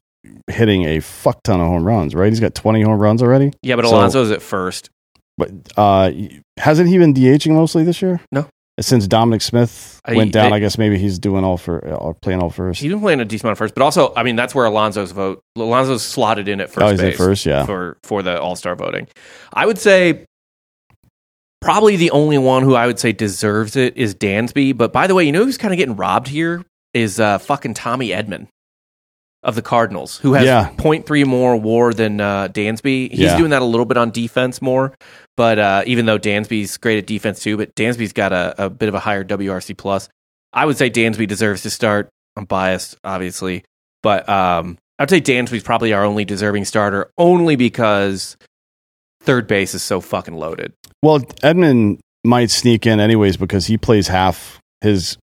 hitting 0.48 0.84
a 0.86 1.00
fuck 1.00 1.42
ton 1.44 1.60
of 1.62 1.68
home 1.68 1.84
runs. 1.86 2.16
Right, 2.16 2.30
he's 2.32 2.40
got 2.40 2.56
twenty 2.56 2.82
home 2.82 3.00
runs 3.00 3.22
already. 3.22 3.52
Yeah, 3.62 3.76
but 3.76 3.86
So- 3.86 3.96
Alonso's 3.96 4.32
at 4.32 4.42
first. 4.42 4.90
But 5.38 5.52
uh, 5.78 6.12
hasn't 6.58 6.90
he 6.90 6.98
been 6.98 7.14
DHing 7.14 7.52
mostly 7.52 7.86
this 7.86 8.02
year? 8.02 8.20
No. 8.32 8.48
Since 8.82 9.08
Dominic 9.08 9.42
Smith 9.42 10.00
went 10.08 10.32
down, 10.34 10.50
they- 10.52 10.56
I 10.58 10.60
guess 10.60 10.78
maybe 10.78 10.98
he's 10.98 11.18
doing 11.20 11.44
all 11.44 11.58
for 11.58 11.86
uh, 11.86 12.14
playing 12.22 12.42
all 12.42 12.50
first. 12.50 12.82
He's 12.82 12.92
been 12.92 13.00
playing 13.02 13.20
a 13.22 13.26
decent 13.26 13.46
amount 13.46 13.54
of 13.54 13.58
first, 13.60 13.74
but 13.76 13.84
also, 13.84 14.14
I 14.16 14.24
mean, 14.24 14.36
that's 14.36 14.54
where 14.56 14.66
Alonso's 14.66 15.12
vote. 15.12 15.42
Alonso's 15.58 16.04
slotted 16.04 16.48
in 16.48 16.60
at 16.62 16.70
first 16.70 16.86
oh, 16.86 16.90
he's 16.92 17.00
base 17.00 17.14
at 17.14 17.18
first, 17.18 17.46
yeah. 17.46 17.66
for 17.66 17.98
for 18.04 18.22
the 18.22 18.40
All 18.40 18.56
Star 18.56 18.76
voting. 18.76 19.08
I 19.54 19.66
would 19.66 19.78
say 19.78 20.26
probably 21.62 21.96
the 21.96 22.12
only 22.12 22.38
one 22.38 22.64
who 22.64 22.76
I 22.76 22.88
would 22.88 23.00
say 23.00 23.12
deserves 23.12 23.76
it 23.76 23.98
is 23.98 24.16
Dansby. 24.16 24.76
But 24.78 24.94
by 24.94 25.08
the 25.08 25.16
way, 25.16 25.24
you 25.26 25.32
know 25.32 25.44
who's 25.46 25.58
kind 25.58 25.74
of 25.74 25.78
getting 25.78 25.96
robbed 25.96 26.28
here 26.28 26.64
is 26.94 27.20
uh, 27.20 27.38
fucking 27.38 27.74
Tommy 27.76 28.10
Edman 28.10 28.48
of 29.44 29.56
the 29.56 29.62
Cardinals, 29.62 30.18
who 30.18 30.34
has 30.34 30.46
Yeah. 30.46 30.70
0.3 30.78 31.26
more 31.26 31.56
WAR 31.56 31.94
than 31.94 32.20
uh, 32.20 32.50
Dansby. 32.50 33.10
He's 33.12 33.20
Yeah. 33.20 33.38
doing 33.38 33.52
that 33.52 33.62
a 33.62 33.66
little 33.66 33.86
bit 33.86 33.96
on 33.98 34.12
defense 34.12 34.62
more, 34.62 34.94
but 35.38 35.58
uh, 35.60 35.84
even 35.86 36.06
though 36.06 36.20
Dansby's 36.20 36.76
great 36.78 36.98
at 36.98 37.06
defense 37.08 37.42
too, 37.42 37.56
but 37.56 37.74
Dansby's 37.76 38.12
got 38.12 38.34
a, 38.34 38.66
a 38.66 38.70
bit 38.70 38.90
of 38.90 38.96
a 38.96 39.00
higher 39.00 39.24
WRC 39.24 39.78
plus. 39.78 40.10
I 40.52 40.66
would 40.66 40.78
say 40.78 40.90
Dansby 40.90 41.28
deserves 41.28 41.62
to 41.62 41.70
start. 41.70 42.10
I'm 42.36 42.46
biased, 42.46 42.98
obviously, 43.04 43.64
but 44.04 44.28
um, 44.28 44.78
I'd 44.98 45.10
say 45.10 45.22
Dansby's 45.22 45.64
probably 45.64 45.94
our 45.94 46.04
only 46.04 46.26
deserving 46.26 46.66
starter, 46.66 47.10
only 47.18 47.56
because 47.56 48.36
third 49.22 49.48
base 49.48 49.74
is 49.74 49.82
so 49.84 50.02
fucking 50.02 50.36
loaded. 50.36 50.74
Well, 51.02 51.20
Edman 51.44 52.00
might 52.24 52.50
sneak 52.52 52.86
in 52.86 53.00
anyways 53.00 53.38
because 53.38 53.68
he 53.68 53.78
plays 53.78 54.08
half 54.08 54.60
his 54.82 55.18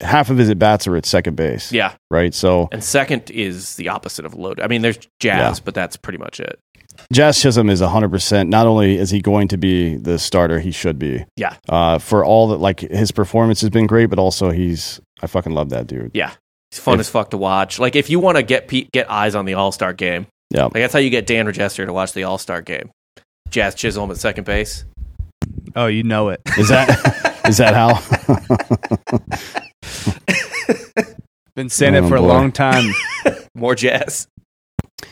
half 0.00 0.30
of 0.30 0.38
his 0.38 0.50
at 0.50 0.58
bats 0.58 0.86
are 0.86 0.96
at 0.96 1.06
second 1.06 1.36
base. 1.36 1.72
Yeah, 1.72 1.94
Right. 2.10 2.34
So 2.34 2.68
and 2.72 2.82
second 2.82 3.30
is 3.30 3.76
the 3.76 3.88
opposite 3.88 4.24
of 4.24 4.34
loaded. 4.34 4.62
I 4.64 4.68
mean, 4.68 4.82
there's 4.82 4.98
Jazz, 5.20 5.60
but 5.60 5.74
that's 5.74 5.96
pretty 5.96 6.18
much 6.18 6.40
it. 6.40 6.58
Jazz 7.12 7.40
Chisholm 7.40 7.70
is 7.70 7.80
100%. 7.82 8.48
Not 8.48 8.66
only 8.66 8.96
is 8.98 9.10
he 9.10 9.20
going 9.20 9.48
to 9.48 9.56
be 9.56 9.96
the 9.96 10.16
starter, 10.18 10.60
he 10.60 10.70
should 10.70 10.96
be. 10.98 11.24
Yeah. 11.36 11.56
Uh, 11.68 11.98
for 11.98 12.24
all 12.24 12.48
that, 12.48 12.58
like 12.58 12.80
his 12.80 13.10
performance 13.10 13.60
has 13.62 13.70
been 13.70 13.86
great, 13.86 14.06
but 14.06 14.18
also 14.18 14.50
he's, 14.50 15.00
I 15.20 15.26
fucking 15.26 15.52
love 15.52 15.70
that 15.70 15.86
dude. 15.88 16.12
Yeah, 16.14 16.32
he's 16.70 16.78
fun 16.78 16.94
If- 16.94 17.00
as 17.00 17.10
fuck 17.10 17.30
to 17.30 17.36
watch. 17.36 17.78
Like 17.80 17.96
if 17.96 18.10
you 18.10 18.20
want 18.20 18.36
to 18.36 18.42
get 18.44 18.68
pe- 18.68 18.86
get 18.92 19.10
eyes 19.10 19.34
on 19.34 19.44
the 19.44 19.54
All 19.54 19.72
Star 19.72 19.92
game, 19.92 20.26
Yeah. 20.50 20.64
like 20.64 20.74
that's 20.74 20.92
how 20.92 20.98
you 21.00 21.10
get 21.10 21.26
Dan 21.26 21.46
Regester 21.46 21.84
to 21.86 21.92
watch 21.92 22.12
the 22.12 22.24
All 22.24 22.38
Star 22.38 22.62
game. 22.62 22.90
Jazz 23.50 23.74
Chisholm 23.74 24.10
at 24.10 24.16
second 24.18 24.44
base. 24.44 24.84
Oh, 25.76 25.86
you 25.86 26.02
know 26.02 26.28
it. 26.30 26.40
Is 26.58 26.68
that, 26.68 26.88
is 27.48 27.56
that 27.58 27.74
how? 27.74 28.00
Been 31.56 31.68
saying 31.68 31.94
Oh, 31.94 32.04
it 32.04 32.08
for 32.08 32.16
boy. 32.18 32.24
a 32.24 32.26
long 32.26 32.50
time. 32.52 32.92
More 33.54 33.74
Jazz. 33.76 34.26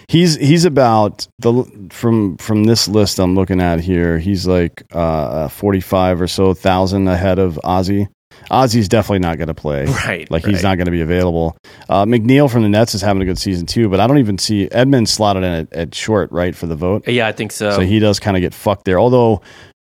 He's 0.08 0.36
he's 0.36 0.64
about 0.64 1.26
the 1.38 1.64
from 1.90 2.36
from 2.38 2.64
this 2.64 2.88
list 2.88 3.18
I'm 3.20 3.34
looking 3.36 3.60
at 3.60 3.80
here. 3.80 4.18
He's 4.18 4.46
like 4.46 4.82
uh, 4.92 5.48
forty 5.48 5.80
five 5.80 6.20
or 6.20 6.26
so 6.26 6.52
thousand 6.54 7.06
ahead 7.08 7.38
of 7.38 7.60
Ozzie. 7.62 8.08
Ozzie's 8.50 8.88
definitely 8.88 9.20
not 9.20 9.38
going 9.38 9.48
to 9.48 9.54
play. 9.54 9.86
Right. 10.06 10.30
Like 10.30 10.44
he's 10.44 10.62
not 10.62 10.76
going 10.76 10.86
to 10.86 10.90
be 10.90 11.00
available. 11.00 11.56
Uh, 11.88 12.04
McNeil 12.04 12.50
from 12.50 12.62
the 12.62 12.68
Mets 12.68 12.94
is 12.94 13.00
having 13.02 13.22
a 13.22 13.24
good 13.24 13.38
season 13.38 13.66
too, 13.66 13.88
but 13.88 14.00
I 14.00 14.06
don't 14.06 14.18
even 14.18 14.36
see 14.38 14.68
Edman 14.68 15.06
slotted 15.06 15.42
in 15.44 15.52
at, 15.52 15.72
at 15.72 15.94
short 15.94 16.30
right 16.32 16.54
for 16.54 16.66
the 16.66 16.76
vote. 16.76 17.06
Yeah, 17.08 17.26
I 17.28 17.32
think 17.32 17.52
so. 17.52 17.70
So 17.72 17.80
he 17.80 17.98
does 17.98 18.18
kind 18.20 18.36
of 18.36 18.40
get 18.40 18.52
fucked 18.54 18.84
there. 18.84 18.98
Although 18.98 19.42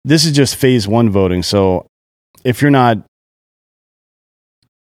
this 0.04 0.24
is 0.24 0.33
just 0.33 0.57
phase 0.57 0.87
one 0.87 1.11
voting, 1.11 1.42
so 1.42 1.87
if 2.44 2.61
you're 2.61 2.70
not, 2.70 2.98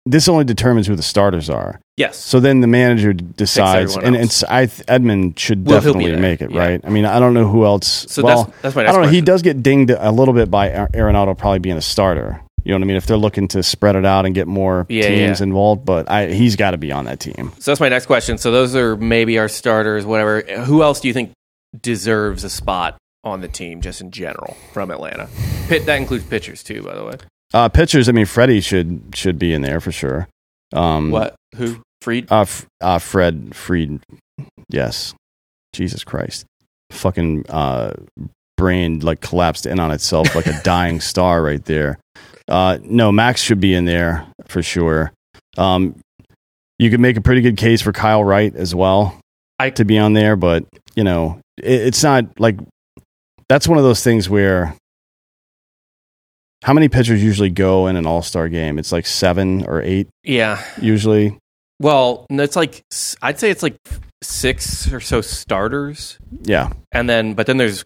this 0.04 0.28
only 0.28 0.44
determines 0.44 0.86
who 0.86 0.94
the 0.94 1.02
starters 1.02 1.50
are. 1.50 1.80
yes. 1.96 2.16
So 2.16 2.38
then 2.38 2.60
the 2.60 2.66
manager 2.68 3.12
decides, 3.12 3.96
and 3.96 4.14
it's 4.14 4.44
I 4.44 4.66
Edman 4.66 5.36
should 5.38 5.66
Well, 5.66 5.80
definitely 5.80 6.14
make 6.16 6.40
it, 6.40 6.52
Yeah. 6.52 6.60
right? 6.60 6.80
I 6.84 6.90
mean, 6.90 7.04
I 7.04 7.18
don't 7.18 7.34
know 7.34 7.48
who 7.48 7.64
else. 7.64 8.06
So 8.08 8.22
well, 8.22 8.44
that's 8.44 8.62
that's 8.62 8.76
my 8.76 8.82
I 8.86 8.92
don't 8.92 9.02
know. 9.02 9.08
He 9.08 9.20
does 9.20 9.42
get 9.42 9.62
dinged 9.64 9.90
a 9.90 10.12
little 10.12 10.34
bit 10.34 10.48
by 10.50 10.72
Ar- 10.72 10.88
Arenado 10.94 11.36
probably 11.36 11.58
being 11.58 11.76
a 11.76 11.80
starter. 11.82 12.40
You 12.66 12.72
know 12.72 12.78
what 12.78 12.82
I 12.82 12.86
mean? 12.88 12.96
If 12.96 13.06
they're 13.06 13.16
looking 13.16 13.46
to 13.48 13.62
spread 13.62 13.94
it 13.94 14.04
out 14.04 14.26
and 14.26 14.34
get 14.34 14.48
more 14.48 14.86
Yeah, 14.88 15.02
teams 15.06 15.38
yeah. 15.40 15.44
involved, 15.44 15.84
but 15.84 16.10
I, 16.10 16.26
he's 16.32 16.56
got 16.56 16.72
to 16.72 16.78
be 16.78 16.90
on 16.90 17.04
that 17.04 17.20
team. 17.20 17.52
So 17.60 17.70
that's 17.70 17.80
my 17.80 17.88
next 17.88 18.06
question. 18.06 18.38
So 18.38 18.50
those 18.50 18.74
are 18.74 18.96
maybe 18.96 19.38
our 19.38 19.48
starters, 19.48 20.04
whatever. 20.04 20.40
Who 20.64 20.82
else 20.82 20.98
do 21.00 21.06
you 21.06 21.14
think 21.14 21.30
deserves 21.80 22.42
a 22.42 22.50
spot 22.50 22.96
on 23.22 23.40
the 23.40 23.46
team, 23.48 23.80
just 23.82 24.00
in 24.00 24.10
general, 24.10 24.56
from 24.72 24.90
Atlanta? 24.90 25.28
Pit 25.68 25.86
that 25.86 25.94
includes 25.96 26.24
pitchers 26.24 26.62
too, 26.64 26.82
by 26.82 26.94
the 26.96 27.04
way. 27.04 27.14
Uh, 27.54 27.68
pitchers, 27.68 28.08
I 28.08 28.12
mean, 28.12 28.26
Freddie 28.26 28.60
should 28.60 29.12
should 29.14 29.38
be 29.38 29.52
in 29.54 29.62
there 29.62 29.78
for 29.80 29.92
sure. 29.92 30.28
Um, 30.72 31.12
What? 31.12 31.36
Who? 31.54 31.80
Fried? 32.02 32.26
Uh, 32.32 32.40
F- 32.40 32.66
uh, 32.80 32.98
Fred 32.98 33.54
Fried. 33.54 34.00
Yes. 34.68 35.14
Jesus 35.72 36.02
Christ. 36.02 36.44
Fucking 36.90 37.44
uh, 37.48 37.92
brain 38.56 38.98
like 39.00 39.20
collapsed 39.20 39.66
in 39.66 39.78
on 39.78 39.90
itself 39.92 40.34
like 40.34 40.46
a 40.46 40.60
dying 40.64 41.00
star 41.00 41.42
right 41.42 41.64
there. 41.64 41.98
Uh, 42.48 42.78
no, 42.82 43.10
Max 43.12 43.42
should 43.42 43.60
be 43.60 43.74
in 43.74 43.84
there 43.84 44.26
for 44.46 44.62
sure. 44.62 45.12
Um, 45.58 45.96
you 46.78 46.90
could 46.90 47.00
make 47.00 47.16
a 47.16 47.20
pretty 47.20 47.40
good 47.40 47.56
case 47.56 47.80
for 47.82 47.92
Kyle 47.92 48.22
Wright 48.22 48.54
as 48.54 48.74
well 48.74 49.18
I- 49.58 49.70
to 49.70 49.84
be 49.84 49.98
on 49.98 50.12
there, 50.12 50.36
but 50.36 50.64
you 50.94 51.04
know, 51.04 51.40
it, 51.58 51.80
it's 51.88 52.02
not 52.02 52.38
like 52.38 52.56
that's 53.48 53.66
one 53.66 53.78
of 53.78 53.84
those 53.84 54.02
things 54.04 54.28
where 54.28 54.74
how 56.62 56.72
many 56.72 56.88
pitchers 56.88 57.22
usually 57.22 57.50
go 57.50 57.86
in 57.86 57.96
an 57.96 58.06
All 58.06 58.22
Star 58.22 58.48
game? 58.48 58.78
It's 58.78 58.92
like 58.92 59.06
seven 59.06 59.64
or 59.66 59.82
eight 59.82 60.08
Yeah. 60.24 60.62
usually. 60.80 61.38
Well, 61.80 62.26
no, 62.30 62.42
it's 62.42 62.56
like 62.56 62.82
I'd 63.22 63.38
say 63.38 63.50
it's 63.50 63.62
like 63.62 63.76
six 64.22 64.90
or 64.92 65.00
so 65.00 65.20
starters, 65.20 66.18
Yeah. 66.42 66.72
and 66.92 67.08
then 67.08 67.34
but 67.34 67.46
then 67.46 67.56
there's 67.58 67.84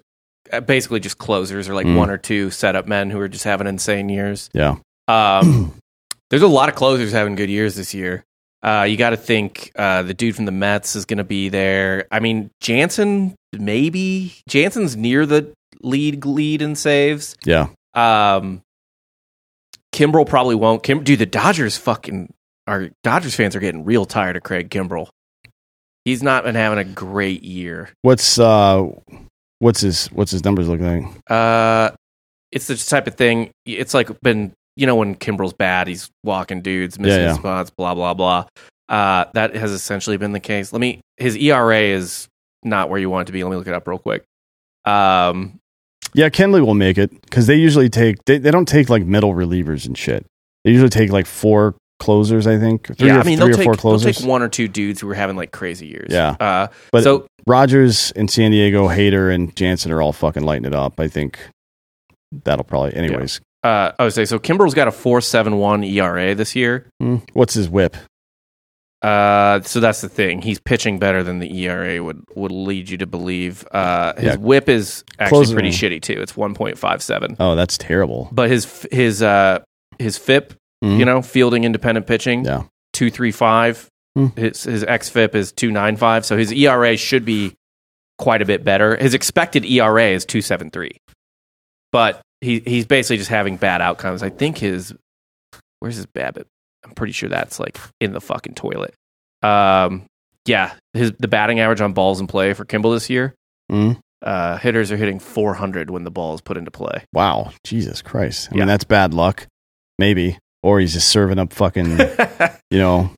basically 0.67 1.01
just 1.01 1.19
closers 1.19 1.69
or 1.69 1.75
like 1.75 1.87
Mm. 1.87 1.97
one 1.97 2.11
or 2.11 2.19
two 2.19 2.51
setup 2.51 2.87
men 2.87 3.11
who 3.11 3.21
are 3.21 3.29
just 3.29 3.45
having 3.45 3.67
insane 3.67 4.09
years. 4.09 4.51
Yeah. 4.53 4.77
Um, 5.09 5.75
there's 6.31 6.43
a 6.43 6.49
lot 6.49 6.69
of 6.69 6.75
closers 6.75 7.13
having 7.13 7.35
good 7.37 7.51
years 7.51 7.77
this 7.77 7.95
year. 7.95 8.25
Uh, 8.63 8.87
you 8.89 8.97
got 8.97 9.11
to 9.11 9.17
think 9.17 9.73
uh, 9.77 10.03
the 10.03 10.13
dude 10.13 10.37
from 10.37 10.45
the 10.45 10.53
Mets 10.53 10.95
is 10.95 11.05
going 11.07 11.19
to 11.19 11.25
be 11.25 11.49
there. 11.49 12.07
I 12.11 12.21
mean, 12.21 12.51
Jansen 12.61 13.35
maybe 13.53 14.35
Jansen's 14.49 14.97
near 14.97 15.25
the 15.27 15.53
lead 15.83 16.25
lead 16.25 16.61
in 16.63 16.75
saves. 16.77 17.37
Yeah. 17.45 17.69
Um, 17.95 18.61
Kimbrel 19.93 20.27
probably 20.29 20.55
won't. 20.55 20.83
Kim, 20.83 21.03
dude, 21.03 21.19
the 21.19 21.27
Dodgers 21.27 21.77
fucking 21.77 22.33
our 22.67 22.91
Dodgers 23.03 23.35
fans 23.35 23.57
are 23.57 23.61
getting 23.61 23.85
real 23.85 24.05
tired 24.05 24.37
of 24.37 24.43
Craig 24.43 24.69
Kimbrel. 24.71 25.09
He's 26.05 26.23
not 26.23 26.45
been 26.45 26.55
having 26.55 26.79
a 26.79 26.85
great 26.85 27.43
year. 27.43 27.91
What's 28.03 28.39
uh 28.39 28.89
what's 29.61 29.81
his 29.81 30.09
what's 30.09 30.33
his 30.33 30.45
numbers 30.45 30.69
look 30.69 30.81
like? 30.81 31.05
Uh, 31.29 31.91
it's 32.53 32.67
the 32.67 32.77
type 32.77 33.07
of 33.07 33.15
thing. 33.15 33.51
It's 33.65 33.95
like 33.95 34.21
been 34.21 34.53
you 34.77 34.87
know 34.87 34.97
when 34.97 35.15
Kimbrel's 35.15 35.53
bad, 35.53 35.87
he's 35.87 36.11
walking 36.25 36.61
dudes, 36.63 36.99
missing 36.99 37.21
Yeah, 37.23 37.29
yeah. 37.29 37.35
spots, 37.35 37.71
blah 37.71 37.95
blah 37.95 38.15
blah. 38.15 38.47
Uh, 38.89 39.27
that 39.35 39.55
has 39.55 39.71
essentially 39.71 40.17
been 40.17 40.33
the 40.33 40.41
case. 40.41 40.73
Let 40.73 40.81
me. 40.81 41.01
His 41.17 41.37
ERA 41.37 41.79
is 41.81 42.27
not 42.65 42.89
where 42.91 42.99
you 42.99 43.09
want 43.09 43.23
it 43.23 43.27
to 43.27 43.33
be. 43.33 43.45
Let 43.45 43.51
me 43.51 43.57
look 43.57 43.69
it 43.69 43.75
up 43.75 43.87
real 43.87 43.99
quick. 43.99 44.25
Um, 44.85 45.59
Yeah, 46.15 46.29
Kenley 46.29 46.65
will 46.65 46.75
make 46.75 46.99
it 46.99 47.11
because 47.23 47.47
they 47.47 47.55
usually 47.57 47.89
take 47.89 48.25
they, 48.25 48.39
they 48.39 48.51
don't 48.51 48.67
take 48.67 48.89
like 48.91 49.05
middle 49.05 49.33
relievers 49.35 49.87
and 49.87 49.97
shit. 49.97 50.27
They 50.65 50.73
usually 50.73 50.91
take 50.91 51.11
like 51.11 51.27
four 51.27 51.77
closers, 52.01 52.47
I 52.49 52.59
think. 52.59 52.87
Three 52.99 53.07
yeah, 53.09 53.19
or, 53.19 53.21
I 53.21 53.23
mean 53.23 53.39
three 53.39 53.47
they'll 53.47 53.55
or 53.55 53.57
take 53.59 53.65
four 53.65 53.75
they'll 53.75 53.81
closers. 53.81 54.19
take 54.19 54.27
one 54.27 54.43
or 54.43 54.49
two 54.49 54.67
dudes 54.67 55.01
who 55.01 55.09
are 55.09 55.15
having 55.15 55.37
like 55.37 55.53
crazy 55.53 55.87
years. 55.87 56.09
Yeah. 56.11 56.31
Uh, 56.41 56.67
But 56.91 57.05
so 57.05 57.27
Rogers 57.47 58.11
and 58.17 58.29
San 58.29 58.51
Diego, 58.51 58.89
Hader 58.89 59.33
and 59.33 59.55
Jansen 59.55 59.93
are 59.93 60.03
all 60.03 60.13
fucking 60.13 60.43
lighting 60.43 60.65
it 60.67 60.75
up. 60.75 60.99
I 60.99 61.07
think 61.07 61.39
that'll 62.45 62.65
probably 62.65 62.95
anyways. 62.95 63.41
uh, 63.63 63.93
I 63.99 64.05
would 64.05 64.13
say 64.13 64.25
so. 64.25 64.39
Kimbrel's 64.41 64.75
got 64.75 64.89
a 64.89 64.93
four 64.93 65.21
seven 65.21 65.59
one 65.59 65.85
ERA 65.85 66.35
this 66.35 66.57
year. 66.57 66.87
Hmm. 67.01 67.17
What's 67.35 67.55
his 67.55 67.69
whip? 67.69 67.97
Uh, 69.03 69.63
so 69.63 69.81
that's 69.81 70.03
the 70.03 70.11
thing. 70.11 70.43
He's 70.43 70.59
pitching 70.61 70.99
better 70.99 71.23
than 71.23 71.39
the 71.39 71.51
ERA 71.65 72.05
would 72.05 72.23
would 72.35 72.53
lead 72.53 72.91
you 72.91 72.99
to 72.99 73.07
believe. 73.07 73.67
Uh, 73.73 74.13
his 74.15 74.25
Yeah. 74.25 74.37
WHIP 74.37 74.69
is 74.69 75.05
actually 75.19 75.29
Closing 75.37 75.55
pretty 75.57 75.71
shitty 75.71 76.03
too. 76.03 76.21
It's 76.21 76.37
one 76.37 76.53
point 76.55 76.77
five 76.77 77.03
seven. 77.03 77.35
Oh, 77.41 77.55
that's 77.55 77.79
terrible. 77.79 78.29
But 78.31 78.51
his 78.51 78.87
his 78.93 79.23
uh 79.23 79.61
his 79.99 80.19
FIP, 80.19 80.53
Mhm. 80.83 80.99
you 80.99 81.05
know, 81.05 81.21
fielding 81.23 81.65
independent 81.65 82.07
pitching, 82.07 82.45
Yeah. 82.45 82.65
two 82.93 83.11
three 83.11 83.33
five. 83.33 83.89
Hmm. 84.17 84.27
His 84.37 84.65
his 84.65 84.85
xFIP 84.85 85.35
is 85.35 85.53
two 85.53 85.71
nine 85.71 85.97
five. 85.97 86.25
So 86.25 86.37
his 86.37 86.53
ERA 86.53 86.97
should 86.97 87.25
be 87.25 87.55
quite 88.19 88.43
a 88.43 88.45
bit 88.45 88.65
better. 88.65 88.97
His 88.97 89.15
expected 89.15 89.65
ERA 89.65 90.09
is 90.09 90.25
two 90.25 90.41
seven 90.43 90.71
three. 90.71 90.93
But 91.93 92.21
he 92.41 92.61
he's 92.61 92.87
basically 92.87 93.19
just 93.19 93.31
having 93.31 93.57
bad 93.57 93.81
outcomes. 93.81 94.23
I 94.23 94.31
think 94.31 94.59
his 94.59 94.95
where's 95.81 95.97
his 95.97 96.07
BABIP? 96.07 96.45
I'm 96.85 96.93
pretty 96.93 97.13
sure 97.13 97.29
that's 97.29 97.61
like 97.61 97.79
in 98.01 98.13
the 98.13 98.21
fucking 98.21 98.55
toilet. 98.55 98.95
Um, 99.43 100.07
yeah, 100.47 100.73
his 100.95 101.13
the 101.19 101.29
batting 101.29 101.61
average 101.61 101.81
on 101.81 101.93
balls 101.93 102.21
in 102.21 102.27
play 102.27 102.53
for 102.55 102.65
Kimbrel 102.65 102.95
this 102.95 103.11
year. 103.11 103.35
Mhm. 103.71 103.99
Uh, 104.23 104.59
hitters 104.59 104.91
are 104.93 104.97
hitting 104.97 105.19
400 105.19 105.89
when 105.91 106.05
the 106.05 106.11
ball 106.11 106.35
is 106.35 106.41
put 106.43 106.57
into 106.57 106.71
play. 106.71 107.05
Wow. 107.15 107.53
Jesus 107.65 108.03
Christ. 108.03 108.49
I 108.51 108.55
Yeah. 108.55 108.59
mean 108.61 108.69
that's 108.69 108.85
bad 108.85 109.15
luck. 109.15 109.47
Maybe. 109.99 110.39
Or 110.63 110.79
he's 110.81 110.93
just 110.93 111.09
serving 111.09 111.39
up 111.39 111.53
fucking 111.53 111.99
you 112.71 112.79
know, 112.79 113.11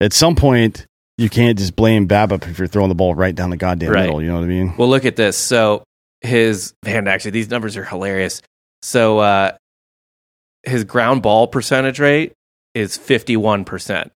at 0.00 0.12
some 0.12 0.34
point 0.34 0.86
you 1.16 1.28
can't 1.28 1.58
just 1.58 1.74
blame 1.76 2.06
BABIP 2.08 2.48
if 2.48 2.58
you're 2.58 2.68
throwing 2.68 2.88
the 2.88 2.94
ball 2.94 3.14
right 3.14 3.34
down 3.34 3.50
the 3.50 3.56
goddamn 3.56 3.90
Right. 3.90 4.02
middle. 4.06 4.20
You 4.22 4.28
know 4.28 4.36
what 4.36 4.44
I 4.44 4.48
mean? 4.48 4.74
Well, 4.76 4.88
look 4.88 5.04
at 5.04 5.16
this. 5.16 5.36
So 5.36 5.84
his 6.20 6.74
and 6.84 7.08
actually 7.08 7.30
these 7.32 7.48
numbers 7.50 7.76
are 7.76 7.84
hilarious. 7.84 8.42
So 8.82 9.18
uh, 9.18 9.52
his 10.64 10.84
ground 10.84 11.22
ball 11.22 11.46
percentage 11.46 12.00
rate 12.00 12.32
is 12.74 12.96
fifty 12.96 13.36
one 13.36 13.64
percent. 13.64 14.10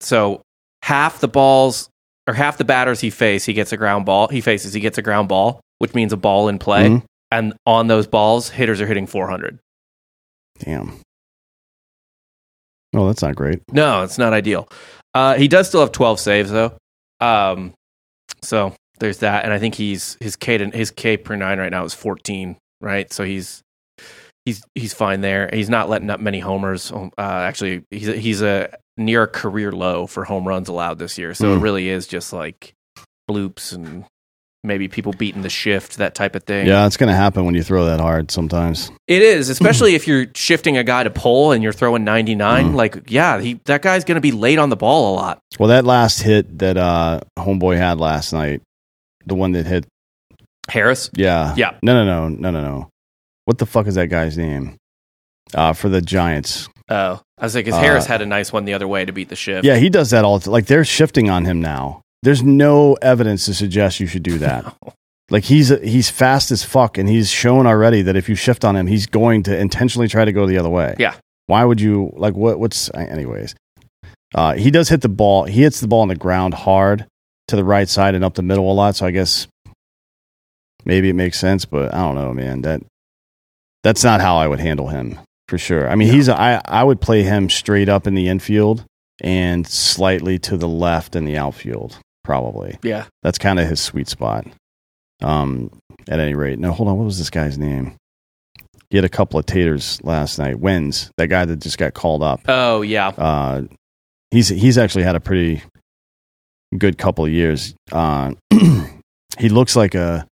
So 0.00 0.42
half 0.82 1.20
the 1.20 1.28
balls 1.28 1.88
or 2.26 2.34
half 2.34 2.58
the 2.58 2.64
batters 2.64 3.00
he 3.00 3.10
faces, 3.10 3.46
he 3.46 3.52
gets 3.52 3.72
a 3.72 3.76
ground 3.76 4.06
ball. 4.06 4.28
He 4.28 4.40
faces, 4.40 4.72
he 4.72 4.80
gets 4.80 4.98
a 4.98 5.02
ground 5.02 5.28
ball, 5.28 5.60
which 5.78 5.94
means 5.94 6.12
a 6.12 6.16
ball 6.16 6.48
in 6.48 6.58
play. 6.58 6.88
Mhm. 6.88 7.02
And 7.30 7.54
on 7.66 7.86
those 7.86 8.06
balls, 8.06 8.48
hitters 8.50 8.80
are 8.80 8.86
hitting 8.86 9.06
four 9.06 9.28
hundred. 9.28 9.58
Damn. 10.58 11.00
Oh, 12.94 13.06
that's 13.06 13.22
not 13.22 13.34
great. 13.36 13.60
No, 13.72 14.02
it's 14.02 14.18
not 14.18 14.32
ideal. 14.32 14.68
Uh, 15.14 15.34
he 15.34 15.48
does 15.48 15.68
still 15.68 15.80
have 15.80 15.92
12 15.92 16.20
saves 16.20 16.50
though. 16.50 16.72
Um, 17.20 17.72
so 18.42 18.74
there's 18.98 19.18
that, 19.18 19.44
and 19.44 19.52
I 19.52 19.58
think 19.58 19.74
he's 19.74 20.16
his 20.20 20.36
K 20.36 20.58
to, 20.58 20.66
his 20.70 20.90
K 20.90 21.16
per 21.16 21.36
nine 21.36 21.58
right 21.58 21.70
now 21.70 21.84
is 21.84 21.94
14. 21.94 22.56
Right, 22.80 23.12
so 23.12 23.22
he's 23.24 23.62
he's 24.44 24.62
he's 24.74 24.92
fine 24.92 25.20
there. 25.20 25.48
He's 25.52 25.70
not 25.70 25.88
letting 25.88 26.10
up 26.10 26.18
many 26.20 26.40
homers. 26.40 26.90
Um, 26.90 27.12
Uh, 27.16 27.22
actually, 27.22 27.84
he's 27.90 28.08
a, 28.08 28.16
he's 28.16 28.42
a 28.42 28.76
near 28.96 29.22
a 29.22 29.28
career 29.28 29.70
low 29.70 30.06
for 30.08 30.24
home 30.24 30.46
runs 30.48 30.68
allowed 30.68 30.98
this 30.98 31.16
year. 31.16 31.32
So 31.34 31.52
it 31.52 31.58
Mm. 31.58 31.62
really 31.62 31.88
is 31.88 32.06
just 32.08 32.32
like 32.32 32.72
bloops 33.30 33.72
and 33.72 34.04
maybe 34.64 34.88
people 34.88 35.12
beating 35.12 35.42
the 35.42 35.48
shift, 35.50 35.96
that 35.98 36.14
type 36.14 36.34
of 36.34 36.44
thing. 36.44 36.66
Yeah, 36.66 36.86
it's 36.86 36.96
going 36.96 37.08
to 37.08 37.16
happen 37.16 37.44
when 37.44 37.54
you 37.54 37.62
throw 37.62 37.84
that 37.86 38.00
hard 38.00 38.30
sometimes. 38.30 38.90
It 39.08 39.22
is, 39.22 39.48
especially 39.48 39.94
if 39.94 40.06
you're 40.06 40.26
shifting 40.34 40.76
a 40.76 40.84
guy 40.84 41.02
to 41.02 41.10
pull 41.10 41.52
and 41.52 41.62
you're 41.62 41.72
throwing 41.72 42.04
99. 42.04 42.72
Mm. 42.72 42.74
Like, 42.74 43.10
yeah, 43.10 43.40
he 43.40 43.60
that 43.64 43.82
guy's 43.82 44.04
going 44.04 44.16
to 44.16 44.20
be 44.20 44.32
late 44.32 44.58
on 44.58 44.68
the 44.70 44.76
ball 44.76 45.12
a 45.12 45.14
lot. 45.16 45.38
Well, 45.58 45.68
that 45.70 45.84
last 45.84 46.22
hit 46.22 46.58
that 46.58 46.76
uh, 46.76 47.20
Homeboy 47.38 47.76
had 47.76 47.98
last 47.98 48.32
night, 48.32 48.62
the 49.26 49.34
one 49.34 49.52
that 49.52 49.66
hit, 49.66 49.86
Harris, 50.68 51.10
yeah. 51.14 51.54
Yeah. 51.56 51.76
No, 51.82 51.92
no, 51.92 52.04
no, 52.04 52.28
no, 52.28 52.50
no, 52.50 52.60
no. 52.62 52.88
What 53.44 53.58
the 53.58 53.66
fuck 53.66 53.86
is 53.86 53.96
that 53.96 54.06
guy's 54.08 54.38
name? 54.38 54.76
Uh, 55.54 55.72
for 55.72 55.88
the 55.88 56.00
Giants. 56.00 56.68
Oh, 56.88 57.20
I 57.38 57.44
was 57.44 57.54
like, 57.54 57.64
'cause 57.66 57.74
Uh, 57.74 57.80
Harris 57.80 58.06
had 58.06 58.22
a 58.22 58.26
nice 58.26 58.52
one 58.52 58.64
the 58.64 58.74
other 58.74 58.86
way 58.88 59.04
to 59.04 59.12
beat 59.12 59.28
the 59.28 59.36
shift. 59.36 59.64
Yeah, 59.64 59.76
he 59.76 59.90
does 59.90 60.10
that 60.10 60.24
all 60.24 60.38
the 60.38 60.50
Like 60.50 60.66
they're 60.66 60.84
shifting 60.84 61.28
on 61.30 61.44
him 61.44 61.60
now. 61.60 62.00
There's 62.22 62.42
no 62.42 62.94
evidence 63.02 63.46
to 63.46 63.54
suggest 63.54 64.00
you 64.00 64.06
should 64.06 64.22
do 64.22 64.38
that. 64.38 64.74
Like 65.30 65.44
he's 65.44 65.68
he's 65.68 66.10
fast 66.10 66.50
as 66.50 66.62
fuck, 66.62 66.98
and 66.98 67.08
he's 67.08 67.30
shown 67.30 67.66
already 67.66 68.02
that 68.02 68.16
if 68.16 68.28
you 68.28 68.34
shift 68.34 68.66
on 68.66 68.76
him, 68.76 68.86
he's 68.86 69.06
going 69.06 69.44
to 69.44 69.56
intentionally 69.56 70.06
try 70.06 70.26
to 70.26 70.32
go 70.32 70.46
the 70.46 70.58
other 70.58 70.68
way. 70.68 70.94
Yeah. 70.98 71.14
Why 71.46 71.64
would 71.64 71.80
you 71.80 72.12
like 72.16 72.34
what? 72.34 72.58
What's 72.58 72.92
anyways? 72.92 73.54
Uh, 74.34 74.54
he 74.54 74.70
does 74.70 74.90
hit 74.90 75.00
the 75.00 75.08
ball. 75.08 75.44
He 75.44 75.62
hits 75.62 75.80
the 75.80 75.88
ball 75.88 76.02
on 76.02 76.08
the 76.08 76.16
ground 76.16 76.52
hard 76.52 77.06
to 77.48 77.56
the 77.56 77.64
right 77.64 77.88
side 77.88 78.14
and 78.14 78.22
up 78.22 78.34
the 78.34 78.42
middle 78.42 78.70
a 78.70 78.74
lot. 78.74 78.96
So 78.96 79.06
I 79.06 79.10
guess 79.10 79.46
maybe 80.84 81.08
it 81.08 81.14
makes 81.14 81.38
sense, 81.38 81.64
but 81.64 81.94
I 81.94 81.98
don't 81.98 82.14
know, 82.14 82.34
man. 82.34 82.62
That 82.62 82.82
that's 83.82 84.04
not 84.04 84.20
how 84.20 84.36
I 84.36 84.48
would 84.48 84.60
handle 84.60 84.88
him 84.88 85.18
for 85.48 85.56
sure. 85.56 85.88
I 85.88 85.94
mean, 85.94 86.08
he's 86.08 86.28
I 86.28 86.60
I 86.64 86.84
would 86.84 87.00
play 87.00 87.22
him 87.22 87.48
straight 87.48 87.88
up 87.88 88.06
in 88.06 88.14
the 88.14 88.28
infield 88.28 88.84
and 89.22 89.66
slightly 89.66 90.38
to 90.40 90.56
the 90.56 90.68
left 90.68 91.16
in 91.16 91.24
the 91.24 91.36
outfield, 91.36 91.98
probably. 92.24 92.78
Yeah. 92.82 93.06
That's 93.22 93.38
kind 93.38 93.58
of 93.58 93.68
his 93.68 93.80
sweet 93.80 94.08
spot. 94.08 94.46
Um, 95.22 95.70
at 96.08 96.18
any 96.18 96.34
rate, 96.34 96.58
no, 96.58 96.72
hold 96.72 96.88
on. 96.88 96.96
What 96.96 97.04
was 97.04 97.18
this 97.18 97.30
guy's 97.30 97.56
name? 97.56 97.96
He 98.90 98.96
had 98.96 99.04
a 99.04 99.08
couple 99.08 99.38
of 99.38 99.46
taters 99.46 100.02
last 100.02 100.38
night. 100.38 100.58
Wins 100.58 101.10
that 101.16 101.28
guy 101.28 101.44
that 101.44 101.60
just 101.60 101.78
got 101.78 101.94
called 101.94 102.22
up. 102.22 102.40
Oh, 102.48 102.82
yeah. 102.82 103.08
Uh, 103.08 103.62
he's 104.30 104.48
he's 104.48 104.76
actually 104.76 105.04
had 105.04 105.16
a 105.16 105.20
pretty 105.20 105.62
good 106.76 106.98
couple 106.98 107.24
of 107.24 107.30
years. 107.30 107.74
Uh, 107.90 108.32
he 109.38 109.48
looks 109.48 109.76
like 109.76 109.94
a 109.94 110.26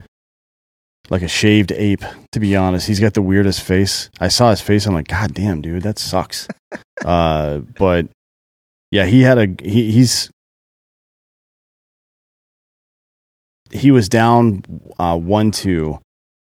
like 1.11 1.23
a 1.23 1.29
shaved 1.29 1.73
ape. 1.73 2.05
To 2.33 2.41
be 2.41 2.57
honest, 2.57 2.87
he's 2.87 3.01
got 3.01 3.15
the 3.15 3.23
weirdest 3.23 3.63
face. 3.63 4.11
I 4.21 4.29
saw 4.29 4.51
his 4.51 4.61
face. 4.61 4.87
I'm 4.87 4.95
like, 4.95 5.09
God 5.09 5.35
damn, 5.35 5.61
dude, 5.61 5.83
that 5.83 5.99
sucks. 5.99 6.49
uh, 7.05 7.59
but 7.59 8.09
yeah, 8.91 9.07
he 9.07 9.23
had 9.23 9.39
a 9.39 9.63
he, 9.63 9.91
he's 9.91 10.31
he 13.71 13.91
was 13.91 14.09
down 14.09 14.63
uh, 14.99 15.17
one 15.19 15.51
two, 15.51 15.99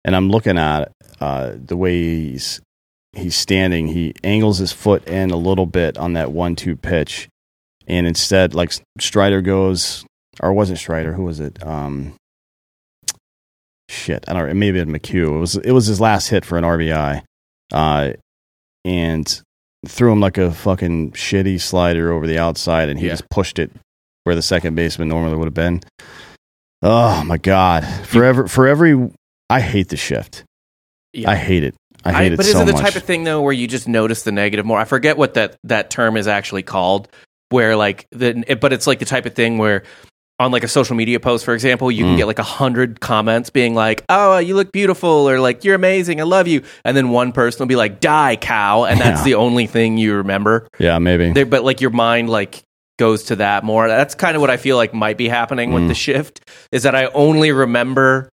and 0.05 0.15
I'm 0.15 0.29
looking 0.29 0.57
at 0.57 0.91
uh, 1.19 1.53
the 1.55 1.77
way 1.77 1.93
he's 1.93 2.61
he's 3.13 3.35
standing. 3.35 3.87
He 3.87 4.13
angles 4.23 4.57
his 4.59 4.71
foot 4.71 5.07
in 5.07 5.31
a 5.31 5.37
little 5.37 5.65
bit 5.65 5.97
on 5.97 6.13
that 6.13 6.31
one 6.31 6.55
two 6.55 6.75
pitch, 6.75 7.27
and 7.87 8.05
instead, 8.07 8.53
like 8.53 8.73
Strider 8.99 9.41
goes, 9.41 10.05
or 10.41 10.53
wasn't 10.53 10.79
Strider? 10.79 11.13
Who 11.13 11.23
was 11.23 11.39
it? 11.39 11.65
Um, 11.65 12.13
shit, 13.89 14.25
I 14.27 14.33
don't. 14.33 14.49
It 14.49 14.53
may 14.55 14.67
have 14.67 14.75
been 14.75 14.91
McHugh. 14.91 15.35
It 15.35 15.39
was 15.39 15.55
it 15.55 15.71
was 15.71 15.85
his 15.87 16.01
last 16.01 16.27
hit 16.29 16.45
for 16.45 16.57
an 16.57 16.63
RBI, 16.63 17.23
uh, 17.73 18.11
and 18.85 19.41
threw 19.85 20.11
him 20.11 20.19
like 20.19 20.37
a 20.37 20.51
fucking 20.51 21.11
shitty 21.11 21.61
slider 21.61 22.11
over 22.11 22.27
the 22.27 22.37
outside, 22.39 22.89
and 22.89 22.99
he 22.99 23.05
Yeah. 23.07 23.13
just 23.13 23.29
pushed 23.29 23.59
it 23.59 23.71
where 24.23 24.35
the 24.35 24.41
second 24.41 24.75
baseman 24.75 25.07
normally 25.07 25.37
would 25.37 25.45
have 25.45 25.53
been. 25.53 25.79
Oh 26.81 27.23
my 27.23 27.37
god! 27.37 27.83
Forever, 28.05 28.47
for 28.47 28.67
every, 28.67 29.09
I 29.49 29.59
hate 29.61 29.89
the 29.89 29.97
shift. 29.97 30.43
Yeah. 31.13 31.31
I 31.31 31.35
hate 31.35 31.63
it. 31.63 31.75
I 32.05 32.13
hate 32.13 32.31
it 32.33 32.37
but 32.37 32.45
so 32.45 32.51
is 32.51 32.61
it 32.61 32.65
the 32.67 32.73
much. 32.73 32.81
type 32.81 32.95
of 32.95 33.03
thing 33.03 33.23
though 33.23 33.41
where 33.41 33.51
you 33.51 33.67
just 33.67 33.87
notice 33.87 34.23
the 34.23 34.31
negative 34.31 34.65
more? 34.65 34.79
I 34.79 34.85
forget 34.85 35.17
what 35.17 35.33
that 35.33 35.57
that 35.63 35.89
term 35.89 36.15
is 36.15 36.27
actually 36.27 36.63
called. 36.63 37.09
Where 37.49 37.75
like 37.75 38.05
the 38.11 38.57
but 38.61 38.71
it's 38.73 38.85
like 38.87 38.99
the 38.99 39.05
type 39.05 39.25
of 39.25 39.33
thing 39.33 39.57
where 39.57 39.83
on 40.39 40.51
like 40.51 40.63
a 40.63 40.67
social 40.67 40.95
media 40.95 41.19
post, 41.19 41.43
for 41.43 41.53
example, 41.55 41.89
you 41.89 42.03
can 42.03 42.13
Mm. 42.13 42.17
get 42.17 42.27
like 42.27 42.37
a 42.39 42.43
hundred 42.43 42.99
comments 42.99 43.49
being 43.49 43.73
like, 43.73 44.03
"Oh, 44.09 44.37
you 44.37 44.53
look 44.55 44.71
beautiful," 44.71 45.27
or 45.27 45.39
like, 45.39 45.63
"You're 45.63 45.73
amazing, 45.75 46.19
I 46.21 46.25
love 46.25 46.47
you," 46.47 46.61
and 46.85 46.95
then 46.95 47.09
one 47.09 47.31
person 47.31 47.59
will 47.59 47.67
be 47.67 47.75
like, 47.75 47.99
"Die, 47.99 48.35
cow," 48.35 48.83
and 48.83 48.99
that's 49.01 49.21
Yeah. 49.21 49.25
the 49.25 49.35
only 49.35 49.65
thing 49.65 49.97
you 49.97 50.13
remember. 50.15 50.67
yeah, 50.77 50.99
maybe. 50.99 51.31
There, 51.31 51.45
but 51.47 51.63
like 51.63 51.81
your 51.81 51.89
mind 51.89 52.29
like 52.29 52.61
goes 52.97 53.23
to 53.25 53.35
that 53.37 53.63
more. 53.63 53.87
That's 53.87 54.15
kind 54.15 54.35
of 54.35 54.41
what 54.41 54.49
I 54.49 54.57
feel 54.57 54.75
like 54.77 54.93
might 54.93 55.17
be 55.17 55.27
happening 55.27 55.71
with 55.73 55.83
Mm. 55.83 55.87
the 55.89 55.93
shift 55.95 56.41
is 56.71 56.83
that 56.83 56.95
I 56.95 57.05
only 57.07 57.51
remember 57.51 58.29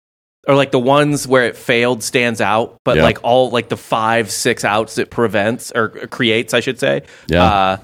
or 0.46 0.54
like 0.54 0.72
the 0.72 0.78
ones 0.78 1.26
where 1.26 1.44
it 1.44 1.56
failed 1.56 2.02
stands 2.02 2.40
out, 2.40 2.76
but 2.84 2.96
Yeah. 2.96 3.02
like 3.04 3.18
all 3.22 3.50
like 3.50 3.68
the 3.70 3.76
five 3.78 4.30
six 4.30 4.64
outs 4.64 4.98
it 4.98 5.10
prevents 5.10 5.72
or 5.74 5.88
creates, 5.88 6.52
I 6.54 6.60
should 6.60 6.78
say. 6.78 7.02
Yeah. 7.28 7.42
Uh, 7.44 7.76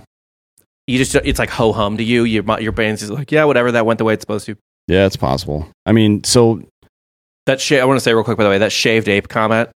you 0.86 0.98
just 0.98 1.14
it's 1.14 1.38
like 1.38 1.50
ho 1.50 1.72
hum 1.72 1.96
to 1.98 2.02
you. 2.04 2.24
Your 2.24 2.44
your 2.60 2.72
brain's 2.72 3.00
just 3.00 3.12
like 3.12 3.30
yeah, 3.32 3.44
whatever. 3.44 3.72
That 3.72 3.86
went 3.86 3.98
the 3.98 4.04
way 4.04 4.14
it's 4.14 4.22
supposed 4.22 4.46
to. 4.46 4.56
Yeah, 4.88 5.06
it's 5.06 5.16
possible. 5.16 5.68
I 5.86 5.92
mean, 5.92 6.24
so 6.24 6.62
That 7.46 7.60
sh- 7.60 7.72
I 7.72 7.84
want 7.84 7.96
to 7.98 8.02
say 8.02 8.12
real 8.12 8.24
quick 8.24 8.36
by 8.36 8.44
the 8.44 8.50
way 8.50 8.58
that 8.58 8.72
shaved 8.72 9.08
ape 9.08 9.28
comment 9.28 9.70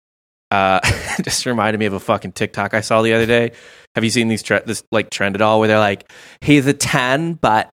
uh, 0.51 0.79
just 1.21 1.45
reminded 1.45 1.79
me 1.79 1.85
of 1.85 1.93
a 1.93 1.99
fucking 1.99 2.31
TikTok 2.33 2.73
I 2.73 2.81
saw 2.81 3.01
the 3.01 3.13
other 3.13 3.25
day. 3.25 3.51
Have 3.95 4.03
you 4.03 4.09
seen 4.09 4.27
these 4.27 4.41
tre- 4.43 4.61
this 4.65 4.83
like 4.91 5.09
trend 5.09 5.35
at 5.35 5.41
all 5.41 5.59
where 5.59 5.67
they're 5.67 5.79
like 5.79 6.11
he's 6.41 6.65
a 6.67 6.73
ten 6.73 7.33
but 7.33 7.69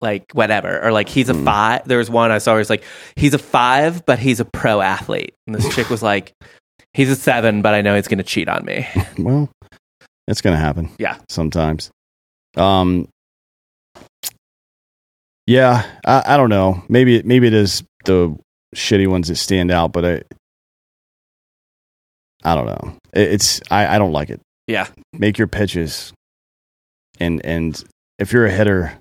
like 0.00 0.24
whatever 0.32 0.82
or 0.82 0.92
like 0.92 1.08
he's 1.08 1.28
a 1.28 1.34
Mm. 1.34 1.44
five. 1.44 1.86
There 1.86 1.98
was 1.98 2.10
one 2.10 2.30
I 2.30 2.38
saw 2.38 2.52
where 2.52 2.60
it's 2.60 2.70
like 2.70 2.84
he's 3.16 3.34
a 3.34 3.38
five 3.38 4.04
but 4.06 4.18
he's 4.18 4.40
a 4.40 4.44
pro 4.44 4.80
athlete 4.80 5.34
and 5.46 5.54
this 5.54 5.72
chick 5.74 5.90
was 5.90 6.02
like 6.02 6.32
he's 6.94 7.10
a 7.10 7.16
seven 7.16 7.62
but 7.62 7.74
I 7.74 7.82
know 7.82 7.94
he's 7.94 8.08
gonna 8.08 8.22
cheat 8.22 8.48
on 8.48 8.64
me. 8.64 8.88
well, 9.18 9.48
it's 10.26 10.40
gonna 10.40 10.56
happen. 10.56 10.90
Yeah. 10.98 11.18
sometimes. 11.28 11.90
Um, 12.56 13.08
yeah, 15.46 15.84
I, 16.04 16.34
I 16.34 16.36
don't 16.36 16.50
know. 16.50 16.82
Maybe 16.88 17.22
maybe 17.22 17.46
it 17.46 17.54
is 17.54 17.82
the 18.04 18.36
shitty 18.74 19.06
ones 19.08 19.28
that 19.28 19.36
stand 19.36 19.70
out, 19.70 19.92
but 19.92 20.04
I, 20.04 20.22
I 22.44 22.54
don't 22.54 22.66
know. 22.66 22.96
It's 23.12 23.60
I, 23.70 23.96
I 23.96 23.98
don't 23.98 24.12
like 24.12 24.30
it. 24.30 24.40
Yeah. 24.70 24.86
make 25.12 25.36
your 25.38 25.46
pitches, 25.48 26.12
and 27.18 27.44
and 27.44 27.82
if 28.18 28.32
you're 28.32 28.46
a 28.46 28.50
hitter, 28.50 28.92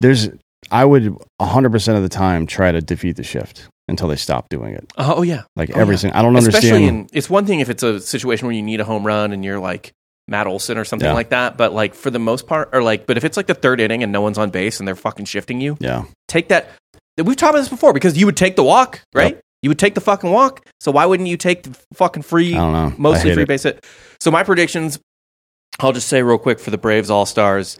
there's 0.00 0.28
I 0.70 0.84
would 0.84 1.16
hundred 1.40 1.70
percent 1.70 1.96
of 1.96 2.02
the 2.02 2.08
time 2.08 2.46
try 2.46 2.72
to 2.72 2.80
defeat 2.80 3.16
the 3.16 3.22
shift 3.22 3.68
until 3.88 4.08
they 4.08 4.16
stop 4.16 4.48
doing 4.48 4.74
it. 4.74 4.84
Oh, 4.98 5.14
oh 5.18 5.22
yeah. 5.22 5.44
Like 5.56 5.70
Oh, 5.74 5.80
every 5.80 5.94
yeah. 5.94 5.98
single, 6.00 6.18
I 6.18 6.22
don't 6.22 6.36
Especially 6.36 6.70
understand. 6.72 7.10
in 7.12 7.16
it's 7.16 7.30
one 7.30 7.46
thing 7.46 7.60
if 7.60 7.70
it's 7.70 7.82
a 7.82 8.00
situation 8.00 8.46
where 8.46 8.54
you 8.54 8.62
need 8.62 8.80
a 8.80 8.84
home 8.84 9.06
run 9.06 9.32
and 9.32 9.44
you're 9.44 9.58
like 9.60 9.92
Matt 10.26 10.46
Olson 10.46 10.76
or 10.76 10.84
something 10.84 11.06
Yeah. 11.08 11.14
like 11.14 11.30
that, 11.30 11.56
but 11.56 11.72
like 11.72 11.94
for 11.94 12.10
the 12.10 12.18
most 12.18 12.46
part, 12.46 12.68
or 12.74 12.82
like, 12.82 13.06
but 13.06 13.16
if 13.16 13.24
it's 13.24 13.36
like 13.38 13.46
the 13.46 13.54
third 13.54 13.80
inning 13.80 14.02
and 14.02 14.12
no 14.12 14.20
one's 14.20 14.36
on 14.36 14.50
base 14.50 14.78
and 14.78 14.86
they're 14.86 14.94
fucking 14.94 15.24
shifting 15.24 15.60
you, 15.60 15.76
yeah, 15.80 16.04
take 16.26 16.48
that. 16.48 16.68
We've 17.16 17.34
talked 17.36 17.50
about 17.54 17.60
this 17.60 17.68
before 17.70 17.92
because 17.94 18.18
you 18.18 18.26
would 18.26 18.36
take 18.36 18.54
the 18.56 18.62
walk, 18.62 19.00
right? 19.14 19.40
You 19.62 19.70
would 19.70 19.78
take 19.78 19.94
the 19.94 20.00
fucking 20.00 20.30
walk. 20.30 20.64
So 20.80 20.92
why 20.92 21.06
wouldn't 21.06 21.28
you 21.28 21.36
take 21.36 21.64
the 21.64 21.76
fucking 21.94 22.22
free, 22.22 22.54
I 22.54 22.58
don't 22.58 22.72
know. 22.72 22.94
Mostly 22.96 23.34
free 23.34 23.42
it. 23.42 23.48
base 23.48 23.64
hit? 23.64 23.84
So 24.20 24.30
my 24.30 24.44
predictions, 24.44 24.98
I'll 25.80 25.92
just 25.92 26.08
say 26.08 26.22
real 26.22 26.38
quick 26.38 26.60
for 26.60 26.70
the 26.70 26.78
Braves 26.78 27.10
All 27.10 27.26
Stars. 27.26 27.78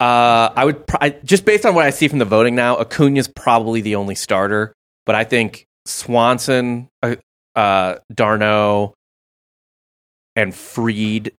Uh, 0.00 0.50
I 0.56 0.64
would 0.64 0.86
pr- 0.86 0.96
I, 1.00 1.10
just 1.10 1.44
based 1.44 1.64
on 1.64 1.74
what 1.74 1.86
I 1.86 1.90
see 1.90 2.08
from 2.08 2.18
the 2.18 2.24
voting 2.24 2.56
now, 2.56 2.76
Acuna's 2.76 3.28
probably 3.28 3.80
the 3.80 3.94
only 3.94 4.16
starter, 4.16 4.74
but 5.06 5.14
I 5.14 5.22
think 5.22 5.66
Swanson, 5.86 6.88
uh, 7.02 7.14
uh, 7.54 7.96
d'Arnaud, 8.12 8.94
and 10.34 10.54
Fried 10.54 11.32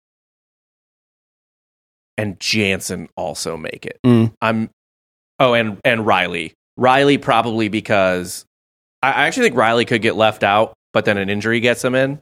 and 2.16 2.38
Jansen 2.38 3.08
also 3.16 3.56
make 3.56 3.86
it. 3.86 3.98
Mm. 4.06 4.32
I'm 4.40 4.70
oh, 5.38 5.54
and 5.54 5.80
and 5.84 6.06
Riley, 6.06 6.54
Riley 6.76 7.18
probably 7.18 7.68
because 7.68 8.44
I, 9.04 9.10
I 9.22 9.26
actually 9.26 9.44
think 9.48 9.56
Riley 9.56 9.84
could 9.84 10.02
get 10.02 10.16
left 10.16 10.42
out, 10.42 10.74
but 10.92 11.04
then 11.04 11.18
an 11.18 11.28
injury 11.28 11.60
gets 11.60 11.84
him 11.84 11.94
in. 11.94 12.20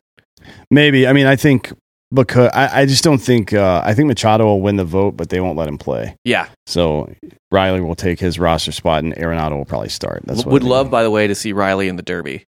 Maybe. 0.70 1.06
I 1.06 1.12
mean, 1.12 1.26
I 1.26 1.36
think 1.36 1.72
because 2.12 2.50
I, 2.52 2.82
I 2.82 2.86
just 2.86 3.04
don't 3.04 3.18
think 3.18 3.52
uh, 3.52 3.82
I 3.84 3.94
think 3.94 4.08
Machado 4.08 4.44
will 4.44 4.60
win 4.60 4.76
the 4.76 4.84
vote, 4.84 5.16
but 5.16 5.28
they 5.28 5.40
won't 5.40 5.56
let 5.56 5.68
him 5.68 5.78
play. 5.78 6.16
Yeah, 6.24 6.48
So 6.66 7.10
Riley 7.50 7.80
will 7.80 7.94
take 7.94 8.20
his 8.20 8.38
roster 8.38 8.72
spot, 8.72 9.04
and 9.04 9.14
Arenado 9.14 9.56
will 9.56 9.64
probably 9.64 9.88
start. 9.88 10.22
That's 10.26 10.40
what 10.44 10.48
I 10.48 10.52
would 10.52 10.62
love 10.64 10.90
by 10.90 11.02
the 11.02 11.10
way 11.10 11.26
to 11.26 11.34
see 11.34 11.52
Riley 11.52 11.88
in 11.88 11.96
the 11.96 12.02
Derby. 12.02 12.44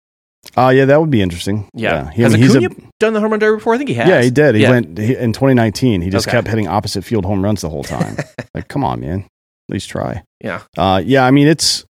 Uh, 0.56 0.70
yeah, 0.70 0.86
that 0.86 1.02
would 1.02 1.10
be 1.10 1.22
interesting. 1.22 1.68
Yeah. 1.74 2.10
He, 2.12 2.22
I 2.24 2.30
Has 2.30 2.34
mean, 2.34 2.42
he's 2.44 2.56
Acuna 2.56 2.76
done 3.02 3.12
the 3.14 3.20
home 3.20 3.32
run 3.32 3.40
derby 3.42 3.58
before? 3.58 3.74
I 3.74 3.78
think 3.78 3.90
he 3.90 3.96
has. 3.96 4.08
yeah, 4.08 4.22
he 4.22 4.30
did. 4.30 4.56
He 4.56 4.62
Yeah. 4.62 4.70
went 4.70 4.98
he, 4.98 5.14
in 5.16 5.34
2019. 5.34 6.02
He 6.02 6.10
just 6.10 6.28
Okay. 6.28 6.38
kept 6.38 6.48
hitting 6.48 6.68
opposite 6.68 7.04
field 7.04 7.26
home 7.26 7.44
runs 7.44 7.60
the 7.60 7.70
whole 7.70 7.84
time. 7.98 8.16
like, 8.54 8.70
come 8.70 8.86
on, 8.86 9.02
man. 9.02 9.20
At 9.70 9.74
least 9.74 9.90
try. 9.90 10.24
Yeah. 10.42 10.62
Uh, 10.78 11.02
yeah, 11.06 11.26
I 11.26 11.32
mean, 11.32 11.48
it's. 11.50 11.84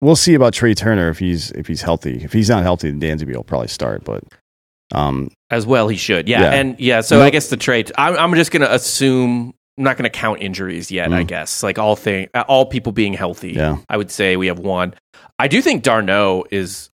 We'll 0.00 0.16
see 0.16 0.34
about 0.34 0.54
Trea 0.54 0.74
Turner 0.74 1.10
if 1.10 1.18
he's 1.18 1.50
if 1.52 1.66
he's 1.66 1.82
healthy. 1.82 2.22
If 2.24 2.32
he's 2.32 2.48
not 2.48 2.62
healthy, 2.62 2.90
then 2.90 3.00
Dansby 3.00 3.34
will 3.36 3.44
probably 3.44 3.68
start. 3.68 4.04
But 4.04 4.24
um, 4.92 5.30
As 5.50 5.66
well, 5.66 5.88
he 5.88 5.96
should. 5.96 6.28
Yeah. 6.28 6.40
Yeah. 6.42 6.50
And 6.52 6.80
yeah, 6.80 7.00
so 7.02 7.18
No- 7.18 7.24
I 7.24 7.30
guess 7.30 7.48
the 7.48 7.56
trade, 7.56 7.92
I'm, 7.98 8.16
I'm 8.16 8.34
just 8.34 8.50
going 8.50 8.62
to 8.62 8.72
assume, 8.74 9.54
I'm 9.78 9.84
not 9.84 9.96
going 9.96 10.10
to 10.10 10.18
count 10.18 10.40
injuries 10.40 10.90
yet, 10.90 11.12
I 11.12 11.22
Mm. 11.24 11.28
guess. 11.28 11.62
Like 11.62 11.78
all 11.78 11.96
thing, 11.96 12.28
all 12.48 12.66
people 12.66 12.92
being 12.92 13.12
healthy. 13.12 13.52
yeah, 13.52 13.76
I 13.88 13.96
would 13.96 14.10
say 14.10 14.36
we 14.36 14.46
have 14.48 14.58
one. 14.58 14.94
I 15.38 15.48
do 15.48 15.60
think 15.62 15.82
d'Arnaud 15.82 16.46
is 16.50 16.90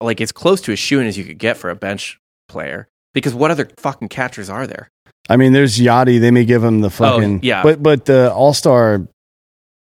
like 0.00 0.20
as 0.20 0.30
close 0.32 0.60
to 0.62 0.72
a 0.72 0.76
shoe 0.76 1.00
as 1.00 1.16
you 1.16 1.24
could 1.24 1.38
get 1.38 1.56
for 1.56 1.70
a 1.70 1.76
bench 1.76 2.20
player 2.48 2.86
because 3.14 3.34
what 3.34 3.50
other 3.50 3.68
fucking 3.78 4.08
catchers 4.08 4.50
are 4.50 4.66
there? 4.66 4.90
I 5.28 5.36
mean, 5.36 5.52
there's 5.52 5.78
Yadi. 5.78 6.20
They 6.20 6.30
may 6.30 6.44
give 6.44 6.62
him 6.62 6.80
the 6.82 6.90
fucking 6.90 7.36
Oh, 7.36 7.40
yeah. 7.42 7.62
But 7.62 7.82
but 7.82 8.04
the 8.04 8.32
All 8.32 8.52
Star 8.52 9.06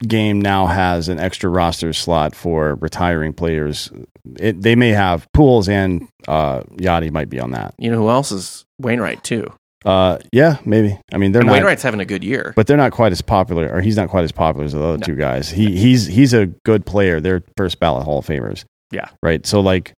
game 0.05 0.39
now 0.41 0.65
has 0.67 1.09
an 1.09 1.19
extra 1.19 1.49
roster 1.49 1.93
slot 1.93 2.35
for 2.35 2.75
retiring 2.75 3.33
players. 3.33 3.91
It, 4.39 4.61
they 4.61 4.75
may 4.75 4.89
have 4.89 5.27
Pujols 5.35 5.67
and 5.69 6.07
uh, 6.27 6.61
Yadi 6.77 7.11
might 7.11 7.29
be 7.29 7.39
on 7.39 7.51
that. 7.51 7.73
You 7.77 7.91
know 7.91 7.97
who 7.97 8.09
else 8.09 8.31
is 8.31 8.65
Wainwright 8.79 9.23
too? 9.23 9.51
Uh, 9.83 10.17
yeah, 10.31 10.57
maybe. 10.65 10.99
I 11.13 11.17
mean, 11.17 11.31
they're 11.31 11.41
And 11.41 11.47
not. 11.47 11.53
Wainwright's 11.53 11.83
having 11.83 11.99
a 11.99 12.05
good 12.05 12.23
year. 12.23 12.53
but 12.55 12.65
they're 12.65 12.75
not 12.77 12.91
quite 12.91 13.11
as 13.11 13.21
popular, 13.21 13.69
or 13.71 13.81
he's 13.81 13.95
not 13.97 14.09
quite 14.09 14.23
as 14.23 14.31
popular 14.31 14.65
as 14.65 14.73
the 14.73 14.81
other 14.83 14.97
No. 14.97 15.05
two 15.05 15.15
guys. 15.15 15.49
He 15.51 15.77
he's 15.77 16.07
he's 16.07 16.33
a 16.33 16.47
good 16.65 16.85
player. 16.87 17.19
They're 17.21 17.43
first 17.55 17.79
ballot 17.79 18.03
Hall 18.03 18.19
of 18.19 18.25
Famers. 18.25 18.65
Yeah. 18.91 19.09
right. 19.21 19.45
So 19.45 19.59
like, 19.59 19.93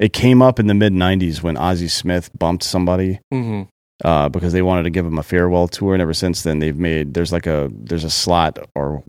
it 0.00 0.12
came 0.12 0.42
up 0.42 0.58
in 0.58 0.66
the 0.66 0.74
mid 0.74 0.92
'90s 0.92 1.42
when 1.44 1.56
Ozzie 1.56 1.86
Smith 1.88 2.30
bumped 2.36 2.64
somebody 2.64 3.20
hmm 3.30 3.62
uh, 4.04 4.28
because 4.30 4.52
they 4.54 4.62
wanted 4.62 4.82
to 4.84 4.90
give 4.90 5.04
him 5.06 5.18
a 5.18 5.22
farewell 5.22 5.68
tour, 5.68 5.92
and 5.94 6.00
ever 6.02 6.14
since 6.14 6.42
then 6.42 6.58
they've 6.58 6.78
made 6.78 7.14
there's 7.14 7.30
like 7.32 7.46
a 7.46 7.70
there's 7.72 8.02
a 8.04 8.10
slot 8.10 8.58
or 8.74 9.04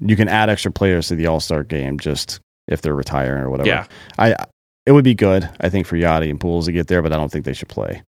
you 0.00 0.16
can 0.16 0.28
add 0.28 0.48
extra 0.50 0.70
players 0.70 1.08
to 1.08 1.16
the 1.16 1.26
All 1.26 1.40
Star 1.40 1.62
game 1.64 1.98
just 1.98 2.40
if 2.66 2.82
they're 2.82 2.94
retiring 2.94 3.42
or 3.42 3.50
whatever. 3.50 3.68
Yeah. 3.68 3.86
I 4.18 4.34
it 4.86 4.92
would 4.92 5.04
be 5.04 5.14
good 5.14 5.48
I 5.60 5.68
think 5.68 5.86
for 5.86 5.96
Yadi 5.96 6.30
and 6.30 6.40
Pujols 6.40 6.64
to 6.66 6.72
get 6.72 6.86
there, 6.86 7.02
but 7.02 7.12
I 7.12 7.16
don't 7.16 7.30
think 7.30 7.44
they 7.44 7.52
should 7.52 7.68
play. 7.68 8.02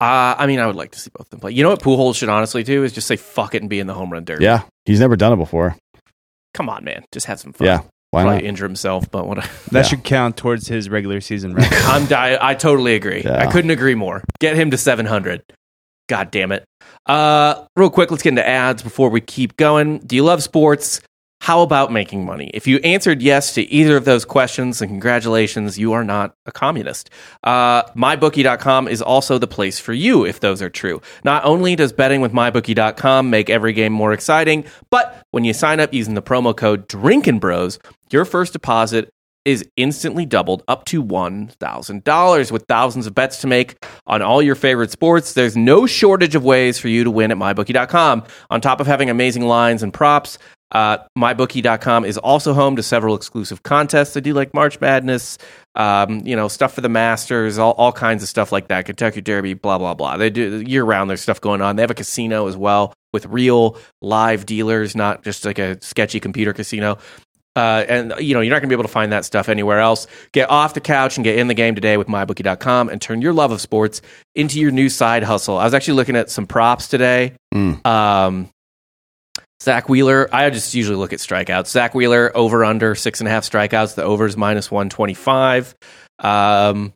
Uh, 0.00 0.34
I 0.38 0.46
mean, 0.46 0.60
I 0.60 0.66
would 0.66 0.76
like 0.76 0.92
to 0.92 0.98
see 0.98 1.10
both 1.14 1.26
of 1.26 1.30
them 1.30 1.40
play. 1.40 1.52
You 1.52 1.62
know 1.62 1.68
what 1.70 1.82
Pujols 1.82 2.16
should 2.16 2.30
honestly 2.30 2.62
do 2.62 2.84
is 2.84 2.92
just 2.92 3.06
say 3.06 3.16
fuck 3.16 3.54
it 3.54 3.60
and 3.62 3.68
be 3.68 3.80
in 3.80 3.86
the 3.86 3.92
home 3.94 4.10
run 4.10 4.24
derby. 4.24 4.44
Yeah, 4.44 4.62
he's 4.86 4.98
never 5.00 5.14
done 5.16 5.32
it 5.32 5.36
before. 5.36 5.76
Come 6.54 6.68
on, 6.70 6.84
man. 6.84 7.04
Just 7.12 7.26
have 7.26 7.38
some 7.38 7.52
fun. 7.52 7.66
Yeah, 7.66 7.82
why 8.10 8.22
Probably 8.22 8.38
not? 8.40 8.44
injure 8.44 8.64
himself, 8.64 9.10
but 9.10 9.26
what? 9.26 9.38
That 9.38 9.50
Yeah. 9.72 9.82
should 9.82 10.02
count 10.04 10.36
towards 10.38 10.66
his 10.68 10.88
regular 10.88 11.20
season 11.20 11.54
record. 11.54 11.76
I'm 11.84 12.06
di- 12.06 12.38
I 12.40 12.54
totally 12.54 12.94
agree. 12.94 13.22
Yeah. 13.24 13.38
I 13.46 13.52
couldn't 13.52 13.70
agree 13.70 13.94
more. 13.94 14.24
Get 14.40 14.56
him 14.56 14.70
to 14.70 14.78
700. 14.78 15.42
God 16.08 16.30
damn 16.30 16.50
it. 16.50 16.64
Uh, 17.06 17.66
real 17.76 17.90
quick, 17.90 18.10
let's 18.10 18.22
get 18.22 18.30
into 18.30 18.46
ads 18.46 18.82
before 18.82 19.10
we 19.10 19.20
keep 19.20 19.56
going. 19.56 19.98
Do 19.98 20.16
you 20.16 20.24
love 20.24 20.42
sports? 20.42 21.00
How 21.42 21.62
about 21.62 21.90
making 21.90 22.26
money? 22.26 22.50
If 22.52 22.66
you 22.66 22.76
answered 22.78 23.22
yes 23.22 23.54
to 23.54 23.62
either 23.62 23.96
of 23.96 24.04
those 24.04 24.26
questions, 24.26 24.78
then 24.80 24.88
congratulations, 24.88 25.78
you 25.78 25.94
are 25.94 26.04
not 26.04 26.34
a 26.44 26.52
communist. 26.52 27.08
Uh, 27.42 27.82
MyBookie.com 27.94 28.86
is 28.86 29.00
also 29.00 29.38
the 29.38 29.46
place 29.46 29.80
for 29.80 29.94
you 29.94 30.26
if 30.26 30.40
those 30.40 30.60
are 30.60 30.68
true. 30.68 31.00
Not 31.24 31.42
only 31.46 31.74
does 31.76 31.94
betting 31.94 32.20
with 32.20 32.32
MyBookie.com 32.32 33.30
make 33.30 33.48
every 33.48 33.72
game 33.72 33.92
more 33.92 34.12
exciting, 34.12 34.66
but 34.90 35.22
when 35.30 35.44
you 35.44 35.54
sign 35.54 35.80
up 35.80 35.94
using 35.94 36.12
the 36.12 36.22
promo 36.22 36.54
code 36.54 36.86
Drinkin' 36.88 37.38
Bros, 37.38 37.78
your 38.10 38.26
first 38.26 38.52
deposit 38.52 39.08
is 39.46 39.66
instantly 39.78 40.26
doubled 40.26 40.62
up 40.68 40.84
to 40.84 41.02
$1,000 41.02 42.52
with 42.52 42.64
thousands 42.68 43.06
of 43.06 43.14
bets 43.14 43.40
to 43.40 43.46
make 43.46 43.82
on 44.06 44.20
all 44.20 44.42
your 44.42 44.54
favorite 44.54 44.90
sports. 44.90 45.32
There's 45.32 45.56
no 45.56 45.86
shortage 45.86 46.34
of 46.34 46.44
ways 46.44 46.78
for 46.78 46.88
you 46.88 47.04
to 47.04 47.10
win 47.10 47.30
at 47.30 47.38
mybookie.com. 47.38 48.24
On 48.50 48.60
top 48.60 48.80
of 48.80 48.86
having 48.86 49.08
amazing 49.08 49.46
lines 49.46 49.82
and 49.82 49.94
props, 49.94 50.38
uh, 50.72 50.98
mybookie.com 51.18 52.04
is 52.04 52.18
also 52.18 52.54
home 52.54 52.76
to 52.76 52.82
several 52.82 53.14
exclusive 53.14 53.62
contests. 53.62 54.14
They 54.14 54.20
do 54.20 54.34
like 54.34 54.54
March 54.54 54.80
Madness, 54.80 55.38
um, 55.74 56.20
you 56.26 56.36
know, 56.36 56.48
stuff 56.48 56.74
for 56.74 56.80
the 56.80 56.88
Masters, 56.88 57.58
all, 57.58 57.72
all 57.72 57.92
kinds 57.92 58.22
of 58.22 58.28
stuff 58.28 58.52
like 58.52 58.68
that. 58.68 58.86
Kentucky 58.86 59.20
Derby, 59.20 59.54
blah, 59.54 59.78
blah, 59.78 59.94
blah. 59.94 60.16
They 60.16 60.30
do 60.30 60.62
year 60.62 60.84
round, 60.84 61.10
there's 61.10 61.22
stuff 61.22 61.40
going 61.40 61.60
on. 61.60 61.76
They 61.76 61.82
have 61.82 61.90
a 61.90 61.94
casino 61.94 62.46
as 62.46 62.56
well 62.56 62.94
with 63.12 63.26
real 63.26 63.76
live 64.00 64.46
dealers, 64.46 64.94
not 64.94 65.22
just 65.22 65.44
like 65.44 65.58
a 65.58 65.80
sketchy 65.82 66.20
computer 66.20 66.52
casino. 66.52 66.98
Uh, 67.56 67.84
and 67.88 68.14
you 68.20 68.32
know 68.32 68.40
you're 68.40 68.50
not 68.50 68.60
going 68.60 68.68
to 68.68 68.74
be 68.74 68.74
able 68.74 68.84
to 68.84 68.88
find 68.88 69.10
that 69.10 69.24
stuff 69.24 69.48
anywhere 69.48 69.80
else. 69.80 70.06
Get 70.30 70.48
off 70.48 70.74
the 70.74 70.80
couch 70.80 71.16
and 71.16 71.24
get 71.24 71.36
in 71.36 71.48
the 71.48 71.54
game 71.54 71.74
today 71.74 71.96
with 71.96 72.06
mybookie.com 72.06 72.88
and 72.88 73.02
turn 73.02 73.20
your 73.20 73.32
love 73.32 73.50
of 73.50 73.60
sports 73.60 74.02
into 74.36 74.60
your 74.60 74.70
new 74.70 74.88
side 74.88 75.24
hustle. 75.24 75.58
I 75.58 75.64
was 75.64 75.74
actually 75.74 75.94
looking 75.94 76.14
at 76.14 76.30
some 76.30 76.46
props 76.46 76.86
today. 76.86 77.34
Mm. 77.52 77.84
Um, 77.84 78.48
Zack 79.62 79.88
Wheeler, 79.88 80.28
I 80.32 80.48
just 80.50 80.74
usually 80.74 80.96
look 80.96 81.12
at 81.12 81.18
strikeouts. 81.18 81.66
Zack 81.68 81.94
Wheeler 81.94 82.32
over 82.34 82.64
under 82.64 82.94
six 82.94 83.20
and 83.20 83.28
a 83.28 83.30
half 83.30 83.44
strikeouts. 83.44 83.94
The 83.94 84.02
over 84.04 84.26
is 84.26 84.36
minus 84.36 84.70
one 84.70 84.88
twenty 84.88 85.14
five. 85.14 85.74
Um, 86.18 86.92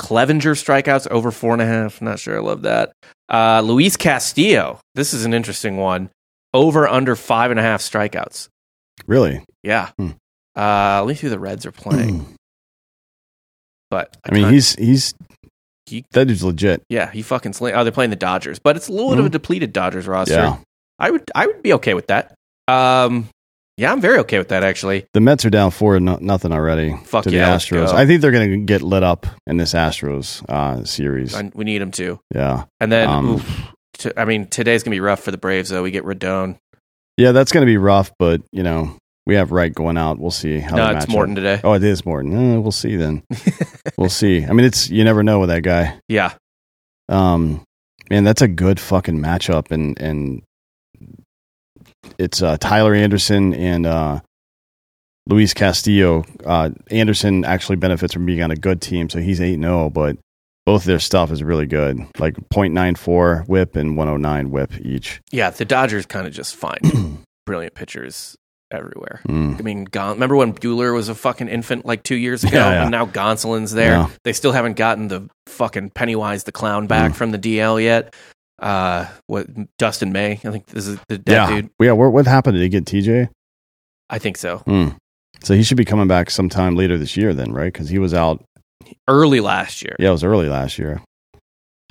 Clevinger 0.00 0.56
strikeouts 0.56 1.06
over 1.08 1.30
four 1.30 1.52
and 1.52 1.62
a 1.62 1.66
half. 1.66 2.00
Not 2.00 2.18
sure 2.18 2.36
I 2.36 2.40
love 2.40 2.62
that. 2.62 2.92
Uh, 3.28 3.60
Luis 3.62 3.96
Castillo, 3.96 4.80
this 4.94 5.12
is 5.14 5.24
an 5.24 5.34
interesting 5.34 5.76
one. 5.76 6.10
Over 6.54 6.88
under 6.88 7.14
five 7.16 7.50
and 7.50 7.60
a 7.60 7.62
half 7.62 7.80
strikeouts. 7.80 8.48
Really? 9.06 9.42
Yeah. 9.62 9.90
Hmm. 9.98 10.10
Uh, 10.56 11.00
let 11.02 11.08
me 11.08 11.14
see 11.14 11.22
who 11.22 11.30
the 11.30 11.38
Reds 11.38 11.64
are 11.66 11.72
playing. 11.72 12.26
But 13.90 14.16
I 14.24 14.32
mean, 14.34 14.50
he's 14.52 14.74
he's 14.74 15.14
He- 15.86 16.04
that 16.12 16.26
dude's 16.26 16.42
legit. 16.44 16.82
yeah, 16.88 17.10
he 17.10 17.22
fucking 17.22 17.52
sling. 17.52 17.74
Oh, 17.74 17.84
they're 17.84 17.92
playing 17.92 18.10
the 18.10 18.16
Dodgers, 18.16 18.58
but 18.58 18.76
it's 18.76 18.88
a 18.88 18.92
little 18.92 19.10
bit 19.10 19.18
of 19.20 19.26
a 19.26 19.30
depleted 19.30 19.72
Dodgers 19.72 20.06
roster. 20.06 20.34
Hmm. 20.34 20.40
Yeah, 20.40 20.58
I 21.02 21.10
would 21.10 21.30
I 21.34 21.46
would 21.46 21.62
be 21.62 21.72
okay 21.74 21.92
with 21.94 22.06
that. 22.06 22.34
Um, 22.68 23.28
yeah, 23.76 23.90
I'm 23.92 24.00
very 24.00 24.18
okay 24.20 24.38
with 24.38 24.48
that 24.48 24.62
actually. 24.62 25.06
the 25.14 25.20
Mets 25.20 25.44
are 25.44 25.50
down 25.50 25.70
four 25.70 25.98
no, 25.98 26.16
nothing 26.20 26.52
already 26.52 26.94
Fuck 27.04 27.24
to 27.24 27.30
yeah, 27.30 27.46
the 27.46 27.50
let's 27.52 27.66
Astros. 27.66 27.90
go. 27.90 27.96
I 27.96 28.06
think 28.06 28.20
they're 28.22 28.30
going 28.30 28.50
to 28.50 28.56
get 28.58 28.82
lit 28.82 29.02
up 29.02 29.26
in 29.46 29.56
this 29.56 29.74
Astros 29.74 30.48
uh, 30.48 30.84
series. 30.84 31.34
I, 31.34 31.50
we 31.54 31.64
need 31.64 31.82
him 31.82 31.90
to. 31.92 32.20
Yeah, 32.34 32.64
And 32.80 32.92
then, 32.92 33.08
Um, 33.08 33.28
oof, 33.34 33.62
t- 33.98 34.12
I 34.16 34.24
mean, 34.26 34.46
today's 34.46 34.82
gonna 34.84 34.94
be 34.94 35.00
rough 35.00 35.20
for 35.20 35.30
the 35.32 35.38
Braves 35.38 35.70
though. 35.70 35.82
We 35.82 35.90
get 35.90 36.04
Rodon. 36.04 36.56
yeah, 37.16 37.32
that's 37.32 37.50
going 37.50 37.62
to 37.62 37.70
be 37.70 37.78
rough. 37.78 38.12
But 38.18 38.42
you 38.52 38.62
know, 38.62 38.96
we 39.26 39.34
have 39.36 39.50
Wright 39.52 39.74
going 39.74 39.96
out. 39.96 40.18
We'll 40.18 40.30
see 40.30 40.58
how. 40.60 40.76
No, 40.76 40.86
it's 40.90 41.06
match 41.06 41.08
Morton 41.08 41.32
up. 41.32 41.36
today. 41.36 41.60
Oh, 41.64 41.72
it 41.72 41.82
is 41.82 42.04
Morton. 42.06 42.32
Eh, 42.34 42.56
we'll 42.58 42.72
see 42.72 42.96
then. 42.96 43.22
we'll 43.96 44.08
see. 44.10 44.44
I 44.44 44.52
mean, 44.52 44.66
it's 44.66 44.88
you 44.90 45.02
never 45.02 45.22
know 45.22 45.40
with 45.40 45.48
that 45.48 45.62
guy. 45.62 45.98
Yeah, 46.08 46.34
Um, 47.08 47.62
man, 48.10 48.24
that's 48.24 48.42
a 48.42 48.48
good 48.48 48.78
fucking 48.78 49.18
matchup, 49.18 49.70
and 49.70 49.98
and 50.00 50.42
it's 52.18 52.42
uh, 52.42 52.56
Tyler 52.58 52.94
Anderson 52.94 53.54
and 53.54 53.86
uh, 53.86 54.20
Luis 55.28 55.54
Castillo. 55.54 56.24
Uh, 56.44 56.70
Anderson 56.90 57.44
actually 57.44 57.76
benefits 57.76 58.12
from 58.14 58.26
being 58.26 58.42
on 58.42 58.50
a 58.50 58.56
good 58.56 58.80
team, 58.80 59.08
so 59.08 59.20
he's 59.20 59.40
8 59.40 59.58
0, 59.60 59.90
But 59.90 60.16
both 60.66 60.84
their 60.84 60.98
stuff 61.00 61.30
is 61.30 61.42
really 61.42 61.66
good, 61.66 61.98
like 62.18 62.34
.94 62.50 63.46
WHIP 63.48 63.76
and 63.76 63.96
one 63.96 64.06
hundred 64.06 64.18
nine 64.20 64.50
WHIP 64.50 64.80
each. 64.84 65.20
yeah. 65.32 65.50
The 65.50 65.64
Dodgers 65.64 66.06
kind 66.06 66.26
of 66.26 66.32
just 66.32 66.54
find 66.54 67.24
brilliant 67.46 67.74
pitchers 67.74 68.36
everywhere. 68.70 69.20
Mm. 69.28 69.58
I 69.58 69.62
mean, 69.62 69.84
Gon- 69.84 70.14
remember 70.14 70.36
when 70.36 70.54
Buehler 70.54 70.94
was 70.94 71.08
a 71.08 71.14
fucking 71.14 71.48
infant 71.48 71.84
like 71.84 72.02
two 72.04 72.14
years 72.14 72.42
ago, 72.44 72.56
Yeah, 72.56 72.70
yeah. 72.72 72.82
and 72.82 72.90
now 72.90 73.06
Gonsolin's 73.06 73.72
there. 73.72 73.92
Yeah. 73.92 74.08
They 74.24 74.32
still 74.32 74.52
haven't 74.52 74.76
gotten 74.76 75.08
the 75.08 75.28
fucking 75.46 75.90
Pennywise 75.90 76.44
the 76.44 76.52
clown 76.52 76.86
back 76.86 77.12
Mm. 77.12 77.16
from 77.16 77.30
the 77.32 77.38
DL 77.38 77.82
yet. 77.82 78.14
Uh, 78.62 79.06
what 79.26 79.46
Dustin 79.78 80.12
May? 80.12 80.32
I 80.32 80.36
think 80.36 80.66
this 80.66 80.86
is 80.86 80.98
the 81.08 81.18
dead 81.18 81.32
yeah, 81.34 81.48
dude. 81.62 81.70
yeah. 81.80 81.92
What, 81.92 82.12
what 82.12 82.26
happened? 82.26 82.54
Did 82.56 82.62
he 82.62 82.68
get 82.68 82.84
TJ? 82.84 83.28
I 84.08 84.18
think 84.18 84.36
so. 84.36 84.58
Mm. 84.66 84.96
So 85.42 85.54
he 85.54 85.62
should 85.64 85.76
be 85.76 85.84
coming 85.84 86.06
back 86.06 86.30
sometime 86.30 86.76
later 86.76 86.96
this 86.96 87.16
year, 87.16 87.34
then, 87.34 87.52
right? 87.52 87.72
Because 87.72 87.88
he 87.88 87.98
was 87.98 88.14
out. 88.14 88.44
Early 89.08 89.40
last 89.40 89.82
year. 89.82 89.96
Yeah, 89.98 90.10
it 90.10 90.12
was 90.12 90.22
early 90.24 90.48
last 90.48 90.78
year. 90.78 91.02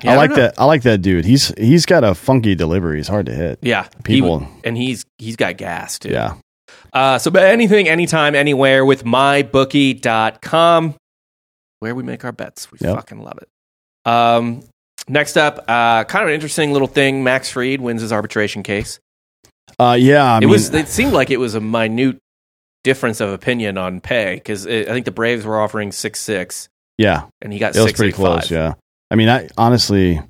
Yeah, 0.02 0.12
I 0.12 0.14
don't 0.14 0.16
like 0.16 0.30
know. 0.30 0.36
that. 0.36 0.54
I 0.58 0.64
like 0.64 0.82
that 0.82 1.02
dude. 1.02 1.24
He's 1.24 1.52
he's 1.58 1.84
got 1.86 2.04
a 2.04 2.14
funky 2.14 2.54
delivery. 2.54 2.96
He's 2.98 3.08
hard 3.08 3.26
to 3.26 3.34
hit. 3.34 3.58
Yeah, 3.62 3.84
he- 3.84 4.02
People- 4.04 4.48
and 4.64 4.76
he's 4.76 5.04
he's 5.18 5.36
got 5.36 5.56
gas 5.58 5.98
too. 5.98 6.08
Yeah. 6.10 6.34
Uh, 6.92 7.18
so, 7.18 7.30
but 7.30 7.42
anything, 7.44 7.88
anytime, 7.88 8.34
anywhere 8.34 8.84
with 8.84 9.04
mybookie.com, 9.04 10.94
where 11.80 11.94
we 11.94 12.02
make 12.02 12.24
our 12.24 12.32
bets. 12.32 12.70
We 12.72 12.78
Yep. 12.80 12.96
fucking 12.96 13.22
love 13.22 13.38
it. 13.38 13.48
Um, 14.10 14.62
next 15.08 15.36
up, 15.36 15.58
uh, 15.68 16.04
kind 16.04 16.22
of 16.22 16.28
an 16.28 16.34
interesting 16.34 16.72
little 16.72 16.88
thing. 16.88 17.24
Max 17.24 17.50
Fried 17.50 17.80
wins 17.80 18.02
his 18.02 18.12
arbitration 18.12 18.62
case. 18.62 19.00
Uh, 19.78 19.96
yeah. 19.98 20.24
I 20.24 20.36
it 20.38 20.40
mean, 20.40 20.50
was. 20.50 20.72
It 20.72 20.88
seemed 20.88 21.12
like 21.12 21.30
it 21.30 21.38
was 21.38 21.54
a 21.54 21.60
minute 21.60 22.18
difference 22.84 23.20
of 23.20 23.30
opinion 23.30 23.78
on 23.78 24.00
pay 24.00 24.34
because 24.34 24.66
I 24.66 24.84
think 24.84 25.04
the 25.04 25.12
Braves 25.12 25.44
were 25.44 25.60
offering 25.60 25.92
six 25.92 26.20
six, 26.20 26.68
yeah. 26.98 27.26
and 27.40 27.52
he 27.52 27.58
got 27.58 27.76
It 27.76 27.80
was 27.80 27.92
pretty 27.92 28.12
close. 28.12 28.50
Yeah. 28.50 28.74
I 29.10 29.14
mean, 29.14 29.28
I 29.28 29.48
honestly, 29.56 30.20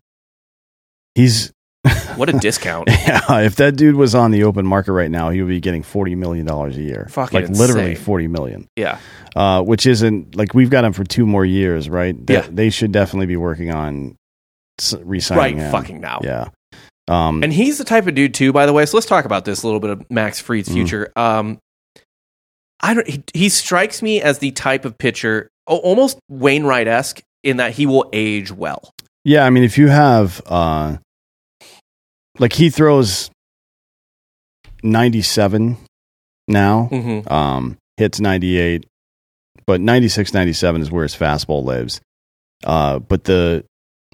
he's 1.14 1.52
What 2.16 2.28
a 2.28 2.38
discount. 2.38 2.88
Yeah, 3.06 3.40
if 3.40 3.56
that 3.56 3.76
dude 3.76 3.96
was 3.96 4.14
on 4.14 4.30
the 4.30 4.44
open 4.44 4.64
market 4.66 4.92
right 4.92 5.10
now, 5.10 5.30
he 5.30 5.42
would 5.42 5.48
be 5.48 5.60
getting 5.60 5.82
forty 5.82 6.14
million 6.14 6.46
dollars 6.46 6.76
a 6.76 6.82
year. 6.82 7.06
Fucking 7.10 7.40
like 7.40 7.50
literally 7.50 7.94
forty 7.94 8.28
million. 8.28 8.68
Yeah. 8.76 8.98
Uh, 9.34 9.62
which 9.62 9.86
isn't 9.86 10.36
like 10.36 10.54
we've 10.54 10.70
got 10.70 10.84
him 10.84 10.92
for 10.92 11.04
two 11.04 11.26
more 11.26 11.44
years, 11.44 11.88
right? 11.88 12.14
They, 12.26 12.34
Yeah. 12.34 12.46
they 12.48 12.70
should 12.70 12.92
definitely 12.92 13.26
be 13.26 13.36
working 13.36 13.72
on 13.72 14.16
re-signing 15.02 15.38
Right 15.40 15.56
him. 15.56 15.70
fucking 15.72 16.00
now. 16.00 16.20
Yeah. 16.22 16.48
Um, 17.08 17.42
And 17.42 17.52
he's 17.52 17.78
the 17.78 17.84
type 17.84 18.06
of 18.06 18.14
dude 18.14 18.34
too, 18.34 18.52
by 18.52 18.64
the 18.66 18.72
way. 18.72 18.86
So 18.86 18.96
let's 18.96 19.06
talk 19.06 19.24
about 19.24 19.44
this 19.44 19.62
a 19.62 19.66
little 19.66 19.80
bit 19.80 19.90
of 19.90 20.10
Max 20.10 20.40
Fried's 20.40 20.68
Mhm. 20.68 20.72
future. 20.72 21.12
Um, 21.16 21.58
I 22.80 22.94
don't. 22.94 23.08
He, 23.08 23.22
he 23.34 23.48
strikes 23.48 24.02
me 24.02 24.20
as 24.22 24.38
the 24.38 24.50
type 24.52 24.84
of 24.84 24.98
pitcher, 24.98 25.48
al- 25.68 25.76
almost 25.78 26.18
Wainwright 26.28 26.88
esque, 26.88 27.20
in 27.44 27.56
that 27.58 27.72
he 27.72 27.86
will 27.86 28.08
age 28.12 28.50
well. 28.52 28.90
yeah, 29.24 29.44
I 29.44 29.50
mean, 29.50 29.62
if 29.64 29.78
you 29.78 29.88
have 29.88 30.40
uh, 30.46 30.96
like 32.38 32.52
he 32.54 32.70
throws 32.70 33.30
ninety-seven 34.82 35.76
now, 36.48 36.88
Mm-hmm. 36.90 37.32
um, 37.32 37.76
hits 37.96 38.18
98, 38.20 38.86
but 39.66 39.80
96, 39.80 40.34
97 40.34 40.82
is 40.82 40.90
where 40.90 41.04
his 41.04 41.14
fastball 41.14 41.64
lives. 41.64 42.00
Uh, 42.64 42.98
but 42.98 43.24
the 43.24 43.64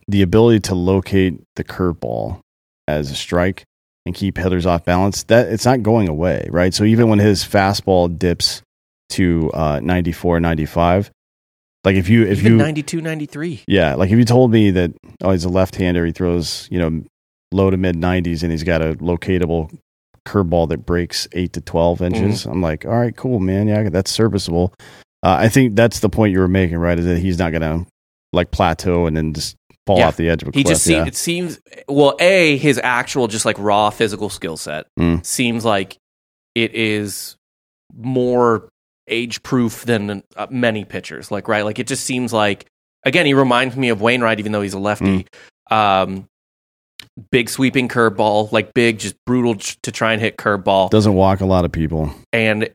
the 0.09 0.23
ability 0.23 0.61
to 0.61 0.75
locate 0.75 1.41
the 1.57 1.65
curveball 1.65 2.41
as 2.87 3.11
a 3.11 3.15
strike 3.15 3.65
and 4.07 4.15
keep 4.15 4.39
hitters 4.39 4.65
off 4.65 4.85
balance 4.85 5.25
that 5.25 5.49
it's 5.53 5.67
not 5.67 5.83
going 5.83 6.09
away, 6.09 6.49
right? 6.51 6.73
So 6.73 6.85
even 6.85 7.09
when 7.09 7.19
his 7.19 7.45
fastball 7.45 8.19
dips 8.19 8.63
to 9.11 9.51
uh, 9.53 9.81
94, 9.83 10.41
95, 10.41 11.11
like 11.85 11.97
if 11.97 12.09
you 12.09 12.25
if 12.25 12.39
Even 12.41 12.53
you 12.53 12.59
92, 12.59 13.01
93. 13.01 13.65
yeah, 13.69 13.95
like 13.95 14.11
if 14.11 14.19
you 14.19 14.25
told 14.25 14.51
me 14.51 14.71
that 14.73 14.93
oh 15.23 15.31
he's 15.31 15.45
a 15.45 15.49
left-hander, 15.49 16.05
he 16.05 16.13
throws 16.13 16.67
you 16.71 16.79
know 16.79 17.05
low 17.53 17.71
to 17.71 17.77
mid 17.77 17.97
90s, 17.97 18.43
and 18.43 18.51
he's 18.51 18.65
got 18.65 18.83
a 18.83 18.95
locatable 18.95 19.77
curveball 20.27 20.69
that 20.69 20.85
breaks 20.85 21.27
eight 21.33 21.55
to 21.55 21.61
12 21.61 22.03
inches, 22.03 22.45
I'm 22.47 22.61
like, 22.61 22.85
all 22.85 22.99
right, 22.99 23.17
cool, 23.17 23.41
man, 23.41 23.69
yeah, 23.69 23.89
that's 23.89 24.11
serviceable. 24.11 24.75
Uh, 25.23 25.37
I 25.41 25.49
think 25.49 25.75
that's 25.75 26.01
the 26.01 26.11
point 26.11 26.33
you 26.33 26.41
were 26.41 26.49
making, 26.49 26.77
right? 26.77 26.99
Is 26.99 27.07
that 27.07 27.19
he's 27.19 27.39
not 27.39 27.53
gonna 27.53 27.87
like 28.33 28.51
plateau 28.51 29.07
and 29.07 29.17
then 29.17 29.33
just 29.33 29.57
fall 29.89 29.99
Yeah. 29.99 30.09
off 30.09 30.17
the 30.17 30.29
edge 30.29 30.43
of 30.43 30.49
a 30.49 30.51
He 30.55 30.63
cliff. 30.63 30.75
just 30.75 30.85
seems, 30.85 30.97
yeah. 30.99 31.07
it 31.07 31.15
seems, 31.17 31.61
well, 31.89 32.15
A, 32.21 32.57
his 32.59 32.79
actual 32.83 33.27
just 33.27 33.45
like 33.45 33.59
raw 33.59 33.91
physical 33.91 34.29
skill 34.29 34.57
set 34.57 34.87
Mm. 34.99 35.25
seems 35.25 35.65
like 35.65 35.97
it 36.55 36.75
is 36.75 37.37
more 37.97 38.69
age 39.09 39.43
proof 39.43 39.85
than 39.87 40.23
uh, 40.37 40.47
many 40.51 40.85
pitchers. 40.85 41.31
Like, 41.31 41.49
right? 41.49 41.65
Like, 41.65 41.79
it 41.79 41.87
just 41.87 42.05
seems 42.05 42.33
like, 42.33 42.67
again, 43.05 43.25
he 43.27 43.33
reminds 43.35 43.75
me 43.77 43.89
of 43.89 44.01
Wainwright, 44.03 44.39
even 44.39 44.53
though 44.53 44.61
he's 44.63 44.75
a 44.75 44.79
lefty. 44.79 45.27
Mm. 45.71 45.75
Um, 45.75 46.29
big 47.31 47.49
sweeping 47.49 47.89
curveball, 47.89 48.53
like 48.53 48.75
big, 48.75 48.99
just 48.99 49.15
brutal 49.25 49.55
to 49.83 49.91
try 49.93 50.13
and 50.13 50.21
hit 50.21 50.37
curveball. 50.37 50.91
Doesn't 50.91 51.15
walk 51.15 51.41
a 51.41 51.47
lot 51.47 51.65
of 51.65 51.73
people. 51.73 52.13
And 52.33 52.69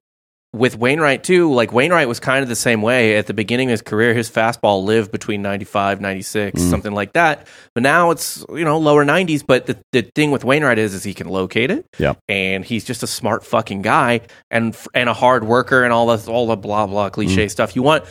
with 0.54 0.78
Wainwright 0.78 1.24
too, 1.24 1.52
like 1.52 1.74
Wainwright 1.74 2.08
was 2.08 2.20
kind 2.20 2.44
of 2.44 2.50
the 2.50 2.56
same 2.56 2.82
way 2.84 3.18
at 3.18 3.26
the 3.26 3.34
beginning 3.34 3.70
of 3.70 3.72
his 3.72 3.82
career. 3.82 4.14
His 4.14 4.30
fastball 4.30 4.84
lived 4.84 5.12
between 5.12 5.42
95, 5.42 6.00
96, 6.00 6.62
Mm. 6.62 6.70
something 6.70 6.94
like 6.94 7.14
that. 7.14 7.48
But 7.74 7.82
now 7.84 8.12
it's, 8.12 8.46
you 8.50 8.64
know, 8.64 8.78
lower 8.78 9.04
90s. 9.04 9.44
But 9.46 9.66
the, 9.66 9.78
the 9.92 10.04
thing 10.04 10.30
with 10.30 10.44
Wainwright 10.44 10.78
is, 10.78 10.94
is 10.94 11.04
he 11.04 11.14
can 11.16 11.28
locate 11.28 11.72
it. 11.72 11.86
Yep. 11.98 12.20
And 12.30 12.64
he's 12.64 12.84
just 12.84 13.02
a 13.02 13.08
smart 13.08 13.44
fucking 13.44 13.82
guy 13.82 14.22
and, 14.52 14.78
and 14.94 15.10
a 15.10 15.14
hard 15.14 15.44
worker 15.44 15.84
and 15.84 15.92
all 15.92 16.16
the, 16.16 16.32
all 16.32 16.46
the 16.48 16.56
blah, 16.56 16.86
blah 16.86 17.10
cliche 17.10 17.48
stuff 17.48 17.76
you 17.76 17.82
want. 17.82 18.06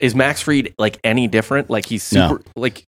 Is 0.00 0.14
Max 0.14 0.40
Fried 0.42 0.74
like 0.78 0.98
any 1.04 1.28
different? 1.28 1.68
Like 1.70 1.86
he's 1.86 2.10
No. 2.12 2.28
super, 2.28 2.42
like, 2.56 2.84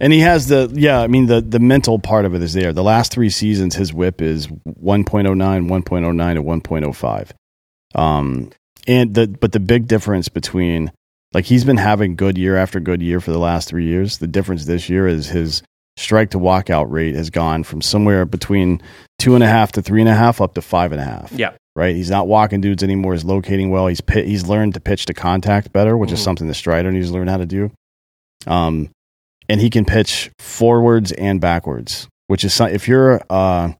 And 0.00 0.12
he 0.12 0.20
has 0.20 0.48
the 0.48 0.70
yeah, 0.74 1.00
I 1.00 1.06
mean 1.06 1.26
the 1.26 1.40
the 1.40 1.58
mental 1.58 1.98
part 1.98 2.24
of 2.26 2.34
it 2.34 2.42
is 2.42 2.52
there. 2.54 2.72
The 2.74 2.82
last 2.82 3.12
three 3.12 3.30
seasons, 3.30 3.74
his 3.74 3.92
whip 3.94 4.20
is 4.22 4.46
1.09, 4.46 5.68
1.09, 5.68 6.06
and 6.06 6.44
1.05. 6.62 7.30
Um, 7.94 8.50
and 8.86 9.14
the 9.14 9.26
but 9.28 9.52
the 9.52 9.60
big 9.60 9.86
difference 9.88 10.28
between 10.28 10.92
like 11.32 11.44
he's 11.44 11.64
been 11.64 11.76
having 11.76 12.16
good 12.16 12.38
year 12.38 12.56
after 12.56 12.80
good 12.80 13.02
year 13.02 13.20
for 13.20 13.30
the 13.32 13.38
last 13.38 13.68
three 13.68 13.86
years. 13.86 14.18
The 14.18 14.26
difference 14.26 14.64
this 14.66 14.88
year 14.88 15.06
is 15.08 15.28
his 15.28 15.62
strike 15.96 16.30
to 16.30 16.38
walkout 16.38 16.90
rate 16.90 17.14
has 17.14 17.30
gone 17.30 17.64
from 17.64 17.80
somewhere 17.80 18.24
between 18.24 18.80
two 19.18 19.34
and 19.34 19.42
a 19.42 19.46
half 19.46 19.72
to 19.72 19.82
three 19.82 20.00
and 20.02 20.08
a 20.10 20.14
half 20.14 20.40
up 20.40 20.54
to 20.54 20.62
five 20.62 20.92
and 20.92 21.00
a 21.00 21.04
half. 21.04 21.32
yeah. 21.32 21.52
Right, 21.74 21.94
he's 21.94 22.08
not 22.10 22.26
walking 22.26 22.62
dudes 22.62 22.82
anymore. 22.82 23.12
He's 23.12 23.24
locating 23.24 23.68
well. 23.70 23.86
He's 23.86 24.00
pit, 24.00 24.26
he's 24.26 24.46
learned 24.46 24.72
to 24.74 24.80
pitch 24.80 25.04
to 25.06 25.14
contact 25.14 25.72
better, 25.74 25.94
which 25.96 26.10
is 26.10 26.20
Mhm. 26.20 26.24
something 26.24 26.48
that 26.48 26.54
Strider 26.54 26.90
needs 26.90 27.08
to 27.08 27.12
learn 27.14 27.28
how 27.28 27.36
to 27.36 27.44
do. 27.44 27.70
Um, 28.46 28.88
and 29.48 29.60
he 29.60 29.68
can 29.68 29.84
pitch 29.84 30.30
forwards 30.38 31.12
and 31.12 31.38
backwards, 31.40 32.08
which 32.28 32.44
is 32.44 32.58
if 32.60 32.88
you're 32.88 33.20
uh, 33.28 33.72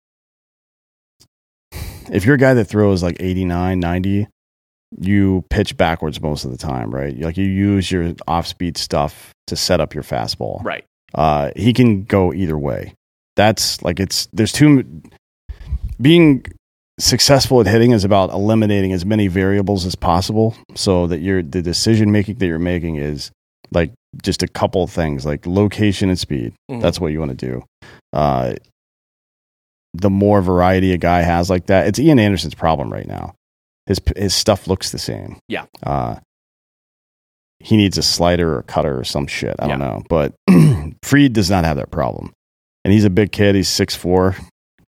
if 2.10 2.24
you're 2.24 2.34
a 2.36 2.38
guy 2.38 2.54
that 2.54 2.66
throws 2.66 3.02
like 3.02 3.16
89, 3.20 3.78
90, 3.80 4.28
you 5.00 5.44
pitch 5.50 5.76
backwards 5.76 6.20
most 6.20 6.44
of 6.44 6.50
the 6.50 6.56
time, 6.58 6.94
right? 6.94 7.16
Like 7.18 7.36
you 7.36 7.44
use 7.44 7.90
your 7.90 8.12
off 8.28 8.46
speed 8.46 8.76
stuff 8.76 9.32
to 9.48 9.56
set 9.56 9.80
up 9.80 9.94
your 9.94 10.04
fastball. 10.04 10.62
Right. 10.64 10.84
Uh, 11.14 11.50
he 11.56 11.72
can 11.72 12.04
go 12.04 12.32
either 12.32 12.58
way. 12.58 12.94
That's 13.36 13.82
like 13.82 14.00
it's 14.00 14.26
there's 14.32 14.52
two 14.52 15.02
being 16.00 16.44
successful 16.98 17.60
at 17.60 17.66
hitting 17.66 17.90
is 17.90 18.04
about 18.04 18.30
eliminating 18.30 18.92
as 18.92 19.04
many 19.04 19.28
variables 19.28 19.84
as 19.84 19.94
possible 19.94 20.56
so 20.74 21.06
that 21.06 21.18
your 21.18 21.42
the 21.42 21.60
decision 21.60 22.10
making 22.10 22.36
that 22.36 22.46
you're 22.46 22.58
making 22.58 22.96
is 22.96 23.30
like 23.72 23.92
just 24.22 24.42
a 24.42 24.48
couple 24.48 24.82
of 24.82 24.90
things 24.90 25.26
like 25.26 25.46
location 25.46 26.08
and 26.08 26.18
speed. 26.18 26.54
Mhm. 26.70 26.80
That's 26.80 26.98
what 27.00 27.12
you 27.12 27.18
want 27.18 27.38
to 27.38 27.46
do. 27.46 27.64
Uh, 28.12 28.54
the 30.00 30.10
more 30.10 30.40
variety 30.42 30.92
a 30.92 30.98
guy 30.98 31.20
has 31.22 31.48
like 31.50 31.66
that, 31.66 31.86
it's 31.86 31.98
Ian 31.98 32.18
Anderson's 32.18 32.54
problem 32.54 32.92
right 32.92 33.06
now. 33.06 33.34
His 33.86 34.00
his 34.16 34.34
stuff 34.34 34.66
looks 34.66 34.90
the 34.90 34.98
same. 34.98 35.38
Yeah. 35.48 35.66
Uh, 35.82 36.16
he 37.58 37.76
needs 37.76 37.96
a 37.98 38.02
slider 38.02 38.54
or 38.54 38.58
a 38.58 38.62
cutter 38.62 38.98
or 38.98 39.04
some 39.04 39.26
shit. 39.26 39.56
I 39.58 39.66
don't 39.66 39.78
know, 39.78 40.02
but 40.08 40.34
Fried 41.02 41.32
does 41.32 41.50
not 41.50 41.64
have 41.64 41.76
that 41.76 41.90
problem, 41.90 42.32
and 42.84 42.92
he's 42.92 43.04
a 43.04 43.10
big 43.10 43.32
kid. 43.32 43.54
He's 43.54 43.68
six 43.68 43.94
four. 43.94 44.36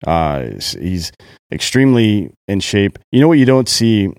Uh, 0.05 0.41
he's- 0.43 0.73
he's 0.73 1.11
extremely 1.51 2.31
in 2.47 2.59
shape. 2.59 2.99
You 3.11 3.21
know 3.21 3.27
what 3.27 3.37
you 3.39 3.45
don't 3.45 3.69
see? 3.69 4.09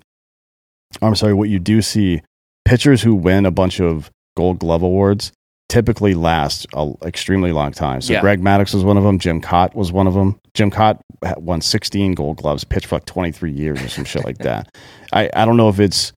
I'm 1.02 1.14
sorry, 1.16 1.34
what 1.34 1.48
you 1.48 1.58
do 1.58 1.82
see? 1.82 2.22
Pitchers 2.64 3.02
who 3.02 3.14
win 3.14 3.46
a 3.46 3.50
bunch 3.50 3.80
of 3.80 4.10
Gold 4.36 4.58
Glove 4.58 4.82
awards 4.82 5.32
typically 5.68 6.14
last 6.14 6.66
an 6.74 6.96
extremely 7.04 7.50
long 7.52 7.72
time. 7.72 8.00
So 8.00 8.12
Yeah. 8.12 8.20
Greg 8.20 8.40
Maddux 8.40 8.72
was 8.72 8.84
one 8.84 8.96
of 8.96 9.02
them. 9.04 9.18
Jim 9.18 9.40
Kaat 9.40 9.74
was 9.74 9.90
one 9.92 10.06
of 10.06 10.14
them. 10.14 10.38
Jim 10.56 10.70
Kaat 10.70 10.98
won 11.36 11.60
16 11.60 12.12
Gold 12.14 12.38
Gloves, 12.38 12.64
pitched 12.64 12.86
for 12.86 12.96
like 12.96 13.04
23 13.04 13.52
years 13.52 13.82
or 13.82 13.88
some 13.88 14.04
shit 14.04 14.24
like 14.24 14.38
that. 14.38 14.74
I 15.12 15.30
I 15.34 15.44
don't 15.44 15.56
know 15.58 15.68
if 15.68 15.78
it's 15.78 16.12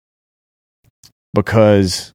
because 1.33 2.11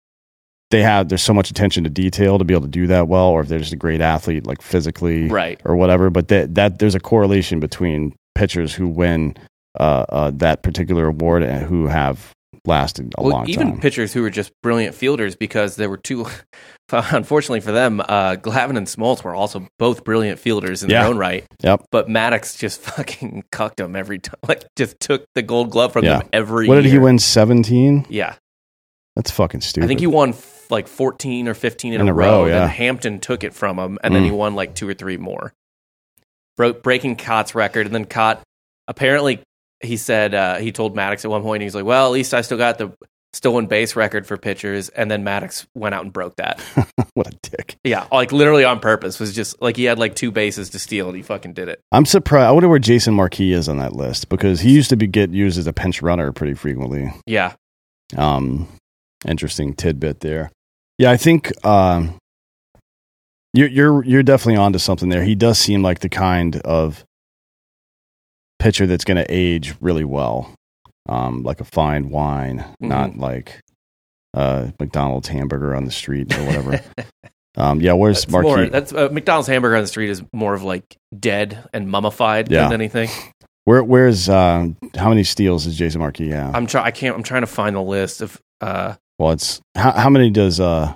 they 0.70 0.82
have 0.82 1.08
there's 1.08 1.22
so 1.22 1.34
much 1.34 1.50
attention 1.50 1.84
to 1.84 1.90
detail 1.90 2.38
to 2.38 2.44
be 2.44 2.54
able 2.54 2.62
to 2.64 2.68
do 2.68 2.86
that 2.88 3.08
well, 3.08 3.28
or 3.28 3.42
if 3.42 3.48
they're 3.48 3.58
just 3.58 3.72
a 3.74 3.76
great 3.76 4.00
athlete, 4.00 4.46
like 4.46 4.62
physically 4.62 5.28
Right. 5.28 5.60
or 5.64 5.76
whatever. 5.76 6.10
But 6.10 6.28
that 6.28 6.54
that 6.54 6.78
there's 6.78 6.94
a 6.94 7.00
correlation 7.00 7.60
between 7.60 8.14
pitchers 8.34 8.74
who 8.74 8.88
win 8.88 9.36
uh, 9.78 10.06
uh, 10.08 10.30
that 10.36 10.62
particular 10.62 11.06
award 11.08 11.42
and 11.42 11.64
who 11.64 11.86
have 11.88 12.32
lasted 12.66 13.12
a 13.18 13.22
well, 13.22 13.32
long 13.32 13.48
even 13.48 13.62
time. 13.62 13.68
Even 13.68 13.80
pitchers 13.80 14.12
who 14.12 14.22
were 14.22 14.30
just 14.30 14.52
brilliant 14.62 14.94
fielders 14.94 15.36
because 15.36 15.76
there 15.76 15.88
were 15.90 15.96
two. 15.96 16.26
Unfortunately 16.92 17.60
for 17.60 17.72
them, 17.72 18.00
uh, 18.00 18.36
Glavine 18.36 18.76
and 18.76 18.86
Smoltz 18.86 19.24
were 19.24 19.34
also 19.34 19.66
both 19.78 20.04
brilliant 20.04 20.38
fielders 20.38 20.82
in 20.82 20.90
Yeah. 20.90 21.00
their 21.02 21.10
own 21.10 21.18
right. 21.18 21.44
Yep. 21.62 21.86
But 21.90 22.08
Maddux 22.08 22.58
just 22.58 22.80
fucking 22.82 23.44
cucked 23.50 23.78
them 23.78 23.96
every 23.96 24.18
time. 24.18 24.34
Like, 24.48 24.64
just 24.76 25.00
took 25.00 25.24
the 25.34 25.42
Gold 25.42 25.70
Glove 25.70 25.92
from 25.94 26.04
Yeah. 26.04 26.18
them 26.18 26.28
every. 26.32 26.68
What 26.68 26.76
did 26.76 26.84
he 26.86 26.98
win? 26.98 27.18
17. 27.18 28.06
Yeah, 28.10 28.34
That's 29.16 29.30
fucking 29.30 29.62
stupid. 29.62 29.86
I 29.86 29.88
think 29.88 30.00
he 30.00 30.06
won 30.06 30.30
f- 30.30 30.66
like 30.70 30.86
fourteen 30.88 31.46
or 31.48 31.54
fifteen 31.54 31.92
in, 31.94 32.00
In 32.02 32.08
a, 32.08 32.10
a 32.10 32.14
row. 32.14 32.42
row, 32.42 32.46
yeah. 32.46 32.60
Then 32.60 32.68
Hampton 32.68 33.20
took 33.20 33.44
it 33.44 33.54
from 33.54 33.78
him, 33.78 33.98
and 34.02 34.14
then 34.14 34.22
Mm. 34.22 34.26
he 34.26 34.30
won 34.32 34.54
like 34.54 34.74
two 34.74 34.88
or 34.88 34.94
three 34.94 35.16
more, 35.16 35.52
Broke, 36.56 36.82
breaking 36.82 37.16
Kaat's 37.16 37.54
record. 37.54 37.86
And 37.86 37.94
then 37.94 38.04
Kaat 38.04 38.40
apparently 38.88 39.40
he 39.84 39.96
said 39.96 40.34
uh, 40.34 40.56
he 40.56 40.72
told 40.72 40.96
Maddux 40.96 41.24
at 41.24 41.30
one 41.30 41.42
point 41.42 41.62
he's 41.62 41.74
like, 41.74 41.84
"Well, 41.84 42.06
at 42.06 42.12
least 42.12 42.34
I 42.34 42.40
still 42.40 42.58
got 42.58 42.78
the 42.78 42.92
stolen 43.32 43.66
base 43.66 43.96
record 43.96 44.26
for 44.26 44.36
pitchers." 44.36 44.88
And 44.88 45.10
then 45.10 45.24
Maddux 45.24 45.66
went 45.74 45.94
out 45.94 46.04
and 46.04 46.12
broke 46.12 46.36
that. 46.36 46.60
what 47.14 47.26
a 47.26 47.36
dick. 47.42 47.76
yeah, 47.84 48.06
like 48.12 48.32
literally 48.32 48.64
on 48.64 48.80
purpose. 48.80 49.20
Was 49.20 49.32
just 49.34 49.60
like 49.62 49.76
he 49.76 49.84
had 49.84 49.98
like 49.98 50.14
two 50.14 50.30
bases 50.30 50.70
to 50.70 50.78
steal, 50.78 51.08
and 51.08 51.16
he 51.16 51.22
fucking 51.22 51.52
did 51.52 51.68
it. 51.68 51.80
I'm 51.92 52.06
surprised. 52.06 52.46
I 52.48 52.52
wonder 52.52 52.68
where 52.68 52.78
Jason 52.78 53.14
Marquis 53.14 53.52
is 53.52 53.68
on 53.68 53.78
that 53.78 53.92
list 53.94 54.28
because 54.28 54.60
he 54.60 54.72
used 54.72 54.90
to 54.90 54.96
be 54.96 55.06
get 55.06 55.30
used 55.30 55.58
as 55.58 55.66
a 55.66 55.72
pinch 55.72 56.02
runner 56.02 56.32
pretty 56.32 56.54
frequently. 56.54 57.12
Yeah, 57.26 57.54
Um, 58.16 58.68
interesting 59.26 59.74
tidbit 59.74 60.20
there. 60.20 60.50
Yeah, 60.98 61.10
I 61.10 61.16
think 61.16 61.52
um, 61.66 62.16
you're 63.52 63.68
you're 63.68 64.04
you're 64.04 64.22
definitely 64.22 64.56
onto 64.56 64.78
something 64.78 65.08
there. 65.08 65.24
He 65.24 65.34
does 65.34 65.58
seem 65.58 65.82
like 65.82 66.00
the 66.00 66.08
kind 66.08 66.56
of 66.62 67.04
pitcher 68.64 68.86
that's 68.86 69.04
going 69.04 69.18
to 69.18 69.26
age 69.28 69.74
really 69.82 70.04
well, 70.04 70.52
um, 71.08 71.42
like 71.42 71.60
a 71.60 71.64
fine 71.64 72.08
wine, 72.08 72.64
not 72.80 73.18
like 73.18 73.60
uh, 74.32 74.68
McDonald's 74.80 75.28
hamburger 75.28 75.74
on 75.74 75.84
the 75.84 75.90
street 75.92 76.36
or 76.36 76.44
whatever. 76.44 76.80
Um, 77.56 77.80
yeah, 77.80 77.92
where's 77.92 78.22
That's 78.22 78.32
Marquis? 78.32 78.48
more, 78.48 78.66
that's 78.66 78.92
uh, 78.92 79.08
McDonald's 79.12 79.46
hamburger 79.46 79.76
on 79.76 79.82
the 79.82 79.86
street 79.86 80.10
is 80.10 80.24
more 80.32 80.54
of 80.54 80.64
like 80.64 80.82
dead 81.16 81.64
and 81.72 81.88
mummified 81.88 82.50
Yeah. 82.50 82.62
than 82.64 82.72
anything. 82.80 83.08
Where 83.64 83.84
where's 83.84 84.28
uh, 84.28 84.70
how 84.96 85.08
many 85.08 85.22
steals 85.22 85.62
does 85.62 85.76
Jason 85.76 86.00
Marquis 86.00 86.30
have? 86.30 86.52
I'm 86.52 86.66
trying. 86.66 86.84
I 86.86 86.90
can't. 86.90 87.14
I'm 87.14 87.22
trying 87.22 87.42
to 87.42 87.46
find 87.46 87.76
the 87.76 87.80
list 87.80 88.22
of. 88.22 88.40
Uh, 88.60 88.94
well, 89.20 89.30
it's 89.30 89.60
how, 89.76 89.92
how 89.92 90.10
many 90.10 90.30
does 90.30 90.58
uh? 90.58 90.94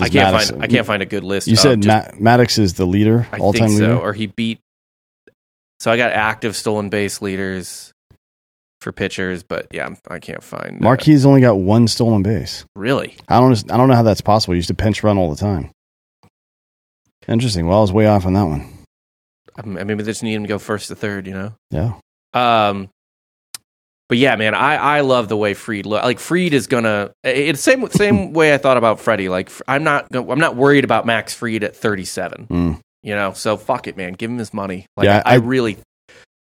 I 0.00 0.08
can't 0.08 0.34
Maddux- 0.34 0.50
find. 0.50 0.62
I 0.64 0.66
can't 0.66 0.86
find 0.88 1.02
a 1.04 1.06
good 1.06 1.22
list. 1.22 1.46
You 1.46 1.54
said 1.54 1.82
just- 1.82 2.18
Ma- 2.20 2.36
Maddux 2.38 2.58
is 2.58 2.74
the 2.74 2.84
leader, 2.86 3.28
all 3.38 3.52
time 3.52 3.68
so, 3.68 3.74
leader. 3.78 3.96
or 3.98 4.12
he 4.14 4.26
beat. 4.26 4.58
So 5.82 5.90
I 5.90 5.96
got 5.96 6.12
active 6.12 6.54
stolen 6.54 6.90
base 6.90 7.20
leaders 7.20 7.92
for 8.80 8.92
pitchers, 8.92 9.42
but 9.42 9.66
yeah, 9.72 9.82
I'm- 9.82 10.20
can't 10.20 10.40
find. 10.40 10.76
uh, 10.76 10.84
Marquis 10.84 11.24
only 11.24 11.40
got 11.40 11.58
one 11.58 11.88
stolen 11.88 12.22
base. 12.22 12.64
really? 12.76 13.16
I 13.28 13.40
don't. 13.40 13.72
I 13.72 13.76
don't 13.76 13.88
know 13.88 13.96
how 13.96 14.04
that's 14.04 14.20
possible. 14.20 14.52
He 14.54 14.58
used 14.58 14.68
to 14.68 14.74
pinch 14.74 15.02
run 15.02 15.18
all 15.18 15.28
the 15.34 15.40
time. 15.40 15.72
Interesting. 17.26 17.66
Well, 17.66 17.78
I 17.78 17.80
was 17.80 17.92
way 17.92 18.06
off 18.06 18.26
on 18.26 18.34
that 18.34 18.44
one. 18.44 18.64
I 19.56 19.62
mean, 19.66 19.84
maybe 19.88 20.04
they 20.04 20.12
just 20.12 20.22
need 20.22 20.34
him 20.34 20.42
to 20.44 20.48
go 20.48 20.60
first 20.60 20.86
to 20.86 20.94
third. 20.94 21.26
You 21.26 21.34
know. 21.34 21.54
Yeah. 21.72 21.94
Um, 22.32 22.88
but 24.08 24.18
yeah, 24.18 24.36
man, 24.36 24.54
I, 24.54 24.76
I 24.76 25.00
love 25.00 25.28
the 25.28 25.36
way 25.36 25.52
Fried 25.52 25.84
look. 25.84 26.04
Like 26.04 26.20
Fried 26.20 26.54
is 26.54 26.68
gonna. 26.68 27.10
It's 27.24 27.60
same 27.60 27.88
same 27.90 28.32
way 28.34 28.54
I 28.54 28.58
thought 28.58 28.76
about 28.76 29.00
Freddie. 29.00 29.28
Like 29.28 29.50
I'm 29.66 29.82
not 29.82 30.14
I'm 30.14 30.38
not 30.38 30.54
worried 30.54 30.84
about 30.84 31.06
Max 31.06 31.34
Fried 31.34 31.64
at 31.64 31.74
37. 31.74 32.46
Mm. 32.48 32.80
You 33.02 33.14
know, 33.14 33.32
so 33.32 33.56
fuck 33.56 33.86
it, 33.88 33.96
man. 33.96 34.12
Give 34.12 34.30
him 34.30 34.38
his 34.38 34.54
money. 34.54 34.86
Like 34.96 35.06
Yeah, 35.06 35.22
I, 35.24 35.32
I 35.32 35.34
really. 35.36 35.78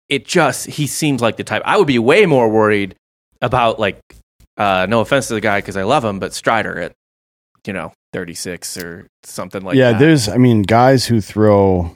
It 0.09 0.25
just 0.25 0.65
he 0.67 0.87
seems 0.87 1.21
like 1.21 1.37
the 1.37 1.43
type. 1.43 1.61
I 1.65 1.77
would 1.77 1.87
be 1.87 1.99
way 1.99 2.25
more 2.25 2.49
worried 2.49 2.95
about 3.41 3.79
like. 3.79 3.99
Uh, 4.57 4.87
no 4.89 5.01
offense 5.01 5.27
to 5.27 5.35
the 5.35 5.41
guy 5.41 5.59
because 5.59 5.77
I 5.77 5.83
love 5.83 6.03
him, 6.03 6.17
but 6.17 6.33
Strider 6.33 6.79
at 6.79 6.93
you 7.67 7.73
know 7.73 7.91
36 8.13 8.77
or 8.77 9.05
something 9.23 9.61
like 9.61 9.73
that. 9.75 9.79
yeah, 9.79 9.91
that. 9.91 9.99
there's. 9.99 10.27
I 10.27 10.37
mean, 10.37 10.63
guys 10.63 11.05
who 11.05 11.21
throw 11.21 11.93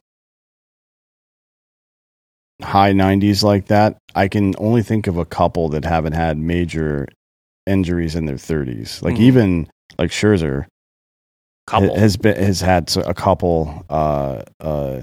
high 2.61 2.91
90s 2.93 3.43
like 3.43 3.67
that. 3.67 3.97
I 4.13 4.27
can 4.27 4.53
only 4.57 4.83
think 4.83 5.07
of 5.07 5.17
a 5.17 5.25
couple 5.25 5.69
that 5.69 5.83
haven't 5.85 6.13
had 6.13 6.37
major 6.37 7.07
injuries 7.65 8.15
in 8.15 8.25
their 8.25 8.37
30s. 8.37 9.01
Like 9.01 9.15
Mhm. 9.15 9.19
even 9.21 9.69
like 9.97 10.11
Scherzer 10.11 10.65
couple. 11.67 11.95
has 11.97 12.17
been 12.17 12.35
has 12.37 12.61
had 12.61 12.95
a 12.97 13.13
couple. 13.13 13.85
Uh, 13.89 14.43
uh, 14.59 15.01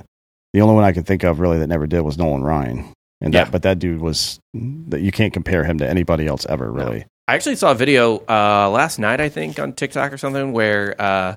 the 0.53 0.61
only 0.61 0.75
one 0.75 0.85
I 0.85 0.93
can 0.93 1.05
think 1.05 1.25
of 1.25 1.41
really 1.41 1.59
that 1.59 1.67
never 1.67 1.87
did 1.87 2.01
was 2.01 2.17
Nolan 2.19 2.43
Ryan. 2.43 2.93
And 3.21 3.35
that, 3.35 3.47
Yeah. 3.47 3.51
but 3.51 3.63
that 3.63 3.79
dude 3.81 4.01
was 4.01 4.39
that 4.55 5.01
you 5.01 5.11
can't 5.13 5.33
compare 5.33 5.65
him 5.65 5.79
to 5.79 5.89
anybody 5.89 6.27
else 6.27 6.47
ever, 6.49 6.71
really. 6.71 7.05
I 7.27 7.35
actually 7.35 7.57
saw 7.57 7.73
a 7.73 7.75
video 7.75 8.19
uh, 8.29 8.71
last 8.71 8.99
night, 8.99 9.21
I 9.21 9.29
think, 9.29 9.59
on 9.59 9.73
TikTok 9.73 10.13
or 10.13 10.17
something, 10.19 10.53
where 10.53 10.95
uh, 11.01 11.35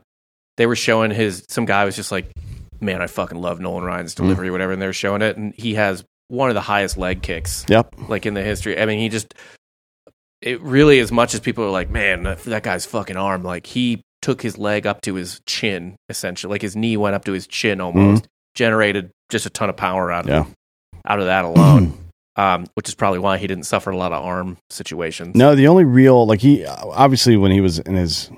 they 0.58 0.66
were 0.68 0.76
showing 0.76 1.12
his. 1.12 1.44
Some 1.50 1.66
guy 1.66 1.84
was 1.86 1.96
just 1.96 2.12
like, 2.12 2.32
"Man, 2.80 3.02
I 3.02 3.08
fucking 3.08 3.40
love 3.42 3.60
Nolan 3.60 3.84
Ryan's 3.84 4.14
Mm-hmm. 4.16 4.24
delivery, 4.24 4.50
or 4.50 4.52
whatever," 4.54 4.72
and 4.74 4.82
they 4.82 4.86
were 4.86 4.94
showing 4.94 5.22
it, 5.22 5.36
and 5.38 5.54
he 5.56 5.74
has 5.74 6.04
one 6.30 6.50
of 6.50 6.54
the 6.56 6.62
highest 6.62 6.98
leg 6.98 7.22
kicks, 7.22 7.66
Yep. 7.68 7.96
like 8.08 8.26
in 8.26 8.36
the 8.36 8.44
history. 8.44 8.80
I 8.80 8.86
mean, 8.86 9.00
he 9.00 9.10
just. 9.10 9.34
It 10.42 10.60
really, 10.62 11.00
as 11.00 11.12
much 11.12 11.34
as 11.34 11.40
people 11.40 11.64
are 11.66 11.70
like, 11.72 11.90
"Man, 11.90 12.24
that, 12.24 12.44
that 12.44 12.64
guy's 12.64 12.86
fucking 12.86 13.18
arm," 13.18 13.44
like 13.44 13.66
he 13.68 14.02
took 14.22 14.42
his 14.42 14.58
leg 14.58 14.86
up 14.86 15.02
to 15.02 15.16
his 15.16 15.42
chin, 15.46 15.96
essentially, 16.10 16.52
like 16.52 16.62
his 16.62 16.76
knee 16.76 16.98
went 16.98 17.16
up 17.16 17.26
to 17.26 17.32
his 17.32 17.48
chin 17.48 17.82
almost, 17.82 18.28
generated 18.56 19.10
just 19.30 19.46
a 19.46 19.50
ton 19.50 19.70
of 19.70 19.78
power 19.78 20.12
out 20.12 20.30
of 20.30 20.32
Mm-hmm. 20.32 20.50
Yeah. 20.50 21.02
out 21.12 21.20
of 21.20 21.26
that 21.26 21.46
alone. 21.46 21.98
Um, 22.38 22.66
which 22.76 22.88
is 22.88 22.96
probably 22.96 23.20
why 23.20 23.38
he 23.38 23.46
didn't 23.46 23.66
suffer 23.66 23.92
a 23.92 23.98
lot 23.98 24.14
of 24.14 24.24
arm 24.24 24.58
situations. 24.70 25.36
No, 25.36 25.54
the 25.54 25.68
only 25.68 25.84
real 25.84 26.26
like 26.26 26.40
he 26.40 26.66
obviously 26.66 27.36
when 27.36 27.52
he 27.52 27.60
was 27.60 27.78
in 27.80 27.96
his 27.96 28.32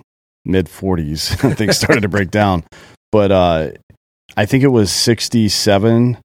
mid 0.46 0.68
forties, 0.68 1.30
things 1.56 1.78
started 1.78 2.02
to 2.02 2.10
break 2.10 2.32
down. 2.32 2.64
But 3.12 3.32
uh, 3.32 3.70
I 4.36 4.48
think 4.48 4.64
it 4.64 4.70
was 4.70 4.92
sixty 4.92 5.48
seven 5.48 6.18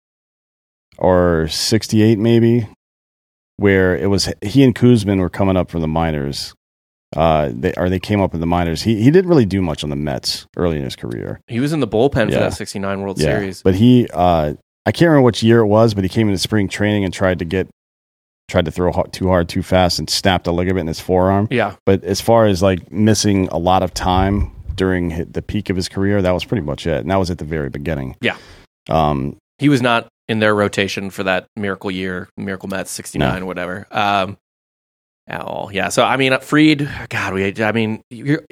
or 0.97 1.47
sixty 1.49 2.03
eight, 2.03 2.19
maybe, 2.19 2.67
where 3.59 3.95
it 3.95 4.07
was 4.09 4.33
he 4.43 4.65
and 4.65 4.75
Koosman 4.75 5.21
were 5.21 5.31
coming 5.31 5.59
up 5.59 5.71
from 5.71 5.83
the 5.83 5.89
minors. 5.89 6.55
Uh, 7.17 7.51
they 7.55 7.73
or 7.75 7.89
they 7.89 7.99
came 7.99 8.21
up 8.21 8.35
in 8.35 8.41
the 8.41 8.47
minors. 8.47 8.83
He 8.83 9.03
he 9.03 9.11
didn't 9.11 9.29
really 9.29 9.47
do 9.47 9.63
much 9.63 9.83
on 9.83 9.91
the 9.91 9.97
Mets 9.97 10.47
early 10.57 10.77
in 10.77 10.85
his 10.85 10.95
career. 10.97 11.41
He 11.47 11.61
was 11.61 11.73
in 11.73 11.81
the 11.81 11.89
bullpen 11.89 12.27
for 12.33 12.39
that 12.39 12.53
69 12.55 13.01
World 13.01 13.19
Series. 13.19 13.63
But 13.63 13.75
he, 13.75 14.09
uh, 14.13 14.55
I 14.85 14.93
can't 14.93 15.09
remember 15.09 15.25
which 15.25 15.43
year 15.43 15.61
it 15.61 15.67
was, 15.67 15.95
but 15.95 16.05
he 16.05 16.09
came 16.09 16.29
into 16.29 16.39
spring 16.39 16.69
training 16.69 17.05
and 17.05 17.13
tried 17.13 17.39
to 17.39 17.45
get, 17.47 17.69
tried 18.49 18.67
to 18.67 18.71
throw 18.71 18.93
too 19.13 19.29
hard, 19.29 19.49
too 19.49 19.63
fast, 19.63 19.99
and 19.99 20.09
snapped 20.09 20.47
a 20.47 20.53
ligament 20.53 20.81
in 20.81 20.87
his 20.89 21.01
forearm. 21.01 21.49
Yeah. 21.51 21.77
But 21.87 22.05
as 22.05 22.21
far 22.21 22.47
as 22.47 22.63
like 22.63 22.91
missing 22.93 23.49
a 23.49 23.59
lot 23.59 23.83
of 23.83 23.95
time 23.95 24.53
during 24.75 25.25
the 25.31 25.43
peak 25.43 25.71
of 25.71 25.77
his 25.77 25.89
career, 25.89 26.21
that 26.23 26.31
was 26.33 26.45
pretty 26.45 26.63
much 26.65 26.87
it. 26.87 26.99
And 27.01 27.11
that 27.11 27.17
was 27.17 27.31
at 27.31 27.39
the 27.39 27.45
very 27.45 27.69
beginning. 27.71 28.17
Yeah. 28.21 28.37
Um, 28.89 29.37
He 29.59 29.69
was 29.69 29.83
not 29.83 30.09
in 30.29 30.41
their 30.41 30.55
rotation 30.55 31.09
for 31.11 31.23
that 31.25 31.47
miracle 31.57 31.91
year, 31.91 32.29
Miracle 32.37 32.69
Mets 32.69 32.91
69, 32.91 33.47
whatever. 33.47 33.87
Um, 33.91 34.37
at 35.29 35.41
all. 35.41 35.70
Yeah. 35.72 35.89
So, 35.91 36.03
I 36.05 36.16
mean, 36.16 36.39
Fried, 36.41 36.89
God, 37.11 37.35
we, 37.35 37.55
I 37.62 37.72
mean, 37.72 38.03
you're, 38.11 38.45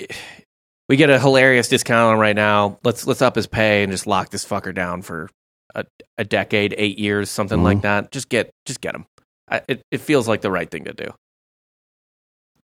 we 0.89 0.97
get 0.97 1.11
a 1.11 1.19
hilarious 1.19 1.69
discount 1.69 2.13
on 2.15 2.19
right 2.19 2.37
now. 2.37 2.79
Let's, 2.85 3.07
let's 3.07 3.23
up 3.23 3.35
his 3.35 3.47
pay 3.47 3.83
and 3.83 3.91
just 3.91 4.07
lock 4.07 4.31
this 4.31 4.45
fucker 4.45 4.75
down 4.75 5.03
for 5.03 5.29
a, 5.75 5.85
a 6.19 6.25
decade, 6.25 6.75
eight 6.79 6.99
years, 6.99 7.31
something 7.31 7.59
Mhm. 7.59 7.65
like 7.65 7.81
that. 7.83 8.13
Just 8.13 8.29
get, 8.29 8.51
just 8.67 8.81
get 8.81 8.95
him. 8.95 9.07
I, 9.51 9.63
it, 9.69 9.83
it 9.91 10.01
feels 10.01 10.29
like 10.29 10.41
the 10.43 10.51
right 10.51 10.71
thing 10.71 10.85
to 10.85 10.93
do. 10.93 11.13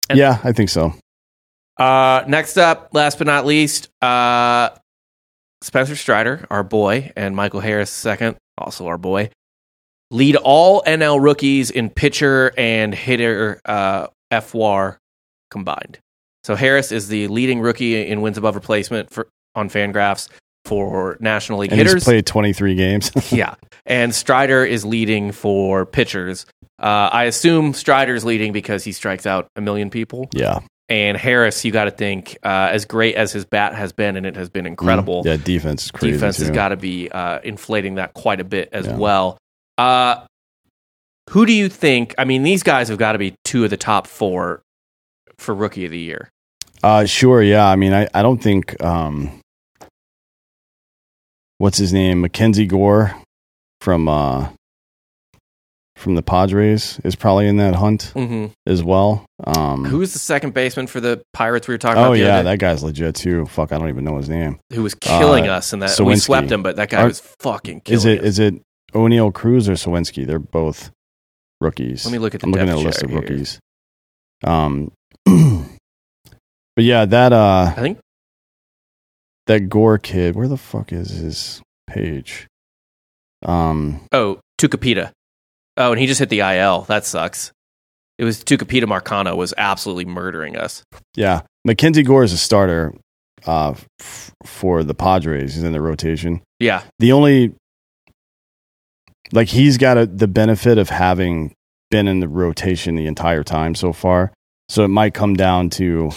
And- 0.08 0.18
yeah, 0.18 0.38
I 0.44 0.52
think 0.52 0.70
so. 0.70 0.92
Uh, 1.78 2.24
next 2.26 2.56
up, 2.58 2.90
last 2.92 3.16
but 3.18 3.26
not 3.26 3.46
least, 3.46 3.88
uh, 4.02 4.70
Spencer 5.62 5.96
Strider, 5.96 6.46
our 6.50 6.62
boy, 6.62 7.12
and 7.16 7.34
Michael 7.36 7.60
Harris, 7.60 7.90
second, 7.90 8.36
also 8.58 8.86
our 8.86 8.98
boy, 8.98 9.30
lead 10.10 10.36
all 10.36 10.82
NL 10.86 11.20
rookies 11.22 11.70
in 11.70 11.90
pitcher 11.90 12.52
and 12.58 12.94
hitter 12.94 13.60
uh, 13.64 14.08
FWAR 14.32 14.96
combined. 15.50 15.98
So 16.44 16.54
Harris 16.56 16.90
is 16.92 17.08
the 17.08 17.28
leading 17.28 17.60
rookie 17.60 18.06
in 18.06 18.20
wins 18.22 18.38
above 18.38 18.54
replacement 18.54 19.10
for 19.10 19.28
on 19.54 19.68
Fangraphs 19.68 20.28
for 20.64 21.16
National 21.20 21.58
League 21.60 21.70
And 21.72 21.78
hitters. 21.78 21.94
he's 21.94 22.04
played 22.04 22.26
23 22.26 22.74
games. 22.74 23.10
yeah, 23.32 23.54
and 23.86 24.14
Strider 24.14 24.64
is 24.64 24.84
leading 24.84 25.32
for 25.32 25.84
pitchers. 25.86 26.46
Uh, 26.80 27.10
I 27.12 27.24
assume 27.24 27.74
Strider's 27.74 28.24
leading 28.24 28.52
because 28.52 28.84
he 28.84 28.92
strikes 28.92 29.26
out 29.26 29.48
a 29.56 29.60
million 29.60 29.90
people. 29.90 30.28
yeah. 30.32 30.60
And 30.88 31.16
Harris, 31.16 31.64
you 31.64 31.70
got 31.70 31.84
to 31.84 31.92
think, 31.92 32.36
uh, 32.42 32.68
as 32.72 32.84
great 32.84 33.14
as 33.14 33.32
his 33.32 33.44
bat 33.44 33.76
has 33.76 33.92
been, 33.92 34.16
and 34.16 34.26
it 34.26 34.34
has 34.34 34.50
been 34.50 34.66
incredible, 34.66 35.20
Mm-hmm. 35.22 35.28
Yeah, 35.28 35.36
defense 35.36 35.84
is 35.84 35.90
crazy. 35.92 36.14
defense 36.14 36.38
has 36.38 36.50
got 36.50 36.70
to 36.70 36.76
be 36.76 37.08
uh, 37.08 37.38
inflating 37.44 37.94
that 37.94 38.12
quite 38.12 38.40
a 38.40 38.44
bit 38.44 38.70
as 38.72 38.86
Yeah. 38.86 38.96
well. 38.96 39.38
Uh, 39.80 40.26
who 41.30 41.46
do 41.46 41.52
you 41.52 41.68
think? 41.68 42.14
I 42.18 42.24
mean, 42.24 42.42
these 42.42 42.62
guys 42.62 42.88
have 42.88 42.98
got 42.98 43.12
to 43.12 43.18
be 43.18 43.34
two 43.44 43.64
of 43.64 43.70
the 43.70 43.76
top 43.76 44.06
four 44.06 44.62
for 45.38 45.54
rookie 45.54 45.84
of 45.84 45.90
the 45.90 45.98
year. 45.98 46.28
Uh, 46.82 47.04
sure. 47.06 47.42
Yeah. 47.42 47.66
I 47.68 47.76
mean, 47.76 47.92
I, 47.92 48.08
I 48.12 48.22
don't 48.22 48.42
think, 48.42 48.82
um, 48.82 49.40
what's 51.58 51.78
his 51.78 51.92
name? 51.92 52.20
Mackenzie 52.20 52.66
Gore 52.66 53.14
from, 53.80 54.08
uh, 54.08 54.48
from 55.96 56.14
the 56.14 56.22
Padres 56.22 56.98
is 57.04 57.14
probably 57.14 57.46
in 57.46 57.58
that 57.58 57.74
hunt 57.74 58.12
Mm-hmm. 58.16 58.46
as 58.66 58.82
well. 58.82 59.26
Um, 59.44 59.84
Who's 59.84 60.14
the 60.14 60.18
second 60.18 60.54
baseman 60.54 60.86
for 60.86 60.98
the 61.00 61.22
Pirates 61.34 61.68
we 61.68 61.74
were 61.74 61.78
talking 61.78 61.98
oh 62.02 62.06
about? 62.06 62.12
the 62.14 62.18
yeah, 62.20 62.42
that 62.42 62.58
guy's 62.58 62.82
legit 62.82 63.14
too. 63.14 63.44
Fuck, 63.46 63.72
I 63.72 63.78
don't 63.78 63.90
even 63.90 64.04
know 64.04 64.16
his 64.16 64.28
name. 64.28 64.58
who 64.72 64.82
was 64.82 64.94
killing 64.94 65.48
uh, 65.48 65.56
us, 65.56 65.72
and 65.74 65.82
that 65.82 66.00
we 66.00 66.16
swept 66.16 66.50
him, 66.50 66.62
but 66.62 66.76
that 66.76 66.88
guy 66.88 67.02
Are- 67.02 67.06
was 67.08 67.20
fucking 67.40 67.82
killing 67.82 67.96
Is 67.98 68.04
it 68.06 68.20
us. 68.20 68.24
is 68.26 68.38
it 68.38 68.62
Oneil 68.92 69.32
Cruz 69.32 69.68
or 69.68 69.72
Suwinski? 69.72 70.26
They're 70.26 70.38
both 70.38 70.90
rookies. 71.60 72.04
Let 72.04 72.12
me 72.12 72.18
look 72.18 72.34
at 72.34 72.40
the 72.40 72.46
I'm 72.46 72.52
looking 72.52 72.68
at 72.68 72.76
a 72.76 72.78
list 72.78 73.02
of 73.02 73.10
here. 73.10 73.20
rookies. 73.20 73.58
Um, 74.44 74.92
but 75.26 76.84
yeah, 76.84 77.04
that 77.04 77.32
uh, 77.32 77.72
I 77.76 77.80
think 77.80 77.98
that 79.46 79.68
Gore 79.68 79.98
kid. 79.98 80.34
Where 80.36 80.48
the 80.48 80.56
fuck 80.56 80.92
is 80.92 81.10
his 81.10 81.60
page? 81.86 82.46
Um, 83.44 84.00
Oh, 84.12 84.38
Tucupita. 84.60 85.10
Oh, 85.76 85.92
and 85.92 86.00
he 86.00 86.06
just 86.06 86.18
hit 86.20 86.28
the 86.28 86.40
IL. 86.40 86.82
That 86.82 87.04
sucks. 87.06 87.52
It 88.18 88.24
was 88.24 88.44
Tucupita 88.44 88.84
Marcano 88.84 89.34
was 89.36 89.54
absolutely 89.56 90.04
murdering 90.04 90.56
us. 90.56 90.82
yeah, 91.16 91.40
Mackenzie 91.64 92.02
Gore 92.02 92.22
is 92.22 92.32
a 92.34 92.38
starter 92.38 92.92
uh, 93.46 93.74
f- 94.00 94.32
for 94.44 94.84
the 94.84 94.92
Padres. 94.94 95.54
He's 95.54 95.62
in 95.64 95.72
the 95.72 95.80
rotation. 95.80 96.42
Yeah, 96.58 96.82
the 96.98 97.12
only 97.12 97.54
like 99.32 99.48
he's 99.48 99.78
got 99.78 99.98
a, 99.98 100.06
the 100.06 100.28
benefit 100.28 100.78
of 100.78 100.88
having 100.88 101.54
been 101.90 102.08
in 102.08 102.20
the 102.20 102.28
rotation 102.28 102.94
the 102.94 103.06
entire 103.06 103.42
time 103.42 103.74
so 103.74 103.92
far. 103.92 104.32
So 104.68 104.84
it 104.84 104.88
might 104.88 105.14
come 105.14 105.34
down 105.34 105.70
to 105.70 106.12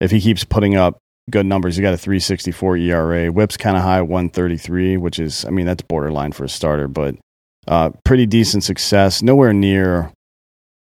if 0.00 0.10
he 0.10 0.20
keeps 0.20 0.44
putting 0.44 0.76
up 0.76 0.98
good 1.30 1.46
numbers. 1.46 1.76
He 1.76 1.82
got 1.82 1.94
a 1.94 1.98
364 1.98 2.76
ERA. 2.78 3.26
Whip's 3.28 3.56
kind 3.56 3.76
of 3.76 3.82
high, 3.82 4.02
133, 4.02 4.96
which 4.96 5.18
is 5.18 5.44
I 5.44 5.50
mean 5.50 5.66
that's 5.66 5.82
borderline 5.82 6.32
for 6.32 6.44
a 6.44 6.48
starter, 6.48 6.88
but 6.88 7.16
uh, 7.66 7.90
pretty 8.04 8.26
decent 8.26 8.64
success. 8.64 9.22
Nowhere 9.22 9.52
near 9.52 10.12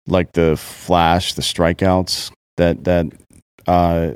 like 0.07 0.33
the 0.33 0.57
flash, 0.57 1.35
the 1.35 1.43
strikeouts 1.43 2.33
that 2.57 2.85
that 2.85 3.07
uh, 3.67 4.13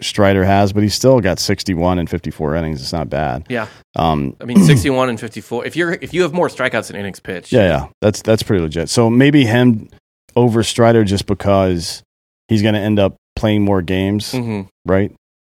Strider 0.00 0.44
has, 0.44 0.72
but 0.72 0.82
he's 0.82 0.94
still 0.94 1.20
got 1.20 1.38
61 1.38 1.98
and 1.98 2.08
54 2.10 2.54
innings. 2.56 2.82
It's 2.82 2.92
not 2.92 3.08
bad. 3.08 3.46
Yeah, 3.48 3.66
Um, 3.96 4.36
I 4.40 4.44
mean, 4.44 4.62
61 4.62 5.08
and 5.08 5.18
54. 5.18 5.64
If 5.64 5.74
you're 5.76 5.92
if 5.92 6.12
you 6.12 6.22
have 6.22 6.34
more 6.34 6.48
strikeouts 6.48 6.88
than 6.88 6.96
innings 6.96 7.20
pitched, 7.20 7.52
yeah, 7.52 7.66
yeah, 7.66 7.88
that's 8.02 8.20
that's 8.22 8.42
pretty 8.42 8.62
legit. 8.62 8.88
So 8.90 9.08
maybe 9.08 9.44
him 9.46 9.88
over 10.34 10.62
Strider 10.62 11.02
just 11.04 11.26
because 11.26 12.02
he's 12.48 12.60
going 12.62 12.74
to 12.74 12.80
end 12.80 12.98
up 12.98 13.16
playing 13.36 13.62
more 13.62 13.80
games, 13.82 14.32
hmm 14.32 14.62
right? 14.84 15.12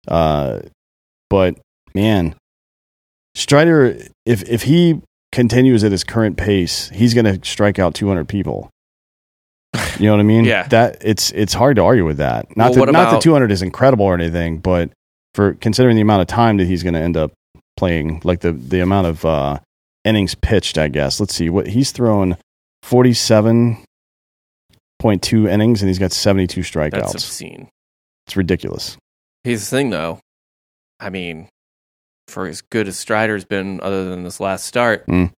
Uh, 0.08 0.62
but 1.30 1.56
man, 1.94 2.36
Strider, 3.36 3.98
if 4.26 4.48
if 4.50 4.64
he 4.64 5.02
continues 5.32 5.84
at 5.84 5.92
his 5.92 6.04
current 6.04 6.36
pace, 6.38 6.90
he's 6.90 7.14
going 7.14 7.26
to 7.26 7.48
strike 7.48 7.80
out 7.80 7.94
200 7.94 8.28
people. 8.28 8.70
You 10.02 10.08
know 10.08 10.14
what 10.14 10.20
I 10.22 10.24
mean? 10.24 10.46
Yeah. 10.46 10.68
That 10.68 10.98
it's 11.02 11.32
it's 11.32 11.54
hard 11.54 11.76
to 11.78 11.84
argue 11.84 12.06
with 12.06 12.18
that. 12.18 12.56
Not 12.58 12.76
Well, 12.76 12.86
that 12.88 12.92
not 12.92 13.12
that 13.12 13.22
200 13.22 13.52
is 13.52 13.62
incredible 13.62 14.06
or 14.06 14.14
anything, 14.16 14.58
but 14.60 14.92
for 15.36 15.54
considering 15.56 15.96
the 15.96 16.02
amount 16.02 16.22
of 16.22 16.28
time 16.28 16.58
that 16.58 16.66
he's 16.68 16.84
going 16.84 16.96
to 16.96 17.00
end 17.00 17.16
up 17.18 17.32
playing, 17.78 18.22
like 18.24 18.40
the 18.42 18.52
the 18.52 18.80
amount 18.82 19.08
of 19.08 19.24
uh, 19.26 19.60
innings 20.04 20.36
pitched, 20.36 20.78
I 20.78 20.88
guess. 20.88 21.20
Let's 21.20 21.34
see 21.36 21.50
what 21.50 21.68
he's 21.68 21.92
thrown 21.92 22.36
47.2 22.84 23.86
innings 25.50 25.82
and 25.82 25.90
he's 25.90 26.00
got 26.00 26.12
72 26.12 26.62
strikeouts. 26.62 26.92
that's 26.92 27.14
obscene. 27.14 27.70
it's 28.28 28.36
ridiculous. 28.36 28.98
Here's 29.44 29.62
the 29.70 29.76
thing, 29.76 29.90
though. 29.90 30.20
I 31.00 31.10
mean, 31.10 31.48
for 32.28 32.48
as 32.48 32.62
good 32.62 32.88
as 32.88 32.98
Strider's 33.00 33.46
been, 33.46 33.82
other 33.82 34.10
than 34.10 34.24
this 34.24 34.40
last 34.40 34.66
start, 34.66 35.06
Mm. 35.08 35.32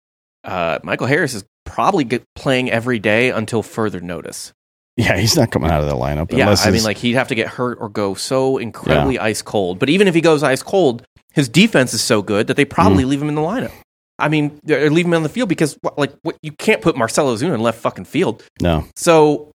uh, 0.43 0.80
Michael 0.84 1.07
Harris 1.07 1.34
is 1.34 1.43
probably 1.74 2.03
get, 2.03 2.24
playing 2.36 2.69
every 2.71 2.99
day 2.99 3.30
until 3.32 3.63
further 3.63 3.99
notice. 3.99 4.53
Yeah, 4.95 5.17
he's 5.17 5.36
not 5.36 5.49
coming 5.51 5.71
out 5.71 5.82
of 5.82 5.89
the 5.89 5.95
lineup. 5.95 6.32
Yeah, 6.32 6.55
I 6.63 6.69
mean, 6.69 6.84
like 6.84 6.97
he'd 6.97 7.13
have 7.13 7.30
to 7.30 7.36
get 7.36 7.47
hurt 7.47 7.80
or 7.82 7.89
go 7.89 8.13
so 8.13 8.57
incredibly 8.59 9.17
ice 9.17 9.41
cold. 9.41 9.80
But 9.80 9.89
even 9.89 10.07
if 10.07 10.13
he 10.13 10.21
goes 10.21 10.43
ice 10.43 10.61
cold, 10.61 11.03
his 11.34 11.49
defense 11.49 11.95
is 11.95 12.01
so 12.01 12.21
good 12.21 12.45
that 12.47 12.57
they 12.57 12.65
Mm. 12.65 12.69
probably 12.69 13.05
leave 13.05 13.19
him 13.21 13.28
in 13.30 13.34
the 13.36 13.41
lineup. 13.41 13.71
I 14.19 14.30
mean, 14.30 14.59
or 14.69 14.89
leave 14.91 15.05
him 15.07 15.13
on 15.15 15.24
the 15.24 15.30
field 15.30 15.49
because, 15.49 15.76
like, 15.97 16.13
what, 16.21 16.38
you 16.43 16.51
can't 16.51 16.82
put 16.84 16.95
Marcell 16.95 17.36
Ozuna 17.36 17.55
in 17.55 17.61
left 17.61 17.80
fucking 17.82 18.05
field. 18.05 18.43
no, 18.61 18.86
So, 18.95 19.49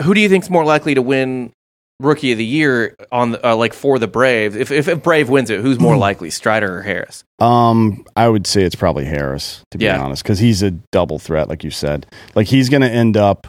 who 0.00 0.14
do 0.14 0.20
you 0.20 0.28
think's 0.28 0.48
more 0.48 0.64
likely 0.64 0.94
to 0.94 1.02
win 1.02 1.50
Rookie 2.02 2.32
of 2.32 2.38
the 2.38 2.44
Year 2.44 2.94
on 3.10 3.32
the, 3.32 3.46
uh, 3.46 3.56
like 3.56 3.72
for 3.72 3.98
the 3.98 4.08
Braves? 4.08 4.56
If, 4.56 4.70
if 4.70 4.88
if 4.88 5.02
Brave 5.02 5.28
wins 5.28 5.50
it, 5.50 5.60
who's 5.60 5.78
more 5.80 5.96
likely, 6.08 6.30
Strider 6.30 6.78
or 6.78 6.82
Harris? 6.82 7.24
Um, 7.38 8.04
I 8.16 8.28
would 8.28 8.46
say 8.46 8.62
it's 8.62 8.74
probably 8.76 9.04
Harris 9.04 9.62
to 9.70 9.78
be 9.78 9.84
Yeah. 9.86 10.00
honest, 10.02 10.22
because 10.22 10.38
he's 10.38 10.62
a 10.62 10.70
double 10.92 11.18
threat, 11.18 11.48
like 11.48 11.64
you 11.64 11.70
said. 11.70 12.06
Like 12.34 12.46
he's 12.48 12.68
going 12.68 12.82
to 12.82 12.90
end 12.90 13.16
up 13.16 13.46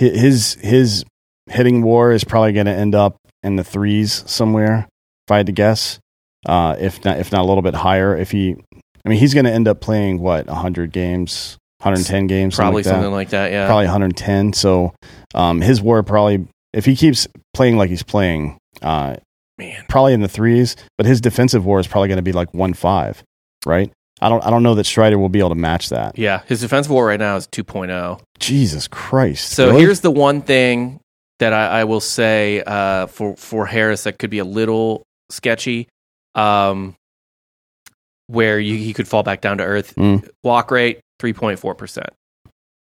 hi- 0.00 0.08
his 0.08 0.54
his 0.60 1.04
hitting 1.50 1.82
war 1.82 2.12
is 2.12 2.24
probably 2.24 2.52
going 2.52 2.66
to 2.66 2.72
end 2.74 2.94
up 2.94 3.16
in 3.42 3.56
the 3.56 3.64
threes 3.64 4.24
somewhere. 4.26 4.88
If 5.28 5.32
I 5.32 5.36
had 5.38 5.46
to 5.46 5.52
guess, 5.52 5.98
uh, 6.46 6.76
if 6.78 7.04
not 7.04 7.18
if 7.18 7.32
not 7.32 7.42
a 7.42 7.44
little 7.46 7.62
bit 7.62 7.74
higher, 7.74 8.16
if 8.16 8.30
he, 8.30 8.56
I 9.04 9.08
mean, 9.08 9.18
he's 9.18 9.34
going 9.34 9.44
to 9.46 9.52
end 9.52 9.68
up 9.68 9.80
playing 9.80 10.20
what 10.20 10.48
hundred 10.48 10.92
games, 10.92 11.56
hundred 11.82 12.04
ten 12.06 12.26
games, 12.26 12.56
Probably 12.56 12.82
something 12.82 13.10
like 13.12 13.28
something 13.30 13.42
like 13.42 13.50
that. 13.50 13.52
Yeah. 13.52 13.66
probably 13.66 13.86
110. 13.86 14.52
So 14.52 14.92
um, 15.34 15.60
his 15.60 15.80
war 15.82 16.02
probably, 16.02 16.46
if 16.72 16.84
he 16.84 16.94
keeps 16.96 17.26
playing 17.56 17.76
like 17.76 17.90
he's 17.90 18.02
playing, 18.02 18.58
uh, 18.82 19.16
Man. 19.58 19.84
probably 19.88 20.12
in 20.12 20.20
the 20.20 20.28
threes. 20.28 20.76
But 20.98 21.06
his 21.06 21.20
defensive 21.20 21.64
war 21.64 21.80
is 21.80 21.86
probably 21.86 22.08
going 22.08 22.16
to 22.18 22.22
be 22.22 22.32
like 22.32 22.52
one 22.54 22.74
five, 22.74 23.22
right? 23.64 23.90
I 24.20 24.28
don't, 24.30 24.42
I 24.46 24.50
don't 24.50 24.62
know 24.62 24.74
that 24.76 24.84
Strider 24.86 25.18
will 25.18 25.28
be 25.28 25.40
able 25.40 25.50
to 25.50 25.54
match 25.56 25.90
that. 25.90 26.16
Yeah. 26.18 26.40
His 26.46 26.60
defensive 26.62 26.90
war 26.90 27.06
right 27.06 27.18
now 27.20 27.36
is 27.36 27.46
2.0. 27.48 28.20
Jesus 28.38 28.88
Christ! 28.88 29.50
So 29.50 29.68
Really? 29.68 29.80
here's 29.80 30.00
the 30.00 30.10
one 30.10 30.40
thing 30.42 31.00
that 31.38 31.52
I, 31.52 31.80
I 31.80 31.84
will 31.84 32.00
say 32.00 32.62
uh, 32.66 33.06
for 33.08 33.36
for 33.36 33.66
Harris 33.66 34.04
that 34.04 34.18
could 34.18 34.30
be 34.30 34.38
a 34.38 34.44
little 34.44 35.02
sketchy, 35.30 35.86
um, 36.34 36.94
where 38.28 38.58
you, 38.58 38.76
he 38.76 38.92
could 38.94 39.06
fall 39.08 39.22
back 39.22 39.40
down 39.42 39.58
to 39.58 39.64
earth. 39.64 39.94
Mm. 39.96 40.26
Walk 40.42 40.70
rate 40.70 41.00
three 41.18 41.32
point 41.34 41.58
four 41.58 41.74
percent. 41.74 42.08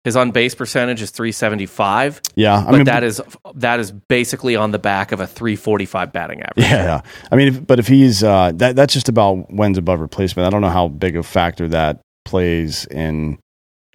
His 0.05 0.17
on 0.17 0.33
base 0.33 0.55
percentage 0.55 1.01
is 1.01 1.11
three 1.11 1.33
seventy 1.33 1.65
five, 1.65 2.21
yeah. 2.35 2.59
I 2.59 2.65
but 2.67 2.73
mean, 2.73 2.85
that 2.85 3.03
is 3.03 3.23
that 3.55 3.81
is 3.81 3.91
basically 3.91 4.55
on 4.55 4.71
the 4.71 4.79
back 4.79 5.13
of 5.13 5.21
a 5.21 5.27
three 5.27 5.57
forty 5.57 5.87
five 5.87 6.13
batting 6.13 6.43
average. 6.43 6.67
Yeah, 6.67 6.85
yeah. 6.85 7.01
I 7.33 7.37
mean, 7.37 7.49
if, 7.49 7.67
but 7.67 7.79
if 7.79 7.89
he's 7.89 8.23
uh, 8.23 8.53
that, 8.57 8.77
that's 8.77 8.93
just 8.93 9.09
about 9.09 9.51
when's 9.51 9.79
above 9.79 10.01
replacement. 10.01 10.47
I 10.47 10.51
don't 10.51 10.61
know 10.61 10.69
how 10.69 10.89
big 10.89 11.17
a 11.17 11.23
factor 11.23 11.69
that 11.69 12.03
plays 12.27 12.85
in 12.87 13.39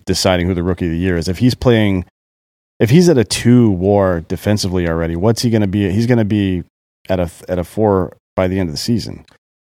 deciding 0.05 0.47
who 0.47 0.55
the 0.55 0.64
rookie 0.64 0.86
of 0.86 0.91
the 0.91 0.97
year 0.97 1.16
is. 1.16 1.28
If 1.28 1.38
he's 1.38 1.53
playing, 1.53 2.05
if 2.80 2.89
he's 2.89 3.07
at 3.07 3.20
a 3.20 3.24
two 3.24 3.70
WAR 3.70 4.22
defensively 4.22 4.88
already, 4.88 5.16
what's 5.16 5.43
he 5.43 5.51
going 5.51 5.62
to 5.62 5.68
be? 5.68 5.91
He's 5.91 6.07
going 6.07 6.18
to 6.18 6.26
be 6.26 6.64
at 7.07 7.20
a 7.20 7.30
at 7.47 7.60
a 7.60 7.64
four 7.64 8.18
by 8.36 8.47
the 8.47 8.60
end 8.60 8.70
of 8.70 8.74
the 8.74 8.80
season. 8.80 9.26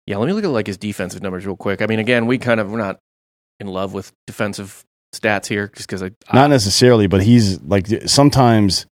Yeah, 0.09 0.17
let 0.17 0.27
me 0.27 0.33
look 0.33 0.43
at 0.43 0.51
like 0.51 0.67
his 0.67 0.77
defensive 0.77 1.23
numbers 1.23 1.47
real 1.47 1.57
quick. 1.57 1.83
I 1.83 1.87
mean, 1.87 2.01
again, 2.01 2.27
we 2.27 2.39
kind 2.39 2.59
of 2.59 2.69
we're 2.73 2.79
not 2.79 2.99
in 3.61 3.69
love 3.69 3.95
with 3.95 4.11
defensive 4.27 4.83
stats 5.15 5.47
here, 5.47 5.69
just 5.75 5.89
because 5.89 6.03
I, 6.03 6.11
Not 6.33 6.51
necessarily, 6.51 7.07
but 7.07 7.23
he's 7.23 7.61
like 7.63 7.87
sometimes 8.07 8.87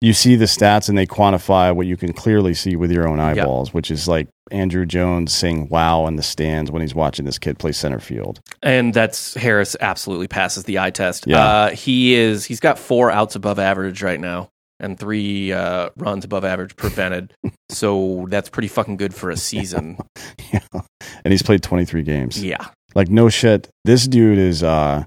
you 0.00 0.12
see 0.12 0.36
the 0.36 0.44
stats 0.44 0.88
and 0.88 0.98
they 0.98 1.06
quantify 1.06 1.74
what 1.74 1.86
you 1.86 1.96
can 1.96 2.12
clearly 2.12 2.52
see 2.52 2.76
with 2.76 2.90
your 2.92 3.08
own 3.08 3.20
eyeballs, 3.20 3.72
which 3.72 3.90
is 3.90 4.06
like 4.06 4.28
Andruw 4.52 4.86
Jones 4.86 5.32
saying 5.32 5.68
"Wow" 5.70 6.06
in 6.06 6.16
the 6.16 6.22
stands 6.22 6.70
when 6.70 6.82
he's 6.82 6.94
watching 6.94 7.24
this 7.24 7.38
kid 7.38 7.58
play 7.58 7.72
center 7.72 8.00
field. 8.00 8.40
and 8.62 8.92
that's 8.92 9.34
Harris 9.34 9.76
absolutely 9.80 10.28
passes 10.28 10.64
the 10.64 10.78
eye 10.78 10.90
test. 10.90 11.24
Yeah. 11.26 11.38
Uh, 11.46 11.70
he 11.70 12.14
is 12.14 12.44
he's 12.44 12.60
got 12.60 12.78
four 12.78 13.10
outs 13.10 13.34
above 13.34 13.58
average 13.58 14.02
right 14.02 14.20
now 14.20 14.50
and 14.80 14.98
three 14.98 15.52
uh, 15.52 15.88
runs 15.96 16.24
above 16.26 16.44
average 16.44 16.76
prevented. 16.76 17.32
so 17.70 18.26
that's 18.28 18.50
pretty 18.50 18.68
fucking 18.68 18.98
good 18.98 19.14
for 19.14 19.30
a 19.30 19.36
season. 19.36 19.96
Yeah. 20.52 20.82
And 21.24 21.32
he's 21.32 21.42
played 21.42 21.62
23 21.62 22.02
games. 22.02 22.42
yeah. 22.42 22.66
Like 22.94 23.08
no 23.08 23.28
shit. 23.28 23.68
This 23.84 24.06
dude 24.06 24.38
is. 24.38 24.62
uh 24.62 25.04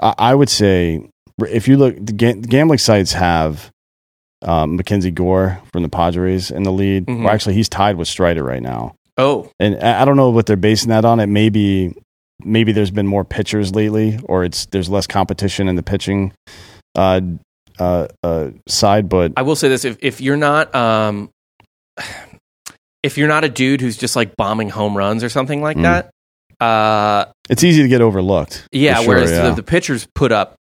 I, 0.00 0.34
would 0.34 0.48
say 0.48 1.06
if 1.48 1.68
you 1.68 1.76
look, 1.76 1.94
the 2.00 2.12
gambling 2.12 2.78
sites 2.78 3.12
have 3.12 3.70
um, 4.42 4.76
Mackenzie 4.76 5.10
Gore 5.10 5.60
from 5.72 5.82
the 5.82 5.88
Padres 5.88 6.50
in 6.50 6.62
the 6.62 6.72
lead. 6.72 7.06
Mhm. 7.06 7.24
Well, 7.24 7.32
actually, 7.32 7.54
he's 7.54 7.68
tied 7.68 7.96
with 7.96 8.08
Strider 8.08 8.42
right 8.42 8.62
now, 8.62 8.94
Oh, 9.18 9.50
and 9.60 9.76
I 9.82 10.02
I 10.02 10.04
don't 10.06 10.16
know 10.16 10.30
what 10.30 10.46
they're 10.46 10.56
basing 10.56 10.88
that 10.88 11.04
on. 11.04 11.20
It 11.20 11.26
may 11.26 11.50
be 11.50 11.94
maybe 12.42 12.72
there's 12.72 12.90
been 12.90 13.06
more 13.06 13.24
pitchers 13.24 13.74
lately, 13.74 14.18
or 14.24 14.44
it's 14.44 14.64
there's 14.66 14.88
less 14.88 15.06
competition 15.06 15.68
in 15.68 15.76
the 15.76 15.82
pitching 15.82 16.32
uh, 16.96 17.20
uh, 17.78 18.08
uh, 18.22 18.50
side. 18.66 19.10
But 19.10 19.32
I 19.36 19.42
will 19.42 19.56
say 19.56 19.68
this: 19.68 19.84
if 19.84 19.98
if 20.00 20.22
you're 20.22 20.38
not 20.38 20.74
um, 20.74 21.28
if 23.02 23.16
you're 23.18 23.28
not 23.28 23.44
a 23.44 23.48
dude 23.48 23.80
who's 23.80 23.96
just 23.96 24.16
like 24.16 24.36
bombing 24.36 24.68
home 24.70 24.96
runs 24.96 25.24
or 25.24 25.28
something 25.28 25.62
like 25.62 25.76
Mm. 25.76 25.82
that, 25.82 26.10
uh, 26.60 27.26
it's 27.48 27.64
easy 27.64 27.82
to 27.82 27.88
get 27.88 28.00
overlooked. 28.00 28.66
Yeah, 28.72 29.00
sure, 29.00 29.08
whereas 29.08 29.30
yeah. 29.30 29.48
The, 29.48 29.56
the 29.56 29.62
pitchers 29.62 30.06
put 30.14 30.32
up 30.32 30.56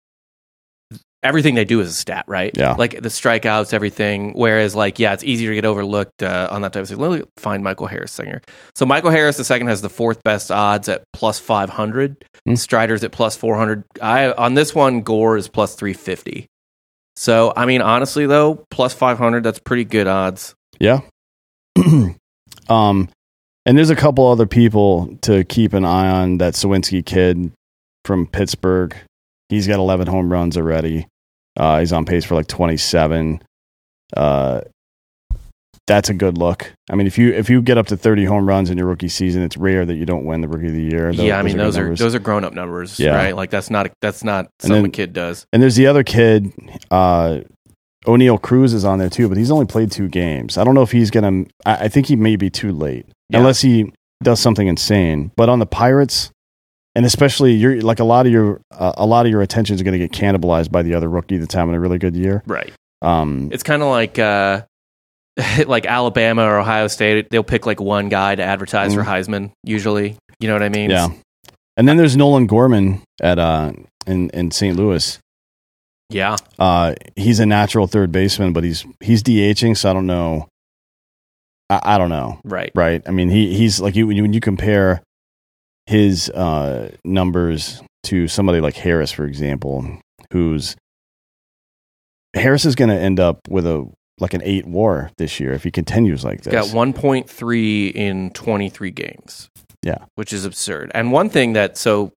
everything 1.25 1.55
they 1.55 1.65
do 1.65 1.81
is 1.81 1.89
a 1.89 1.93
stat, 1.93 2.25
right? 2.27 2.51
Yeah. 2.55 2.73
like 2.73 2.91
the 2.91 3.09
strikeouts, 3.09 3.73
everything. 3.73 4.33
Whereas, 4.33 4.75
like, 4.75 4.99
yeah, 4.99 5.13
it's 5.13 5.23
easier 5.23 5.49
to 5.49 5.55
get 5.55 5.65
overlooked 5.65 6.21
uh, 6.21 6.47
on 6.51 6.61
that 6.61 6.71
type 6.73 6.83
of 6.83 6.89
thing. 6.89 6.99
Let 6.99 7.19
me 7.19 7.25
find 7.37 7.63
Michael 7.63 7.87
Harris 7.87 8.11
singer. 8.11 8.41
So 8.75 8.85
Michael 8.85 9.09
Harris, 9.09 9.37
the 9.37 9.43
second, 9.43 9.67
has 9.67 9.81
the 9.81 9.89
fourth 9.89 10.21
best 10.23 10.51
odds 10.51 10.87
at 10.87 11.03
plus 11.11 11.39
five 11.39 11.69
hundred. 11.69 12.23
Hmm. 12.45 12.55
Strider's 12.55 13.03
at 13.03 13.11
plus 13.11 13.35
four 13.35 13.57
hundred. 13.57 13.83
I 14.01 14.31
on 14.31 14.53
this 14.53 14.75
one, 14.75 15.01
Gore 15.01 15.37
is 15.37 15.47
plus 15.47 15.75
three 15.75 15.93
fifty. 15.93 16.47
So 17.15 17.51
I 17.55 17.65
mean, 17.65 17.81
honestly 17.81 18.27
though, 18.27 18.63
plus 18.69 18.93
five 18.93 19.17
hundred, 19.17 19.43
that's 19.43 19.59
pretty 19.59 19.85
good 19.85 20.07
odds. 20.07 20.53
Yeah. 20.79 21.01
um, 22.69 23.09
and 23.65 23.77
there's 23.77 23.89
a 23.89 23.95
couple 23.95 24.27
other 24.27 24.45
people 24.45 25.17
to 25.21 25.43
keep 25.43 25.73
an 25.73 25.85
eye 25.85 26.09
on. 26.09 26.37
That 26.37 26.53
Suwinski 26.53 27.05
kid 27.05 27.51
from 28.03 28.27
Pittsburgh. 28.27 28.95
He's 29.49 29.67
got 29.67 29.79
11 29.79 30.07
home 30.07 30.31
runs 30.31 30.57
already. 30.57 31.07
Uh, 31.57 31.79
he's 31.79 31.93
on 31.93 32.05
pace 32.05 32.25
for 32.25 32.35
like 32.35 32.47
27. 32.47 33.41
Uh, 34.17 34.61
that's 35.87 36.09
a 36.09 36.15
good 36.15 36.37
look. 36.37 36.73
I 36.89 36.95
mean, 36.95 37.05
if 37.05 37.17
you 37.19 37.31
if 37.31 37.47
you 37.47 37.61
get 37.61 37.77
up 37.77 37.85
to 37.87 37.97
30 37.97 38.25
home 38.25 38.47
runs 38.47 38.71
in 38.71 38.77
your 38.77 38.87
rookie 38.87 39.07
season, 39.07 39.43
it's 39.43 39.55
rare 39.55 39.85
that 39.85 39.93
you 39.95 40.05
don't 40.05 40.25
win 40.25 40.41
the 40.41 40.47
rookie 40.47 40.65
of 40.67 40.73
the 40.73 40.81
year. 40.81 41.13
Tho- 41.13 41.23
yeah, 41.23 41.37
I 41.37 41.43
mean 41.43 41.57
those 41.57 41.77
are 41.77 41.93
those 41.95 42.15
are 42.15 42.19
grown 42.19 42.43
up 42.43 42.53
numbers, 42.53 42.99
Yeah. 42.99 43.15
right? 43.15 43.35
Like 43.35 43.51
that's 43.51 43.69
not 43.69 43.91
that's 44.01 44.23
not 44.23 44.45
And 44.45 44.49
something 44.61 44.81
then- 44.81 44.89
a 44.89 44.91
kid 44.91 45.13
does. 45.13 45.45
And 45.53 45.61
there's 45.61 45.75
the 45.75 45.85
other 45.85 46.03
kid, 46.03 46.51
uh, 46.89 47.41
Oneil 48.05 48.41
Cruz 48.41 48.73
is 48.73 48.85
on 48.85 48.99
there 48.99 49.09
too, 49.09 49.27
but 49.29 49.37
he's 49.37 49.51
only 49.51 49.65
played 49.65 49.91
two 49.91 50.07
games. 50.07 50.57
I 50.57 50.63
don't 50.63 50.75
know 50.75 50.81
if 50.83 50.91
he's 50.91 51.11
gonna. 51.11 51.45
I, 51.65 51.85
I 51.85 51.87
think 51.87 52.07
he 52.07 52.15
may 52.15 52.35
be 52.35 52.49
too 52.49 52.71
late 52.71 53.05
Yeah. 53.29 53.39
unless 53.39 53.61
he 53.61 53.91
does 54.23 54.39
something 54.39 54.67
insane. 54.67 55.31
But 55.35 55.49
on 55.49 55.59
the 55.59 55.65
Pirates, 55.65 56.31
and 56.95 57.05
especially 57.05 57.53
you're 57.53 57.81
like 57.81 57.99
a 57.99 58.03
lot 58.03 58.25
of 58.25 58.31
your 58.31 58.61
uh, 58.71 58.93
a 58.97 59.05
lot 59.05 59.25
of 59.25 59.31
your 59.31 59.41
attention 59.41 59.75
is 59.75 59.81
going 59.81 59.99
to 59.99 60.07
get 60.07 60.11
cannibalized 60.11 60.71
by 60.71 60.81
the 60.83 60.93
other 60.95 61.09
rookie 61.09 61.37
that's 61.37 61.53
having 61.53 61.75
a 61.75 61.79
really 61.79 61.97
good 61.97 62.15
year. 62.15 62.41
Right. 62.47 62.71
Um, 63.01 63.49
It's 63.51 63.63
kind 63.63 63.81
of 63.81 63.89
like 63.89 64.17
uh, 64.17 64.61
like 65.67 65.85
Alabama 65.85 66.43
or 66.45 66.59
Ohio 66.59 66.87
State. 66.87 67.29
They'll 67.29 67.43
pick 67.43 67.65
like 67.65 67.81
one 67.81 68.09
guy 68.09 68.35
to 68.35 68.43
advertise 68.43 68.93
for 68.93 69.03
Heisman. 69.03 69.51
Usually, 69.63 70.15
you 70.39 70.47
know 70.47 70.53
what 70.53 70.63
I 70.63 70.69
mean? 70.69 70.89
Yeah. 70.89 71.09
And 71.77 71.87
then 71.87 71.97
there's 71.97 72.15
Nolan 72.15 72.47
Gorman 72.47 73.01
at 73.21 73.37
uh 73.39 73.73
in 74.07 74.29
in 74.29 74.51
St. 74.51 74.77
Louis. 74.77 75.19
Yeah. 76.09 76.35
Uh, 76.59 76.93
he's 77.15 77.39
a 77.39 77.45
natural 77.45 77.87
third 77.87 78.11
baseman, 78.11 78.53
but 78.53 78.63
he's 78.63 78.85
he's 78.99 79.23
DHing, 79.23 79.77
so 79.77 79.89
I 79.89 79.93
don't 79.93 80.07
know. 80.07 80.47
I, 81.69 81.79
I 81.83 81.97
don't 81.97 82.09
know. 82.09 82.39
Right. 82.43 82.71
Right. 82.75 83.01
I 83.07 83.11
mean, 83.11 83.29
he 83.29 83.55
he's 83.55 83.79
like 83.79 83.95
you 83.95 84.07
when 84.07 84.17
you, 84.17 84.23
when 84.23 84.33
you 84.33 84.39
compare 84.39 85.01
his 85.85 86.29
uh, 86.29 86.91
numbers 87.03 87.81
to 88.03 88.27
somebody 88.27 88.59
like 88.61 88.75
Harris, 88.75 89.11
for 89.11 89.25
example, 89.25 89.99
who's 90.31 90.75
Harris 92.35 92.65
is 92.65 92.75
going 92.75 92.89
to 92.89 92.95
end 92.99 93.19
up 93.19 93.39
with 93.49 93.65
a 93.65 93.89
like 94.19 94.33
an 94.33 94.41
eight 94.43 94.65
WAR 94.65 95.11
this 95.17 95.39
year 95.39 95.53
if 95.53 95.63
he 95.63 95.71
continues 95.71 96.23
like 96.23 96.41
this. 96.41 96.51
Got 96.51 96.67
1.3 96.67 97.91
in 97.91 98.29
23 98.31 98.91
games. 98.91 99.49
Yeah. 99.83 100.05
Which 100.15 100.31
is 100.31 100.45
absurd. 100.45 100.91
And 100.93 101.11
one 101.11 101.29
thing 101.29 101.53
that, 101.53 101.77
so 101.77 102.13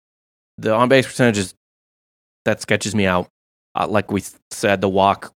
the 0.58 0.72
on 0.72 0.88
base 0.88 1.06
percentage 1.06 1.38
is, 1.38 1.54
that 2.44 2.60
sketches 2.62 2.94
me 2.94 3.04
out. 3.04 3.28
Uh, 3.78 3.86
like 3.86 4.10
we 4.10 4.22
said, 4.50 4.80
the 4.80 4.88
walk 4.88 5.32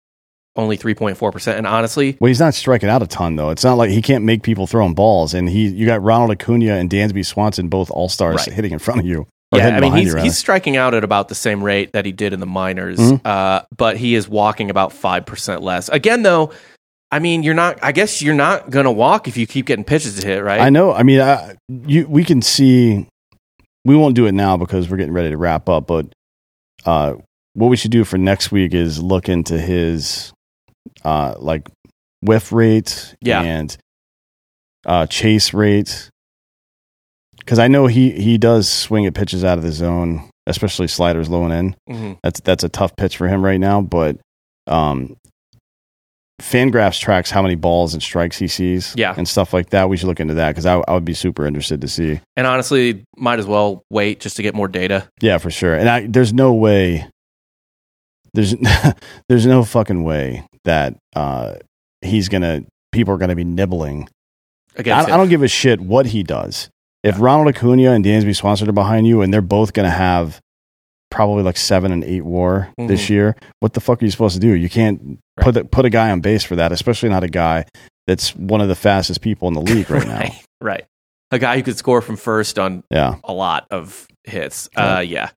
only 0.56 0.76
3.4%. 0.76 1.56
And 1.56 1.66
honestly, 1.66 2.16
Well, 2.20 2.28
he's 2.28 2.40
not 2.40 2.52
striking 2.54 2.88
out 2.90 3.02
a 3.02 3.06
ton 3.06 3.36
though. 3.36 3.48
It's 3.50 3.64
not 3.64 3.74
like 3.78 3.90
he 3.90 4.02
can't 4.02 4.24
make 4.24 4.42
people 4.42 4.66
throw 4.66 4.84
him 4.84 4.92
balls, 4.94 5.32
and 5.32 5.48
he 5.48 5.68
you 5.68 5.86
got 5.86 6.02
Ronald 6.02 6.30
Acuna 6.30 6.74
and 6.74 6.90
Dansby 6.90 7.24
Swanson 7.24 7.68
both 7.68 7.90
all 7.90 8.08
stars 8.10 8.36
Right. 8.36 8.52
hitting 8.52 8.72
in 8.72 8.78
front 8.78 9.00
of 9.00 9.06
you. 9.06 9.26
Yeah, 9.54 9.76
I 9.76 9.80
mean, 9.80 9.92
he's, 9.94 10.14
he's 10.14 10.38
striking 10.38 10.78
out 10.78 10.94
at 10.94 11.04
about 11.04 11.28
the 11.28 11.34
same 11.34 11.62
rate 11.62 11.92
that 11.92 12.06
he 12.06 12.12
did 12.12 12.32
in 12.32 12.40
the 12.40 12.46
minors, 12.46 12.98
Mhm. 12.98 13.20
uh, 13.24 13.62
but 13.76 13.98
he 13.98 14.14
is 14.14 14.26
walking 14.26 14.70
about 14.70 14.94
5% 14.94 15.60
less. 15.62 15.90
Again, 15.90 16.22
though, 16.22 16.52
I 17.10 17.18
mean, 17.18 17.42
you're 17.42 17.52
not, 17.52 17.78
I 17.82 17.92
guess 17.92 18.22
you're 18.22 18.34
not 18.34 18.70
going 18.70 18.86
to 18.86 18.90
walk 18.90 19.28
if 19.28 19.36
you 19.36 19.46
keep 19.46 19.66
getting 19.66 19.84
pitches 19.84 20.18
to 20.20 20.26
hit, 20.26 20.42
right? 20.42 20.58
I 20.58 20.70
know. 20.70 20.94
I 20.94 21.02
mean, 21.02 21.20
I, 21.20 21.56
you 21.86 22.06
we 22.08 22.24
can 22.24 22.40
see. 22.40 23.06
We 23.84 23.94
won't 23.94 24.14
do 24.14 24.24
it 24.24 24.32
now 24.32 24.56
because 24.56 24.88
we're 24.88 24.96
getting 24.96 25.12
ready 25.12 25.28
to 25.30 25.36
wrap 25.36 25.68
up. 25.68 25.86
But 25.86 26.06
uh, 26.86 27.16
what 27.54 27.68
we 27.68 27.76
should 27.76 27.90
do 27.90 28.04
for 28.04 28.18
next 28.18 28.50
week 28.52 28.74
is 28.74 29.02
look 29.02 29.28
into 29.28 29.58
his 29.58 30.32
uh, 31.04 31.34
like 31.38 31.68
whiff 32.22 32.52
rate 32.52 33.14
Yeah. 33.20 33.42
and 33.42 33.76
uh, 34.86 35.06
chase 35.06 35.52
rate 35.54 36.08
because 37.38 37.58
I 37.58 37.68
know 37.68 37.86
he 37.88 38.10
he 38.12 38.38
does 38.38 38.68
swing 38.68 39.06
at 39.06 39.14
pitches 39.14 39.44
out 39.44 39.58
of 39.58 39.64
the 39.64 39.72
zone, 39.72 40.28
especially 40.46 40.86
sliders 40.88 41.28
low 41.28 41.44
and 41.44 41.52
in. 41.88 41.94
Mhm. 41.94 42.18
That's 42.22 42.40
that's 42.40 42.64
a 42.64 42.68
tough 42.68 42.94
pitch 42.96 43.16
for 43.16 43.28
him 43.28 43.44
right 43.44 43.58
now. 43.60 43.80
But 43.80 44.18
um, 44.66 45.16
Fangraphs 46.40 46.98
tracks 47.00 47.30
how 47.30 47.42
many 47.42 47.54
balls 47.54 47.94
and 47.94 48.02
strikes 48.02 48.36
he 48.38 48.48
sees, 48.48 48.94
Yeah. 48.96 49.14
and 49.16 49.28
stuff 49.28 49.52
like 49.52 49.70
that. 49.70 49.88
We 49.88 49.96
should 49.96 50.06
look 50.08 50.18
into 50.20 50.34
that 50.34 50.50
because 50.50 50.66
I, 50.66 50.76
I 50.88 50.94
would 50.94 51.04
be 51.04 51.14
super 51.14 51.46
interested 51.46 51.80
to 51.82 51.88
see. 51.88 52.20
And 52.36 52.46
honestly, 52.46 53.04
might 53.16 53.38
as 53.38 53.46
well 53.46 53.82
wait 53.90 54.18
just 54.20 54.36
to 54.36 54.42
get 54.42 54.54
more 54.54 54.66
data. 54.68 55.08
Yeah, 55.20 55.38
for 55.38 55.50
sure. 55.50 55.74
And 55.74 55.88
I, 55.88 56.06
there's 56.08 56.32
no 56.32 56.52
way, 56.52 57.06
there's 58.34 58.54
there's 59.28 59.46
no 59.46 59.64
fucking 59.64 60.04
way 60.04 60.46
that 60.64 60.96
uh, 61.14 61.54
he's 62.00 62.28
gonna 62.28 62.62
people 62.92 63.14
are 63.14 63.18
gonna 63.18 63.36
be 63.36 63.44
nibbling. 63.44 64.08
I, 64.76 64.80
Against 64.80 65.10
I 65.10 65.16
don't 65.16 65.28
give 65.28 65.42
a 65.42 65.48
shit 65.48 65.80
what 65.80 66.06
he 66.06 66.22
does. 66.22 66.70
If 67.02 67.20
Ronald 67.20 67.48
Acuna 67.54 67.92
and 67.92 68.04
Dansby 68.04 68.34
Swanson 68.36 68.68
are 68.68 68.72
behind 68.72 69.06
you, 69.06 69.22
and 69.22 69.32
they're 69.34 69.40
both 69.42 69.72
gonna 69.72 69.90
have 69.90 70.40
probably 71.10 71.42
like 71.42 71.56
seven 71.58 71.92
and 71.92 72.02
eight 72.04 72.24
WAR 72.24 72.70
this 72.78 73.06
Mhm. 73.06 73.10
year, 73.10 73.36
what 73.60 73.74
the 73.74 73.80
fuck 73.80 74.00
are 74.00 74.04
you 74.04 74.10
supposed 74.10 74.34
to 74.34 74.40
do? 74.40 74.54
You 74.54 74.70
can't 74.70 75.18
put 75.40 75.56
a, 75.56 75.64
put 75.64 75.84
a 75.84 75.90
guy 75.90 76.10
on 76.10 76.20
base 76.20 76.42
for 76.42 76.56
that, 76.56 76.72
especially 76.72 77.10
not 77.10 77.22
a 77.24 77.28
guy 77.28 77.66
that's 78.06 78.34
one 78.34 78.60
of 78.62 78.68
the 78.68 78.74
fastest 78.74 79.20
people 79.20 79.46
in 79.48 79.54
the 79.54 79.60
league 79.60 79.90
right 79.90 80.06
now. 80.06 80.18
right, 80.20 80.44
right. 80.60 80.84
A 81.30 81.38
guy 81.38 81.56
who 81.56 81.62
could 81.62 81.76
score 81.76 82.00
from 82.00 82.16
first 82.16 82.58
on 82.58 82.82
Yeah. 82.90 83.16
a 83.24 83.32
lot 83.32 83.66
of 83.70 84.06
hits. 84.24 84.70
Uh, 84.76 85.02
yeah. 85.06 85.30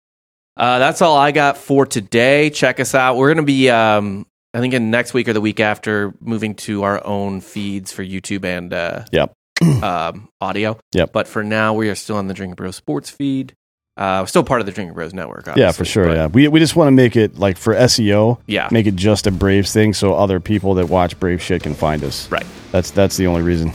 Uh, 0.58 0.80
that's 0.80 1.02
all 1.02 1.18
I 1.18 1.32
got 1.32 1.58
for 1.58 1.86
today. 1.86 2.50
Check 2.50 2.80
us 2.80 2.96
out. 2.96 3.18
We're 3.18 3.28
going 3.34 3.44
to 3.46 3.52
be, 3.52 3.70
um, 3.70 4.26
I 4.54 4.60
think, 4.60 4.74
in 4.74 4.90
next 4.92 5.14
week 5.14 5.28
or 5.28 5.34
the 5.34 5.42
week 5.42 5.60
after, 5.60 6.14
moving 6.22 6.56
to 6.56 6.84
our 6.84 7.06
own 7.06 7.42
feeds 7.42 7.92
for 7.92 8.04
YouTube 8.04 8.46
and 8.46 8.74
uh, 8.74 9.04
Yep. 9.12 9.34
um, 9.84 10.30
audio. 10.40 10.78
Yep. 10.94 11.12
But 11.12 11.28
for 11.28 11.44
now, 11.44 11.74
we 11.74 11.90
are 11.90 11.96
still 11.96 12.18
on 12.18 12.28
the 12.28 12.34
Drinking 12.34 12.56
Bros 12.56 12.76
Sports 12.76 13.10
feed. 13.10 13.54
Uh, 13.98 14.20
we're 14.24 14.28
still 14.28 14.44
part 14.44 14.60
of 14.60 14.66
the 14.66 14.74
Drinking 14.74 14.94
Bros 14.94 15.14
Network. 15.14 15.48
Yeah, 15.56 15.72
for 15.72 15.86
sure. 15.86 16.08
but- 16.08 16.16
Yeah, 16.18 16.28
we 16.28 16.48
we 16.50 16.60
just 16.60 16.76
want 16.76 16.90
to 16.90 16.92
make 16.92 17.16
it 17.16 17.38
like 17.40 17.58
for 17.58 17.74
SEO. 17.74 18.40
Yeah. 18.46 18.68
make 18.72 18.88
it 18.88 18.96
just 18.98 19.26
a 19.28 19.32
Braves 19.32 19.72
thing, 19.72 19.94
so 19.94 20.14
other 20.16 20.42
people 20.42 20.74
that 20.76 20.90
watch 20.90 21.18
Brave 21.18 21.42
shit 21.42 21.64
can 21.64 21.74
find 21.74 22.04
us. 22.04 22.30
Right. 22.30 22.46
That's 22.74 22.92
that's 22.92 23.16
the 23.16 23.28
only 23.28 23.42
reason. 23.42 23.72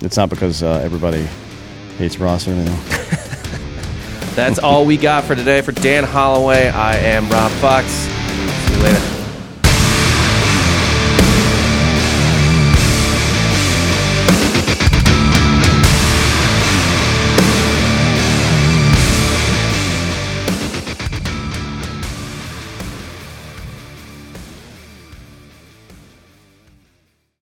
It's 0.00 0.16
not 0.16 0.30
because 0.30 0.62
uh, 0.62 0.80
everybody 0.82 1.26
hates 1.98 2.18
Ross 2.18 2.48
or 2.48 2.52
anything. 2.52 3.26
That's 4.34 4.58
all 4.58 4.86
we 4.86 4.96
got 4.96 5.24
for 5.24 5.34
today. 5.34 5.60
For 5.60 5.72
Dan 5.72 6.04
Holloway, 6.04 6.68
I 6.68 6.96
am 6.96 7.28
Rob 7.28 7.50
Fox. 7.52 7.86
See 7.88 8.74
you 8.74 8.82
later. 8.82 9.19